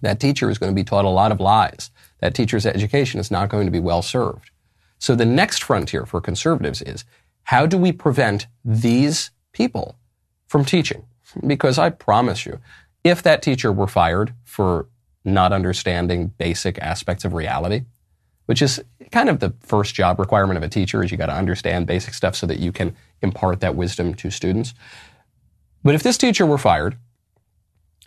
that 0.00 0.20
teacher 0.20 0.50
is 0.50 0.58
going 0.58 0.72
to 0.72 0.76
be 0.76 0.84
taught 0.84 1.04
a 1.04 1.10
lot 1.10 1.32
of 1.32 1.40
lies. 1.40 1.90
That 2.20 2.34
teacher's 2.34 2.66
education 2.66 3.20
is 3.20 3.30
not 3.30 3.48
going 3.48 3.66
to 3.66 3.72
be 3.72 3.80
well 3.80 4.02
served. 4.02 4.50
So 4.98 5.14
the 5.14 5.26
next 5.26 5.64
frontier 5.64 6.06
for 6.06 6.20
conservatives 6.20 6.82
is 6.82 7.04
how 7.44 7.66
do 7.66 7.76
we 7.76 7.92
prevent 7.92 8.46
these 8.64 9.30
people 9.52 9.96
from 10.46 10.64
teaching? 10.64 11.04
Because 11.46 11.78
I 11.78 11.90
promise 11.90 12.46
you, 12.46 12.60
if 13.02 13.22
that 13.22 13.42
teacher 13.42 13.72
were 13.72 13.86
fired 13.86 14.34
for 14.44 14.86
not 15.24 15.52
understanding 15.52 16.28
basic 16.38 16.78
aspects 16.78 17.24
of 17.24 17.34
reality, 17.34 17.84
which 18.50 18.62
is 18.62 18.82
kind 19.12 19.28
of 19.28 19.38
the 19.38 19.54
first 19.60 19.94
job 19.94 20.18
requirement 20.18 20.56
of 20.56 20.64
a 20.64 20.68
teacher 20.68 21.04
is 21.04 21.12
you 21.12 21.16
got 21.16 21.26
to 21.26 21.32
understand 21.32 21.86
basic 21.86 22.12
stuff 22.12 22.34
so 22.34 22.48
that 22.48 22.58
you 22.58 22.72
can 22.72 22.96
impart 23.22 23.60
that 23.60 23.76
wisdom 23.76 24.12
to 24.12 24.28
students. 24.28 24.74
But 25.84 25.94
if 25.94 26.02
this 26.02 26.18
teacher 26.18 26.44
were 26.44 26.58
fired, 26.58 26.96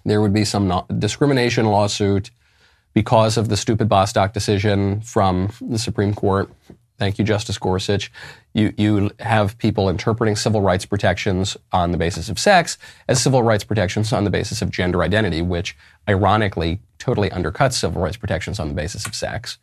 there 0.04 0.20
would 0.20 0.34
be 0.34 0.44
some 0.44 0.84
discrimination 1.00 1.68
lawsuit 1.68 2.30
because 2.94 3.38
of 3.38 3.48
the 3.48 3.56
stupid 3.56 3.88
Bostock 3.88 4.34
decision 4.34 5.00
from 5.00 5.50
the 5.62 5.80
Supreme 5.80 6.14
Court. 6.14 6.52
Thank 7.00 7.20
you, 7.20 7.24
Justice 7.24 7.58
Gorsuch. 7.58 8.12
You, 8.54 8.74
you 8.78 9.12
have 9.22 9.58
people 9.60 9.88
interpreting 9.88 10.36
civil 10.36 10.60
rights 10.60 10.86
protections 10.86 11.56
on 11.72 11.94
the 11.94 11.98
basis 11.98 12.28
of 12.28 12.38
sex 12.38 12.78
as 13.08 13.24
civil 13.24 13.44
rights 13.44 13.64
protections 13.64 14.12
on 14.12 14.26
the 14.26 14.30
basis 14.30 14.62
of 14.62 14.72
gender 14.72 15.04
identity, 15.04 15.42
which 15.42 15.78
ironically 16.10 16.82
totally 17.00 17.30
undercuts 17.30 17.76
civil 17.76 18.02
rights 18.02 18.18
protections 18.18 18.60
on 18.60 18.68
the 18.68 18.74
basis 18.74 19.06
of 19.06 19.16
sex. 19.16 19.58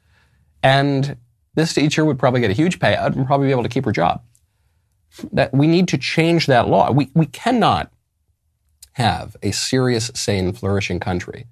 And 0.62 1.16
this 1.54 1.74
teacher 1.74 2.04
would 2.04 2.18
probably 2.18 2.40
get 2.40 2.50
a 2.50 2.54
huge 2.54 2.78
payout 2.78 3.16
and 3.16 3.26
probably 3.26 3.48
be 3.48 3.52
able 3.52 3.62
to 3.62 3.68
keep 3.68 3.84
her 3.84 3.92
job. 3.92 4.22
That 5.32 5.52
we 5.52 5.66
need 5.66 5.88
to 5.88 5.98
change 5.98 6.46
that 6.46 6.68
law. 6.68 6.90
We, 6.92 7.10
we 7.14 7.26
cannot 7.26 7.92
have 8.92 9.36
a 9.42 9.50
serious, 9.50 10.10
sane, 10.14 10.52
flourishing 10.52 11.00
country 11.00 11.46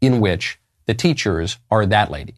in 0.00 0.20
which 0.20 0.58
the 0.86 0.94
teachers 0.94 1.58
are 1.70 1.86
that 1.86 2.10
lady. 2.10 2.34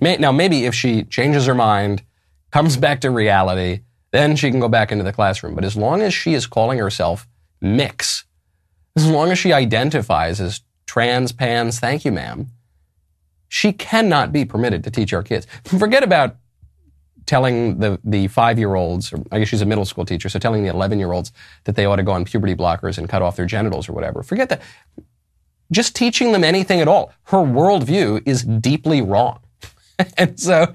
May, 0.00 0.16
now, 0.16 0.32
maybe 0.32 0.64
if 0.64 0.74
she 0.74 1.04
changes 1.04 1.46
her 1.46 1.54
mind, 1.54 2.02
comes 2.50 2.76
back 2.76 3.00
to 3.00 3.10
reality, 3.10 3.80
then 4.10 4.36
she 4.36 4.50
can 4.50 4.60
go 4.60 4.68
back 4.68 4.92
into 4.92 5.04
the 5.04 5.12
classroom. 5.12 5.54
But 5.54 5.64
as 5.64 5.76
long 5.76 6.02
as 6.02 6.12
she 6.12 6.34
is 6.34 6.46
calling 6.46 6.78
herself 6.78 7.26
mix, 7.60 8.24
as 8.96 9.08
long 9.08 9.30
as 9.30 9.38
she 9.38 9.52
identifies 9.52 10.40
as 10.40 10.60
trans, 10.86 11.32
pans, 11.32 11.78
thank 11.78 12.04
you, 12.04 12.12
ma'am, 12.12 12.50
she 13.52 13.70
cannot 13.70 14.32
be 14.32 14.46
permitted 14.46 14.82
to 14.82 14.90
teach 14.90 15.12
our 15.12 15.22
kids. 15.22 15.46
Forget 15.66 16.02
about 16.02 16.36
telling 17.26 17.80
the, 17.80 18.00
the 18.02 18.26
five 18.28 18.58
year 18.58 18.76
olds, 18.76 19.12
I 19.30 19.40
guess 19.40 19.48
she's 19.48 19.60
a 19.60 19.66
middle 19.66 19.84
school 19.84 20.06
teacher, 20.06 20.30
so 20.30 20.38
telling 20.38 20.62
the 20.62 20.70
11 20.70 20.98
year 20.98 21.12
olds 21.12 21.32
that 21.64 21.76
they 21.76 21.84
ought 21.84 21.96
to 21.96 22.02
go 22.02 22.12
on 22.12 22.24
puberty 22.24 22.54
blockers 22.54 22.96
and 22.96 23.10
cut 23.10 23.20
off 23.20 23.36
their 23.36 23.44
genitals 23.44 23.90
or 23.90 23.92
whatever. 23.92 24.22
Forget 24.22 24.48
that. 24.48 24.62
Just 25.70 25.94
teaching 25.94 26.32
them 26.32 26.44
anything 26.44 26.80
at 26.80 26.88
all. 26.88 27.12
Her 27.24 27.38
worldview 27.38 28.22
is 28.24 28.42
deeply 28.42 29.02
wrong. 29.02 29.40
and 30.16 30.40
so 30.40 30.72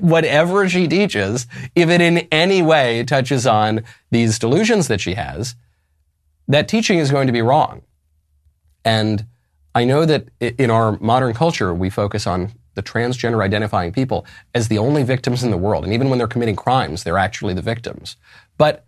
whatever 0.00 0.68
she 0.68 0.88
teaches, 0.88 1.46
if 1.76 1.88
it 1.88 2.00
in 2.00 2.26
any 2.32 2.62
way 2.62 3.04
touches 3.04 3.46
on 3.46 3.84
these 4.10 4.40
delusions 4.40 4.88
that 4.88 5.00
she 5.00 5.14
has, 5.14 5.54
that 6.48 6.66
teaching 6.66 6.98
is 6.98 7.12
going 7.12 7.28
to 7.28 7.32
be 7.32 7.42
wrong. 7.42 7.82
And 8.84 9.24
I 9.78 9.84
know 9.84 10.04
that 10.06 10.26
in 10.40 10.72
our 10.72 10.98
modern 10.98 11.34
culture, 11.34 11.72
we 11.72 11.88
focus 11.88 12.26
on 12.26 12.50
the 12.74 12.82
transgender 12.82 13.44
identifying 13.44 13.92
people 13.92 14.26
as 14.52 14.66
the 14.66 14.76
only 14.76 15.04
victims 15.04 15.44
in 15.44 15.52
the 15.52 15.56
world. 15.56 15.84
And 15.84 15.92
even 15.92 16.10
when 16.10 16.18
they're 16.18 16.26
committing 16.26 16.56
crimes, 16.56 17.04
they're 17.04 17.16
actually 17.16 17.54
the 17.54 17.62
victims. 17.62 18.16
But 18.56 18.84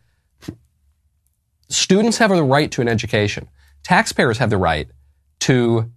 students 1.69 2.19
have 2.19 2.31
the 2.31 2.43
right 2.43 2.73
to 2.73 2.81
an 2.81 2.89
education. 2.89 3.49
Taxpayers 3.85 4.39
have 4.39 4.51
the 4.51 4.57
right 4.57 4.89
to, 5.41 5.93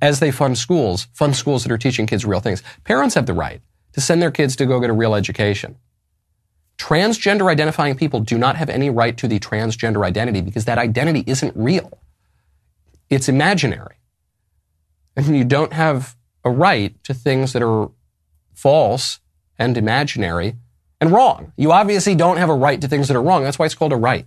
as 0.00 0.18
they 0.20 0.30
fund 0.30 0.56
schools, 0.56 1.06
fund 1.12 1.36
schools 1.36 1.62
that 1.64 1.70
are 1.70 1.76
teaching 1.76 2.06
kids 2.06 2.24
real 2.24 2.40
things. 2.40 2.62
Parents 2.84 3.16
have 3.16 3.26
the 3.26 3.34
right 3.34 3.60
to 3.92 4.00
send 4.00 4.22
their 4.22 4.30
kids 4.30 4.56
to 4.56 4.64
go 4.64 4.80
get 4.80 4.88
a 4.88 4.94
real 4.94 5.14
education. 5.14 5.76
Transgender 6.78 7.50
identifying 7.50 7.96
people 7.96 8.20
do 8.20 8.38
not 8.38 8.56
have 8.56 8.70
any 8.70 8.88
right 8.88 9.18
to 9.18 9.28
the 9.28 9.38
transgender 9.38 10.06
identity 10.06 10.40
because 10.40 10.64
that 10.64 10.78
identity 10.78 11.22
isn't 11.26 11.54
real 11.54 12.00
it's 13.10 13.28
imaginary. 13.28 13.96
And 15.16 15.36
you 15.36 15.44
don't 15.44 15.72
have 15.72 16.16
a 16.44 16.50
right 16.50 17.02
to 17.04 17.14
things 17.14 17.52
that 17.52 17.62
are 17.62 17.90
false 18.54 19.20
and 19.58 19.76
imaginary 19.76 20.56
and 21.00 21.12
wrong. 21.12 21.52
You 21.56 21.72
obviously 21.72 22.14
don't 22.14 22.36
have 22.36 22.48
a 22.48 22.54
right 22.54 22.80
to 22.80 22.88
things 22.88 23.08
that 23.08 23.16
are 23.16 23.22
wrong. 23.22 23.42
That's 23.42 23.58
why 23.58 23.66
it's 23.66 23.74
called 23.74 23.92
a 23.92 23.96
right. 23.96 24.26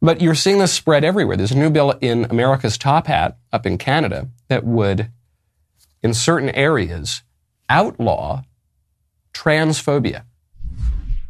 But 0.00 0.20
you're 0.20 0.34
seeing 0.34 0.58
this 0.58 0.72
spread 0.72 1.04
everywhere. 1.04 1.36
There's 1.36 1.50
a 1.50 1.58
new 1.58 1.70
bill 1.70 1.92
in 2.00 2.26
America's 2.30 2.78
Top 2.78 3.08
Hat 3.08 3.36
up 3.52 3.66
in 3.66 3.78
Canada 3.78 4.28
that 4.46 4.64
would, 4.64 5.10
in 6.02 6.14
certain 6.14 6.50
areas, 6.50 7.22
outlaw 7.68 8.42
transphobia. 9.34 10.22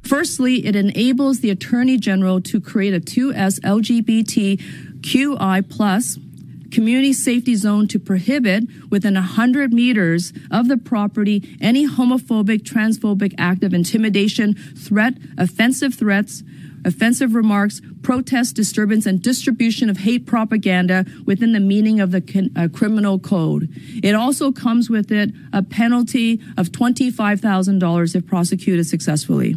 Firstly, 0.02 0.66
it 0.66 0.76
enables 0.76 1.40
the 1.40 1.50
Attorney 1.50 1.98
General 1.98 2.40
to 2.42 2.60
create 2.60 2.94
a 2.94 3.00
2S 3.00 3.60
LGBT 3.60 4.87
QI 5.00 5.68
plus 5.68 6.18
community 6.70 7.12
safety 7.12 7.54
zone 7.54 7.88
to 7.88 7.98
prohibit 7.98 8.64
within 8.90 9.14
100 9.14 9.72
meters 9.72 10.32
of 10.50 10.68
the 10.68 10.76
property 10.76 11.56
any 11.60 11.88
homophobic, 11.88 12.60
transphobic 12.60 13.34
act 13.38 13.64
of 13.64 13.72
intimidation, 13.72 14.54
threat, 14.54 15.14
offensive 15.38 15.94
threats, 15.94 16.42
offensive 16.84 17.34
remarks, 17.34 17.80
protest, 18.02 18.54
disturbance, 18.54 19.06
and 19.06 19.22
distribution 19.22 19.90
of 19.90 19.98
hate 19.98 20.26
propaganda 20.26 21.04
within 21.26 21.52
the 21.52 21.60
meaning 21.60 22.00
of 22.00 22.10
the 22.10 22.50
uh, 22.56 22.68
criminal 22.68 23.18
code. 23.18 23.68
It 24.02 24.14
also 24.14 24.52
comes 24.52 24.88
with 24.88 25.10
it 25.10 25.30
a 25.52 25.62
penalty 25.62 26.40
of 26.56 26.68
$25,000 26.68 28.14
if 28.14 28.26
prosecuted 28.26 28.86
successfully. 28.86 29.56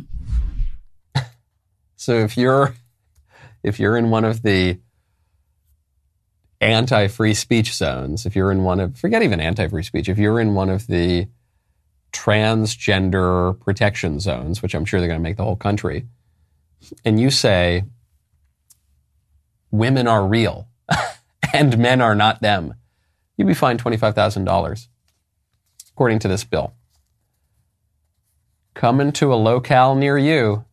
So 1.98 2.16
if 2.16 2.36
you're 2.36 2.74
if 3.64 3.80
you're 3.80 3.96
in 3.96 4.10
one 4.10 4.26
of 4.26 4.42
the 4.42 4.80
anti-free 6.62 7.34
speech 7.34 7.74
zones, 7.74 8.26
if 8.26 8.36
you're 8.36 8.52
in 8.52 8.64
one 8.64 8.80
of, 8.80 8.98
forget 8.98 9.24
even 9.24 9.40
anti-free 9.40 9.84
speech, 9.84 10.08
if 10.08 10.18
you're 10.18 10.40
in 10.40 10.54
one 10.54 10.70
of 10.70 10.88
the 10.88 11.28
transgender 12.14 13.60
protection 13.60 14.20
zones, 14.20 14.62
which 14.62 14.76
I'm 14.76 14.86
sure 14.86 15.00
they're 15.00 15.10
going 15.10 15.20
to 15.20 15.24
make 15.24 15.38
the 15.38 15.44
whole 15.44 15.56
country, 15.56 16.06
and 17.04 17.20
you 17.20 17.32
say, 17.32 17.84
women 19.72 20.08
are 20.08 20.26
real 20.26 20.68
and 21.54 21.78
men 21.78 22.02
are 22.02 22.16
not 22.16 22.42
them, 22.42 22.76
you'd 23.38 23.48
be 23.48 23.54
fined 23.54 23.84
$25,000, 23.84 24.88
according 25.92 26.20
to 26.20 26.28
this 26.28 26.44
bill. 26.44 26.74
Coming 28.74 29.12
to 29.14 29.34
a 29.34 29.36
locale 29.36 29.96
near 29.96 30.18
you. 30.18 30.64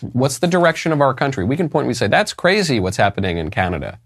What's 0.00 0.38
the 0.38 0.46
direction 0.46 0.92
of 0.92 1.00
our 1.00 1.14
country? 1.14 1.44
We 1.44 1.56
can 1.56 1.70
and 1.72 1.86
we 1.86 1.94
say, 1.94 2.08
that's 2.08 2.32
crazy 2.32 2.78
what's 2.78 2.96
happening 2.96 3.38
in 3.38 3.50
Canada. 3.50 3.98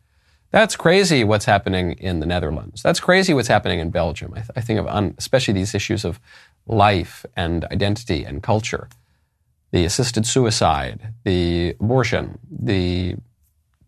That's 0.51 0.77
crazy 0.77 1.25
what's 1.25 1.45
happening 1.45 1.93
in 1.93 2.21
the 2.21 2.27
Netherlands. 2.27 2.83
That's 2.83 3.01
crazy 3.01 3.35
what's 3.35 3.49
happening 3.49 3.81
in 3.81 3.91
Belgium. 3.91 4.33
I, 4.33 4.41
th- 4.41 4.51
I 4.57 4.61
think 4.63 4.81
of 4.81 4.87
un- 4.87 5.15
especially 5.19 5.55
these 5.55 5.75
issues 5.75 6.05
of 6.05 6.19
life 6.67 7.27
and 7.37 7.65
identity 7.67 8.25
and 8.25 8.43
culture, 8.43 8.89
the 9.73 9.85
assisted 9.85 10.27
suicide, 10.27 11.13
the 11.25 11.77
abortion, 11.81 12.39
the 12.51 13.17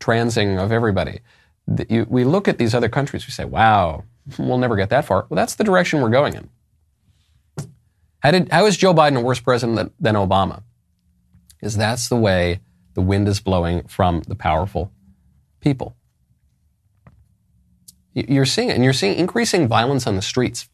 transing 0.00 0.58
of 0.58 0.70
everybody. 0.70 1.20
The, 1.66 1.86
you, 1.88 2.06
we 2.10 2.24
look 2.24 2.46
at 2.46 2.58
these 2.58 2.74
other 2.74 2.88
countries, 2.90 3.26
we 3.26 3.30
say, 3.30 3.46
wow, 3.46 4.04
we'll 4.38 4.58
never 4.58 4.76
get 4.76 4.90
that 4.90 5.06
far. 5.06 5.26
Well, 5.28 5.36
that's 5.36 5.54
the 5.54 5.64
direction 5.64 6.02
we're 6.02 6.10
going 6.10 6.34
in. 6.34 6.50
How, 8.22 8.32
did, 8.32 8.50
how 8.50 8.66
is 8.66 8.76
Joe 8.76 8.92
Biden 8.92 9.16
a 9.16 9.20
worse 9.20 9.40
president 9.40 9.76
than, 9.76 9.90
than 9.98 10.14
Obama? 10.14 10.62
Is 11.62 11.76
that's 11.76 12.08
the 12.10 12.16
way 12.16 12.60
the 12.92 13.00
wind 13.00 13.28
is 13.28 13.40
blowing 13.40 13.84
from 13.84 14.20
the 14.22 14.34
powerful 14.34 14.92
people. 15.60 15.96
You're 18.14 18.46
seeing 18.46 18.70
it, 18.70 18.74
and 18.74 18.84
you're 18.84 18.92
seeing 18.92 19.16
increasing 19.18 19.68
violence 19.68 20.06
on 20.06 20.16
the 20.16 20.22
streets. 20.22 20.68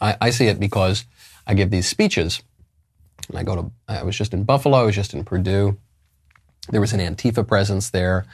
I, 0.00 0.16
I 0.20 0.30
see 0.30 0.46
it 0.46 0.60
because 0.60 1.04
I 1.46 1.54
give 1.54 1.70
these 1.70 1.88
speeches. 1.88 2.42
And 3.28 3.38
I 3.38 3.42
go 3.42 3.56
to, 3.56 3.72
I 3.88 4.02
was 4.02 4.16
just 4.16 4.34
in 4.34 4.44
Buffalo, 4.44 4.78
I 4.78 4.82
was 4.82 4.94
just 4.94 5.14
in 5.14 5.24
Purdue. 5.24 5.78
There 6.68 6.80
was 6.80 6.92
an 6.92 7.00
Antifa 7.00 7.46
presence 7.46 7.90
there. 7.90 8.26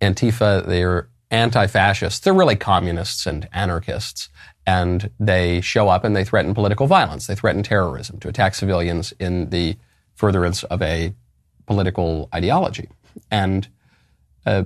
Antifa, 0.00 0.66
they're 0.66 1.08
anti 1.30 1.66
fascists. 1.66 2.20
They're 2.20 2.34
really 2.34 2.56
communists 2.56 3.26
and 3.26 3.48
anarchists. 3.52 4.28
And 4.66 5.10
they 5.18 5.60
show 5.60 5.88
up 5.88 6.04
and 6.04 6.14
they 6.14 6.24
threaten 6.24 6.54
political 6.54 6.86
violence. 6.86 7.26
They 7.26 7.34
threaten 7.34 7.62
terrorism 7.62 8.18
to 8.20 8.28
attack 8.28 8.54
civilians 8.54 9.12
in 9.18 9.50
the 9.50 9.76
furtherance 10.14 10.64
of 10.64 10.82
a 10.82 11.14
political 11.66 12.28
ideology. 12.34 12.88
And 13.30 13.68
uh, 14.44 14.64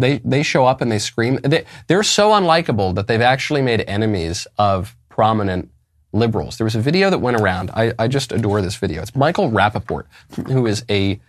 they, 0.00 0.18
they 0.18 0.42
show 0.42 0.66
up 0.66 0.80
and 0.80 0.90
they 0.90 0.98
scream. 0.98 1.38
They, 1.42 1.64
they're 1.86 2.02
so 2.02 2.30
unlikable 2.30 2.94
that 2.94 3.06
they've 3.06 3.20
actually 3.20 3.62
made 3.62 3.82
enemies 3.82 4.46
of 4.58 4.96
prominent 5.08 5.70
liberals. 6.12 6.56
There 6.56 6.64
was 6.64 6.74
a 6.74 6.80
video 6.80 7.10
that 7.10 7.18
went 7.18 7.40
around. 7.40 7.70
I, 7.74 7.92
I 7.98 8.08
just 8.08 8.32
adore 8.32 8.62
this 8.62 8.76
video. 8.76 9.02
It's 9.02 9.14
Michael 9.14 9.50
Rapaport, 9.50 10.04
who 10.48 10.66
is 10.66 10.84
a 10.90 11.20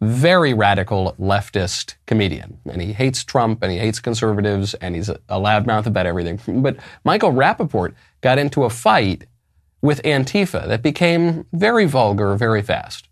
very 0.00 0.54
radical 0.54 1.14
leftist 1.20 1.94
comedian. 2.06 2.58
And 2.70 2.80
he 2.80 2.92
hates 2.92 3.22
Trump 3.22 3.62
and 3.62 3.70
he 3.70 3.78
hates 3.78 4.00
conservatives 4.00 4.74
and 4.74 4.94
he's 4.94 5.08
a, 5.08 5.18
loudmouth 5.28 5.86
about 5.86 6.06
everything. 6.06 6.62
But 6.62 6.78
Michael 7.04 7.32
Rapaport 7.32 7.94
got 8.22 8.38
into 8.38 8.64
a 8.64 8.70
fight 8.70 9.26
with 9.82 10.02
Antifa 10.02 10.66
that 10.68 10.82
became 10.82 11.46
very 11.52 11.86
vulgar 11.86 12.34
very 12.36 12.62
fast. 12.62 13.09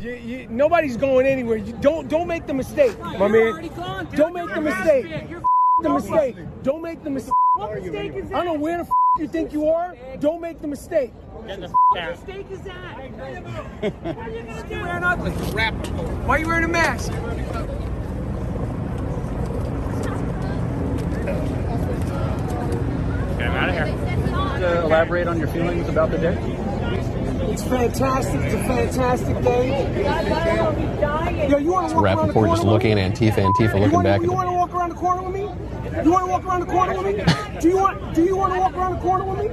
You, 0.00 0.12
you, 0.12 0.46
nobody's 0.48 0.96
going 0.96 1.26
anywhere. 1.26 1.56
You 1.56 1.72
don't 1.80 2.08
don't 2.08 2.28
make 2.28 2.46
the 2.46 2.54
mistake, 2.54 2.96
my 3.00 3.26
man. 3.26 3.68
Don't 4.14 4.32
make 4.32 4.54
the 4.54 4.60
mistake. 4.60 5.28
The 5.80 5.88
mistake. 5.88 6.36
Don't 6.62 6.82
make 6.82 7.02
the 7.02 7.10
mistake. 7.10 7.34
What 7.54 7.82
mistake 7.82 8.14
is 8.14 8.28
that? 8.28 8.36
I 8.36 8.44
don't 8.44 8.54
know 8.54 8.60
where 8.60 8.78
the 8.84 8.88
you 9.18 9.26
think 9.26 9.52
you 9.52 9.68
are. 9.68 9.96
Don't 10.20 10.40
make 10.40 10.60
the 10.60 10.68
mistake. 10.68 11.12
Get 11.48 11.60
the 11.60 11.74
out. 11.98 12.10
mistake 12.10 12.46
is 12.48 12.60
that? 12.60 13.10
What 13.10 14.16
are 14.16 14.30
you 14.30 14.42
gonna 14.44 14.62
do? 14.68 14.74
You're 14.74 14.84
wearing 14.84 15.02
ugly. 15.02 15.32
Why 15.32 16.36
are 16.36 16.38
you 16.38 16.46
wearing 16.46 16.64
a 16.64 16.68
mask? 16.68 17.10
Get 17.10 17.18
him 23.46 23.52
out 23.52 23.68
of 23.68 23.74
here. 23.74 23.86
To 24.60 24.82
elaborate 24.82 25.26
on 25.26 25.38
your 25.40 25.48
feelings 25.48 25.88
about 25.88 26.12
the 26.12 26.18
day. 26.18 26.67
It's 27.58 27.66
fantastic. 27.66 28.40
It's 28.42 28.54
a 28.54 28.58
fantastic 28.58 29.42
day. 29.42 31.48
Yo, 31.48 31.58
you 31.58 31.72
want 31.72 31.88
to 31.88 31.94
walk 31.96 32.04
Rapaport 32.04 32.04
around 32.04 32.28
the 32.28 32.32
corner 32.32 32.54
just 32.54 32.64
looking 32.64 32.96
at 33.00 33.12
Antifa, 33.12 33.34
Antifa 33.34 33.80
looking 33.80 33.90
wanna, 33.90 34.08
back 34.10 34.22
You 34.22 34.30
at 34.30 34.34
want 34.36 34.48
to 34.48 34.52
walk 34.52 34.72
around 34.74 34.90
the 34.90 34.94
corner 34.94 35.22
with 35.22 35.34
me? 35.34 35.40
You 36.04 36.12
want 36.12 36.24
to 36.24 36.30
walk 36.30 36.44
around 36.44 36.60
the 36.60 36.66
corner 36.66 37.02
with 37.02 37.16
me? 37.16 37.24
Do 37.60 37.68
you 37.68 37.78
want? 37.78 38.14
Do 38.14 38.24
you 38.24 38.36
want 38.36 38.54
to 38.54 38.60
walk 38.60 38.74
around 38.74 38.92
the 38.92 39.00
corner 39.00 39.24
with 39.24 39.38
me? 39.40 39.48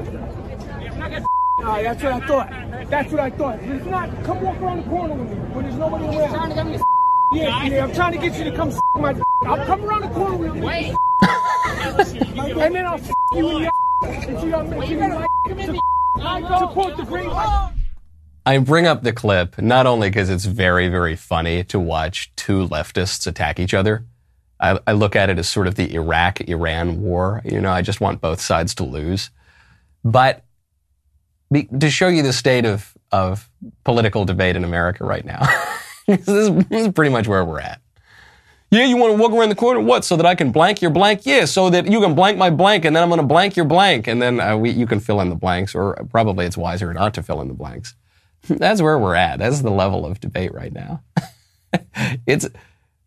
All 1.57 1.65
right, 1.65 1.83
that's 1.83 2.03
what 2.03 2.11
I 2.11 2.19
thought. 2.27 2.49
That's 2.91 3.11
what 3.11 3.21
I 3.21 3.29
thought. 3.31 3.59
But 3.59 3.69
if 3.75 3.85
not, 3.87 4.23
come 4.23 4.41
walk 4.41 4.61
around 4.61 4.83
the 4.83 4.89
corner 4.89 5.15
with 5.15 5.29
me 5.31 5.35
when 5.37 5.65
there's 5.65 5.75
nobody 5.75 6.05
around. 6.05 6.83
Yeah, 7.33 7.63
yeah, 7.63 7.83
I'm 7.85 7.93
trying 7.93 8.11
to 8.11 8.19
get 8.19 8.37
you 8.37 8.43
to 8.43 8.51
come 8.55 8.71
my. 8.93 9.15
I'll 9.47 9.65
come 9.65 9.83
around 9.83 10.01
the 10.01 10.09
corner 10.09 10.37
with 10.37 10.55
you. 10.55 10.69
and 12.61 12.75
then 12.75 12.85
I'll 12.85 12.99
you 13.33 13.49
in 13.49 13.63
the. 13.63 13.71
Until 14.03 14.45
you 16.39 16.47
support 16.59 16.97
the 16.97 17.03
green. 17.03 17.31
I 18.45 18.59
bring 18.59 18.85
up 18.85 19.01
the 19.01 19.11
clip 19.11 19.59
not 19.59 19.87
only 19.87 20.09
because 20.09 20.29
it's 20.29 20.45
very, 20.45 20.87
very 20.87 21.15
funny 21.15 21.63
to 21.65 21.79
watch 21.79 22.31
two 22.35 22.67
leftists 22.67 23.25
attack 23.25 23.59
each 23.59 23.73
other. 23.73 24.05
I, 24.59 24.79
I 24.85 24.91
look 24.93 25.15
at 25.15 25.29
it 25.29 25.39
as 25.39 25.47
sort 25.47 25.67
of 25.67 25.75
the 25.75 25.93
Iraq 25.95 26.41
Iran 26.41 27.01
war. 27.01 27.41
You 27.43 27.59
know, 27.59 27.71
I 27.71 27.81
just 27.81 28.01
want 28.01 28.21
both 28.21 28.39
sides 28.39 28.75
to 28.75 28.83
lose. 28.83 29.31
But 30.03 30.45
be, 31.51 31.63
to 31.63 31.89
show 31.89 32.07
you 32.07 32.21
the 32.21 32.33
state 32.33 32.65
of, 32.65 32.95
of 33.11 33.49
political 33.83 34.25
debate 34.25 34.55
in 34.55 34.63
America 34.63 35.03
right 35.05 35.25
now, 35.25 35.41
this, 36.07 36.27
is, 36.27 36.65
this 36.67 36.87
is 36.87 36.93
pretty 36.93 37.11
much 37.11 37.27
where 37.27 37.43
we're 37.43 37.59
at. 37.59 37.81
Yeah, 38.69 38.85
you 38.85 38.97
want 38.97 39.15
to 39.15 39.21
walk 39.21 39.31
around 39.31 39.49
the 39.49 39.55
corner? 39.55 39.79
What? 39.79 40.05
So 40.05 40.17
that 40.17 40.25
I 40.25 40.35
can 40.35 40.51
blank 40.51 40.81
your 40.81 40.91
blank? 40.91 41.25
Yeah, 41.25 41.45
so 41.45 41.69
that 41.69 41.89
you 41.89 42.01
can 42.01 42.13
blank 42.13 42.37
my 42.37 42.49
blank, 42.49 42.85
and 42.85 42.95
then 42.95 43.03
I'm 43.03 43.09
going 43.09 43.21
to 43.21 43.25
blank 43.25 43.55
your 43.55 43.65
blank, 43.65 44.07
and 44.07 44.21
then 44.21 44.39
uh, 44.39 44.57
we, 44.57 44.69
you 44.69 44.85
can 44.85 44.99
fill 44.99 45.21
in 45.21 45.29
the 45.29 45.35
blanks, 45.35 45.73
or 45.73 45.95
probably 46.11 46.45
it's 46.45 46.57
wiser 46.57 46.93
not 46.93 47.13
to 47.15 47.23
fill 47.23 47.41
in 47.41 47.47
the 47.47 47.53
blanks. 47.53 47.95
That's 48.47 48.81
where 48.81 48.97
we're 48.99 49.15
at. 49.15 49.39
That's 49.39 49.61
the 49.61 49.71
level 49.71 50.05
of 50.05 50.19
debate 50.19 50.53
right 50.53 50.73
now. 50.73 51.01
it's 52.27 52.47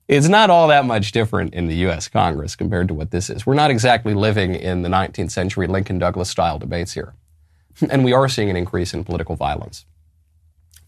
it's 0.09 0.29
not 0.29 0.49
all 0.49 0.69
that 0.69 0.87
much 0.87 1.13
different 1.13 1.53
in 1.53 1.67
the 1.67 1.77
U.S. 1.77 2.09
Congress 2.09 2.57
compared 2.57 2.89
to 2.89 2.95
what 2.95 3.11
this 3.11 3.29
is. 3.29 3.45
We're 3.45 3.55
not 3.55 3.71
exactly 3.71 4.15
living 4.15 4.55
in 4.55 4.83
the 4.83 4.89
19th 4.89 5.31
century 5.31 5.67
Lincoln 5.67 5.99
Douglas 5.99 6.31
style 6.31 6.59
debates 6.59 6.93
here, 6.95 7.15
and 7.91 8.05
we 8.05 8.13
are 8.13 8.29
seeing 8.29 8.51
an 8.51 8.57
increase 8.57 8.95
in 8.95 9.05
political 9.05 9.37
violence. 9.37 9.85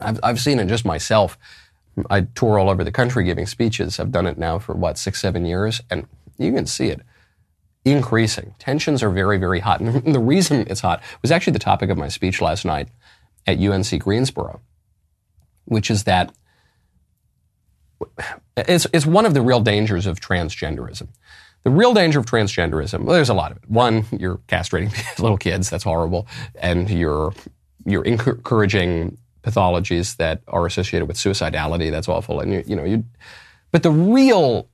I've, 0.00 0.18
I've 0.22 0.40
seen 0.40 0.58
it 0.58 0.68
just 0.68 0.84
myself. 0.84 1.38
I 2.08 2.22
tour 2.22 2.58
all 2.58 2.70
over 2.70 2.82
the 2.82 2.92
country 2.92 3.24
giving 3.24 3.46
speeches. 3.46 4.00
I've 4.00 4.12
done 4.12 4.26
it 4.26 4.38
now 4.38 4.58
for 4.58 4.74
what 4.74 4.96
six, 4.96 5.20
seven 5.20 5.44
years, 5.44 5.82
and 5.90 6.06
you 6.38 6.52
can 6.52 6.64
see 6.66 6.88
it 6.88 7.02
increasing. 7.84 8.54
Tensions 8.58 9.02
are 9.02 9.10
very, 9.10 9.36
very 9.36 9.60
hot, 9.60 9.80
and 9.80 10.14
the 10.14 10.20
reason 10.20 10.66
it's 10.68 10.80
hot 10.80 11.02
was 11.20 11.30
actually 11.30 11.52
the 11.52 11.58
topic 11.58 11.90
of 11.90 11.98
my 11.98 12.08
speech 12.08 12.40
last 12.40 12.64
night 12.64 12.88
at 13.46 13.58
UNC 13.58 13.98
Greensboro, 13.98 14.60
which 15.64 15.90
is 15.90 16.04
that 16.04 16.32
it's, 18.56 18.86
it's 18.92 19.06
one 19.06 19.26
of 19.26 19.34
the 19.34 19.42
real 19.42 19.60
dangers 19.60 20.06
of 20.06 20.20
transgenderism. 20.20 21.08
The 21.62 21.70
real 21.70 21.92
danger 21.92 22.18
of 22.18 22.26
transgenderism, 22.26 23.04
well, 23.04 23.14
there's 23.14 23.28
a 23.28 23.34
lot 23.34 23.50
of 23.50 23.58
it. 23.58 23.68
One, 23.68 24.06
you're 24.12 24.38
castrating 24.48 24.92
little 25.22 25.36
kids, 25.36 25.68
that's 25.68 25.84
horrible, 25.84 26.26
and 26.54 26.88
you're 26.88 27.32
you're 27.86 28.04
encouraging 28.04 29.18
pathologies 29.42 30.16
that 30.16 30.42
are 30.48 30.66
associated 30.66 31.06
with 31.06 31.16
suicidality, 31.16 31.90
that's 31.90 32.08
awful. 32.08 32.40
And 32.40 32.52
you, 32.52 32.64
you 32.66 32.76
know, 32.76 32.84
you 32.84 33.04
but 33.72 33.82
the 33.82 33.90
real 33.90 34.68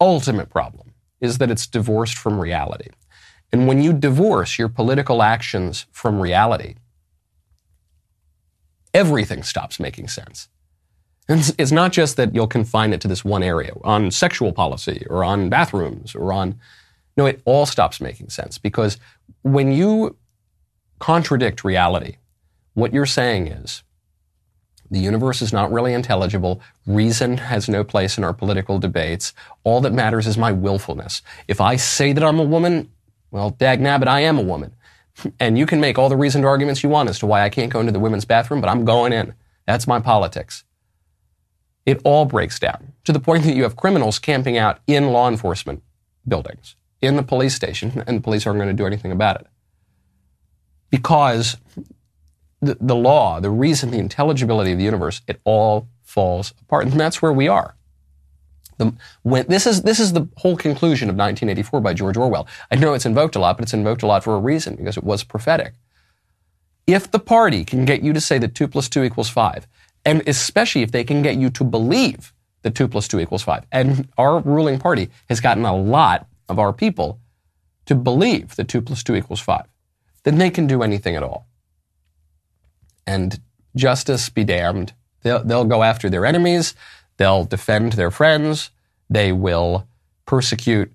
ultimate 0.00 0.50
problem 0.50 0.92
is 1.20 1.38
that 1.38 1.50
it's 1.50 1.66
divorced 1.66 2.18
from 2.18 2.40
reality. 2.40 2.88
And 3.52 3.68
when 3.68 3.82
you 3.82 3.92
divorce 3.92 4.58
your 4.58 4.68
political 4.68 5.22
actions 5.22 5.86
from 5.92 6.20
reality, 6.20 6.74
everything 8.94 9.42
stops 9.42 9.80
making 9.80 10.08
sense. 10.08 10.48
And 11.28 11.54
it's 11.58 11.72
not 11.72 11.92
just 11.92 12.16
that 12.16 12.34
you'll 12.34 12.46
confine 12.46 12.92
it 12.92 13.00
to 13.02 13.08
this 13.08 13.24
one 13.24 13.42
area 13.42 13.72
on 13.84 14.10
sexual 14.10 14.52
policy 14.52 15.06
or 15.08 15.24
on 15.24 15.48
bathrooms 15.48 16.14
or 16.14 16.32
on. 16.32 16.58
No, 17.16 17.26
it 17.26 17.40
all 17.44 17.66
stops 17.66 18.00
making 18.00 18.30
sense 18.30 18.58
because 18.58 18.98
when 19.42 19.72
you 19.72 20.16
contradict 20.98 21.64
reality, 21.64 22.16
what 22.74 22.92
you're 22.92 23.06
saying 23.06 23.48
is 23.48 23.82
the 24.90 25.00
universe 25.00 25.40
is 25.40 25.52
not 25.52 25.72
really 25.72 25.94
intelligible. 25.94 26.60
Reason 26.86 27.38
has 27.38 27.68
no 27.68 27.82
place 27.82 28.18
in 28.18 28.24
our 28.24 28.34
political 28.34 28.78
debates. 28.78 29.32
All 29.64 29.80
that 29.80 29.92
matters 29.92 30.26
is 30.26 30.36
my 30.36 30.52
willfulness. 30.52 31.22
If 31.48 31.60
I 31.60 31.76
say 31.76 32.12
that 32.12 32.22
I'm 32.22 32.38
a 32.38 32.44
woman, 32.44 32.90
well, 33.30 33.50
dag 33.50 33.80
nabbit, 33.80 34.06
I 34.06 34.20
am 34.20 34.38
a 34.38 34.42
woman. 34.42 34.74
And 35.38 35.58
you 35.58 35.66
can 35.66 35.80
make 35.80 35.98
all 35.98 36.08
the 36.08 36.16
reasoned 36.16 36.44
arguments 36.44 36.82
you 36.82 36.88
want 36.88 37.08
as 37.08 37.18
to 37.20 37.26
why 37.26 37.42
I 37.42 37.48
can't 37.48 37.72
go 37.72 37.80
into 37.80 37.92
the 37.92 38.00
women's 38.00 38.24
bathroom, 38.24 38.60
but 38.60 38.68
I'm 38.68 38.84
going 38.84 39.12
in. 39.12 39.34
That's 39.66 39.86
my 39.86 40.00
politics. 40.00 40.64
It 41.84 42.00
all 42.04 42.24
breaks 42.24 42.58
down 42.58 42.92
to 43.04 43.12
the 43.12 43.20
point 43.20 43.44
that 43.44 43.54
you 43.54 43.64
have 43.64 43.76
criminals 43.76 44.18
camping 44.18 44.56
out 44.56 44.80
in 44.86 45.12
law 45.12 45.28
enforcement 45.28 45.82
buildings, 46.26 46.76
in 47.00 47.16
the 47.16 47.22
police 47.22 47.54
station, 47.54 48.04
and 48.06 48.18
the 48.18 48.22
police 48.22 48.46
aren't 48.46 48.58
going 48.58 48.68
to 48.68 48.74
do 48.74 48.86
anything 48.86 49.12
about 49.12 49.40
it. 49.40 49.46
Because 50.90 51.56
the, 52.60 52.76
the 52.80 52.94
law, 52.94 53.40
the 53.40 53.50
reason, 53.50 53.90
the 53.90 53.98
intelligibility 53.98 54.72
of 54.72 54.78
the 54.78 54.84
universe, 54.84 55.22
it 55.26 55.40
all 55.44 55.88
falls 56.02 56.54
apart. 56.62 56.86
And 56.86 57.00
that's 57.00 57.20
where 57.20 57.32
we 57.32 57.48
are. 57.48 57.74
The, 58.82 58.94
when, 59.22 59.46
this, 59.48 59.66
is, 59.66 59.82
this 59.82 60.00
is 60.00 60.12
the 60.12 60.28
whole 60.36 60.56
conclusion 60.56 61.08
of 61.08 61.14
1984 61.14 61.80
by 61.80 61.94
George 61.94 62.16
Orwell. 62.16 62.46
I 62.70 62.76
know 62.76 62.94
it's 62.94 63.06
invoked 63.06 63.36
a 63.36 63.38
lot, 63.38 63.56
but 63.56 63.64
it's 63.64 63.74
invoked 63.74 64.02
a 64.02 64.06
lot 64.06 64.24
for 64.24 64.34
a 64.34 64.38
reason, 64.38 64.76
because 64.76 64.96
it 64.96 65.04
was 65.04 65.24
prophetic. 65.24 65.74
If 66.86 67.10
the 67.10 67.18
party 67.18 67.64
can 67.64 67.84
get 67.84 68.02
you 68.02 68.12
to 68.12 68.20
say 68.20 68.38
that 68.38 68.54
2 68.54 68.68
plus 68.68 68.88
2 68.88 69.04
equals 69.04 69.28
5, 69.28 69.66
and 70.04 70.22
especially 70.26 70.82
if 70.82 70.90
they 70.90 71.04
can 71.04 71.22
get 71.22 71.36
you 71.36 71.48
to 71.50 71.64
believe 71.64 72.32
that 72.62 72.74
2 72.74 72.88
plus 72.88 73.08
2 73.08 73.20
equals 73.20 73.42
5, 73.42 73.64
and 73.70 74.08
our 74.18 74.40
ruling 74.40 74.78
party 74.78 75.10
has 75.28 75.40
gotten 75.40 75.64
a 75.64 75.76
lot 75.76 76.26
of 76.48 76.58
our 76.58 76.72
people 76.72 77.20
to 77.86 77.94
believe 77.94 78.56
that 78.56 78.68
2 78.68 78.80
plus 78.82 79.02
2 79.02 79.14
equals 79.14 79.40
5, 79.40 79.64
then 80.24 80.38
they 80.38 80.50
can 80.50 80.66
do 80.66 80.82
anything 80.82 81.16
at 81.16 81.22
all. 81.22 81.46
And 83.06 83.40
justice 83.74 84.28
be 84.28 84.44
damned. 84.44 84.92
They'll, 85.22 85.44
they'll 85.44 85.64
go 85.64 85.82
after 85.82 86.10
their 86.10 86.26
enemies. 86.26 86.74
They'll 87.16 87.44
defend 87.44 87.92
their 87.92 88.10
friends. 88.10 88.70
They 89.08 89.32
will 89.32 89.86
persecute 90.26 90.92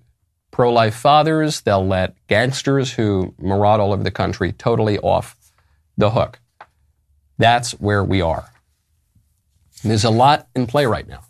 pro 0.50 0.72
life 0.72 0.94
fathers. 0.94 1.60
They'll 1.60 1.86
let 1.86 2.14
gangsters 2.26 2.92
who 2.92 3.34
maraud 3.38 3.80
all 3.80 3.92
over 3.92 4.02
the 4.02 4.10
country 4.10 4.52
totally 4.52 4.98
off 4.98 5.36
the 5.96 6.10
hook. 6.10 6.40
That's 7.38 7.72
where 7.72 8.02
we 8.02 8.20
are. 8.20 8.50
There's 9.84 10.04
a 10.04 10.10
lot 10.10 10.48
in 10.56 10.66
play 10.66 10.86
right 10.86 11.06
now. 11.06 11.20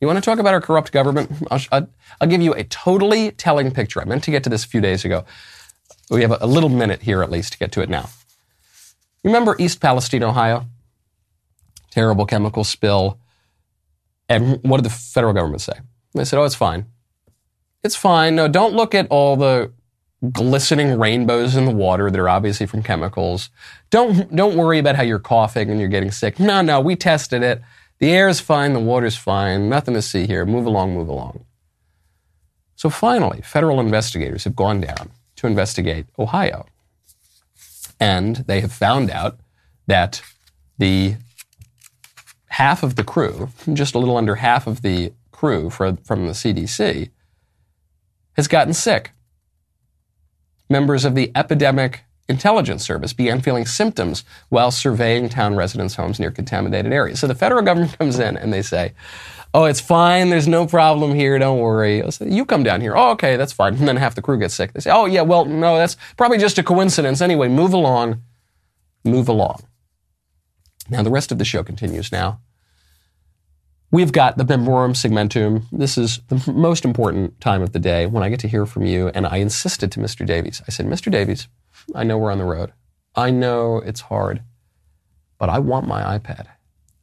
You 0.00 0.06
want 0.06 0.16
to 0.16 0.24
talk 0.24 0.38
about 0.38 0.54
our 0.54 0.60
corrupt 0.60 0.92
government? 0.92 1.30
I'll, 1.50 1.88
I'll, 2.20 2.28
give 2.28 2.42
you 2.42 2.54
a 2.54 2.64
totally 2.64 3.32
telling 3.32 3.70
picture. 3.70 4.00
I 4.00 4.04
meant 4.04 4.24
to 4.24 4.30
get 4.30 4.44
to 4.44 4.50
this 4.50 4.64
a 4.64 4.68
few 4.68 4.80
days 4.80 5.04
ago. 5.04 5.24
We 6.10 6.22
have 6.22 6.40
a 6.40 6.46
little 6.46 6.68
minute 6.68 7.02
here 7.02 7.22
at 7.22 7.30
least 7.30 7.52
to 7.52 7.58
get 7.58 7.72
to 7.72 7.80
it 7.80 7.88
now. 7.88 8.08
Remember 9.24 9.56
East 9.58 9.80
Palestine, 9.80 10.22
Ohio? 10.22 10.66
Terrible 11.90 12.26
chemical 12.26 12.64
spill. 12.64 13.18
And 14.28 14.62
what 14.62 14.78
did 14.78 14.84
the 14.84 14.94
federal 14.94 15.32
government 15.32 15.62
say? 15.62 15.74
They 16.14 16.24
said, 16.24 16.38
oh, 16.38 16.44
it's 16.44 16.54
fine. 16.54 16.86
It's 17.82 17.96
fine. 17.96 18.34
No, 18.36 18.48
don't 18.48 18.74
look 18.74 18.94
at 18.94 19.06
all 19.08 19.36
the 19.36 19.72
glistening 20.32 20.98
rainbows 20.98 21.54
in 21.54 21.64
the 21.64 21.70
water 21.70 22.10
that 22.10 22.18
are 22.18 22.28
obviously 22.28 22.66
from 22.66 22.82
chemicals. 22.82 23.50
Don't, 23.90 24.34
don't 24.34 24.56
worry 24.56 24.78
about 24.78 24.96
how 24.96 25.02
you're 25.02 25.18
coughing 25.20 25.70
and 25.70 25.78
you're 25.78 25.88
getting 25.88 26.10
sick. 26.10 26.40
No, 26.40 26.60
no, 26.60 26.80
we 26.80 26.96
tested 26.96 27.42
it. 27.42 27.62
The 28.00 28.10
air 28.10 28.28
is 28.28 28.40
fine. 28.40 28.72
The 28.72 28.80
water's 28.80 29.16
fine. 29.16 29.68
Nothing 29.68 29.94
to 29.94 30.02
see 30.02 30.26
here. 30.26 30.44
Move 30.44 30.66
along, 30.66 30.94
move 30.94 31.08
along. 31.08 31.44
So 32.74 32.90
finally, 32.90 33.42
federal 33.42 33.80
investigators 33.80 34.44
have 34.44 34.54
gone 34.54 34.80
down 34.80 35.10
to 35.36 35.46
investigate 35.46 36.06
Ohio. 36.18 36.66
And 38.00 38.36
they 38.36 38.60
have 38.60 38.72
found 38.72 39.10
out 39.10 39.40
that 39.86 40.22
the 40.78 41.16
half 42.58 42.82
of 42.82 42.96
the 42.96 43.04
crew, 43.04 43.50
just 43.72 43.94
a 43.94 43.98
little 44.00 44.16
under 44.16 44.34
half 44.34 44.66
of 44.66 44.82
the 44.82 45.12
crew 45.30 45.70
for, 45.70 45.96
from 46.02 46.26
the 46.26 46.32
CDC, 46.32 47.08
has 48.32 48.48
gotten 48.48 48.74
sick. 48.74 49.12
Members 50.68 51.04
of 51.04 51.14
the 51.14 51.30
Epidemic 51.36 52.00
Intelligence 52.28 52.84
Service 52.84 53.12
began 53.12 53.40
feeling 53.40 53.64
symptoms 53.64 54.24
while 54.48 54.72
surveying 54.72 55.28
town 55.28 55.54
residents' 55.54 55.94
homes 55.94 56.18
near 56.18 56.32
contaminated 56.32 56.92
areas. 56.92 57.20
So 57.20 57.28
the 57.28 57.34
federal 57.36 57.62
government 57.62 57.96
comes 57.98 58.18
in 58.18 58.36
and 58.36 58.52
they 58.52 58.62
say, 58.62 58.92
Oh, 59.54 59.64
it's 59.64 59.80
fine. 59.80 60.28
There's 60.28 60.48
no 60.48 60.66
problem 60.66 61.14
here. 61.14 61.38
Don't 61.38 61.60
worry. 61.60 62.02
Say, 62.10 62.28
you 62.28 62.44
come 62.44 62.64
down 62.64 62.80
here. 62.80 62.94
Oh, 62.96 63.12
okay, 63.12 63.36
that's 63.36 63.52
fine. 63.52 63.76
And 63.76 63.86
then 63.86 63.96
half 63.96 64.16
the 64.16 64.20
crew 64.20 64.36
gets 64.36 64.54
sick. 64.54 64.72
They 64.72 64.80
say, 64.80 64.90
Oh, 64.90 65.06
yeah, 65.06 65.22
well, 65.22 65.44
no, 65.44 65.76
that's 65.76 65.96
probably 66.16 66.38
just 66.38 66.58
a 66.58 66.64
coincidence. 66.64 67.20
Anyway, 67.20 67.46
move 67.46 67.72
along. 67.72 68.20
Move 69.04 69.28
along. 69.28 69.62
Now, 70.90 71.04
the 71.04 71.10
rest 71.10 71.30
of 71.30 71.38
the 71.38 71.44
show 71.44 71.62
continues 71.62 72.10
now. 72.10 72.40
We've 73.90 74.12
got 74.12 74.36
the 74.36 74.44
Memoriam 74.44 74.92
Segmentum. 74.92 75.64
This 75.72 75.96
is 75.96 76.20
the 76.28 76.52
most 76.52 76.84
important 76.84 77.40
time 77.40 77.62
of 77.62 77.72
the 77.72 77.78
day 77.78 78.04
when 78.04 78.22
I 78.22 78.28
get 78.28 78.38
to 78.40 78.48
hear 78.48 78.66
from 78.66 78.84
you. 78.84 79.08
And 79.08 79.26
I 79.26 79.36
insisted 79.36 79.90
to 79.92 80.00
Mr. 80.00 80.26
Davies. 80.26 80.60
I 80.68 80.70
said, 80.70 80.84
Mr. 80.84 81.10
Davies, 81.10 81.48
I 81.94 82.04
know 82.04 82.18
we're 82.18 82.30
on 82.30 82.36
the 82.36 82.44
road. 82.44 82.74
I 83.14 83.30
know 83.30 83.78
it's 83.78 84.02
hard, 84.02 84.42
but 85.38 85.48
I 85.48 85.58
want 85.58 85.88
my 85.88 86.18
iPad. 86.18 86.48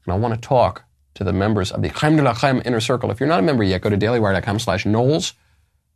And 0.06 0.14
I 0.14 0.16
want 0.16 0.36
to 0.36 0.48
talk 0.48 0.84
to 1.16 1.24
the 1.24 1.34
members 1.34 1.72
of 1.72 1.82
the 1.82 1.90
Chaim 1.90 2.18
de 2.18 2.22
la 2.22 2.36
Chaim 2.36 2.62
Inner 2.64 2.80
Circle. 2.80 3.10
If 3.10 3.20
you're 3.20 3.30
not 3.30 3.40
a 3.40 3.44
member 3.44 3.64
yet, 3.64 3.82
go 3.82 3.90
to 3.90 3.98
dailywire.com 3.98 4.60
slash 4.60 4.86
Knowles. 4.86 5.34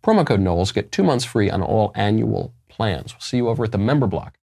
Promo 0.04 0.26
code 0.26 0.40
Knowles. 0.40 0.72
Get 0.72 0.92
two 0.92 1.04
months 1.04 1.24
free 1.24 1.52
on 1.52 1.62
all 1.62 1.92
annual 1.94 2.56
plans. 2.68 3.14
We'll 3.14 3.22
see 3.22 3.38
you 3.38 3.48
over 3.48 3.66
at 3.66 3.72
the 3.72 3.78
member 3.78 4.08
block. 4.08 4.39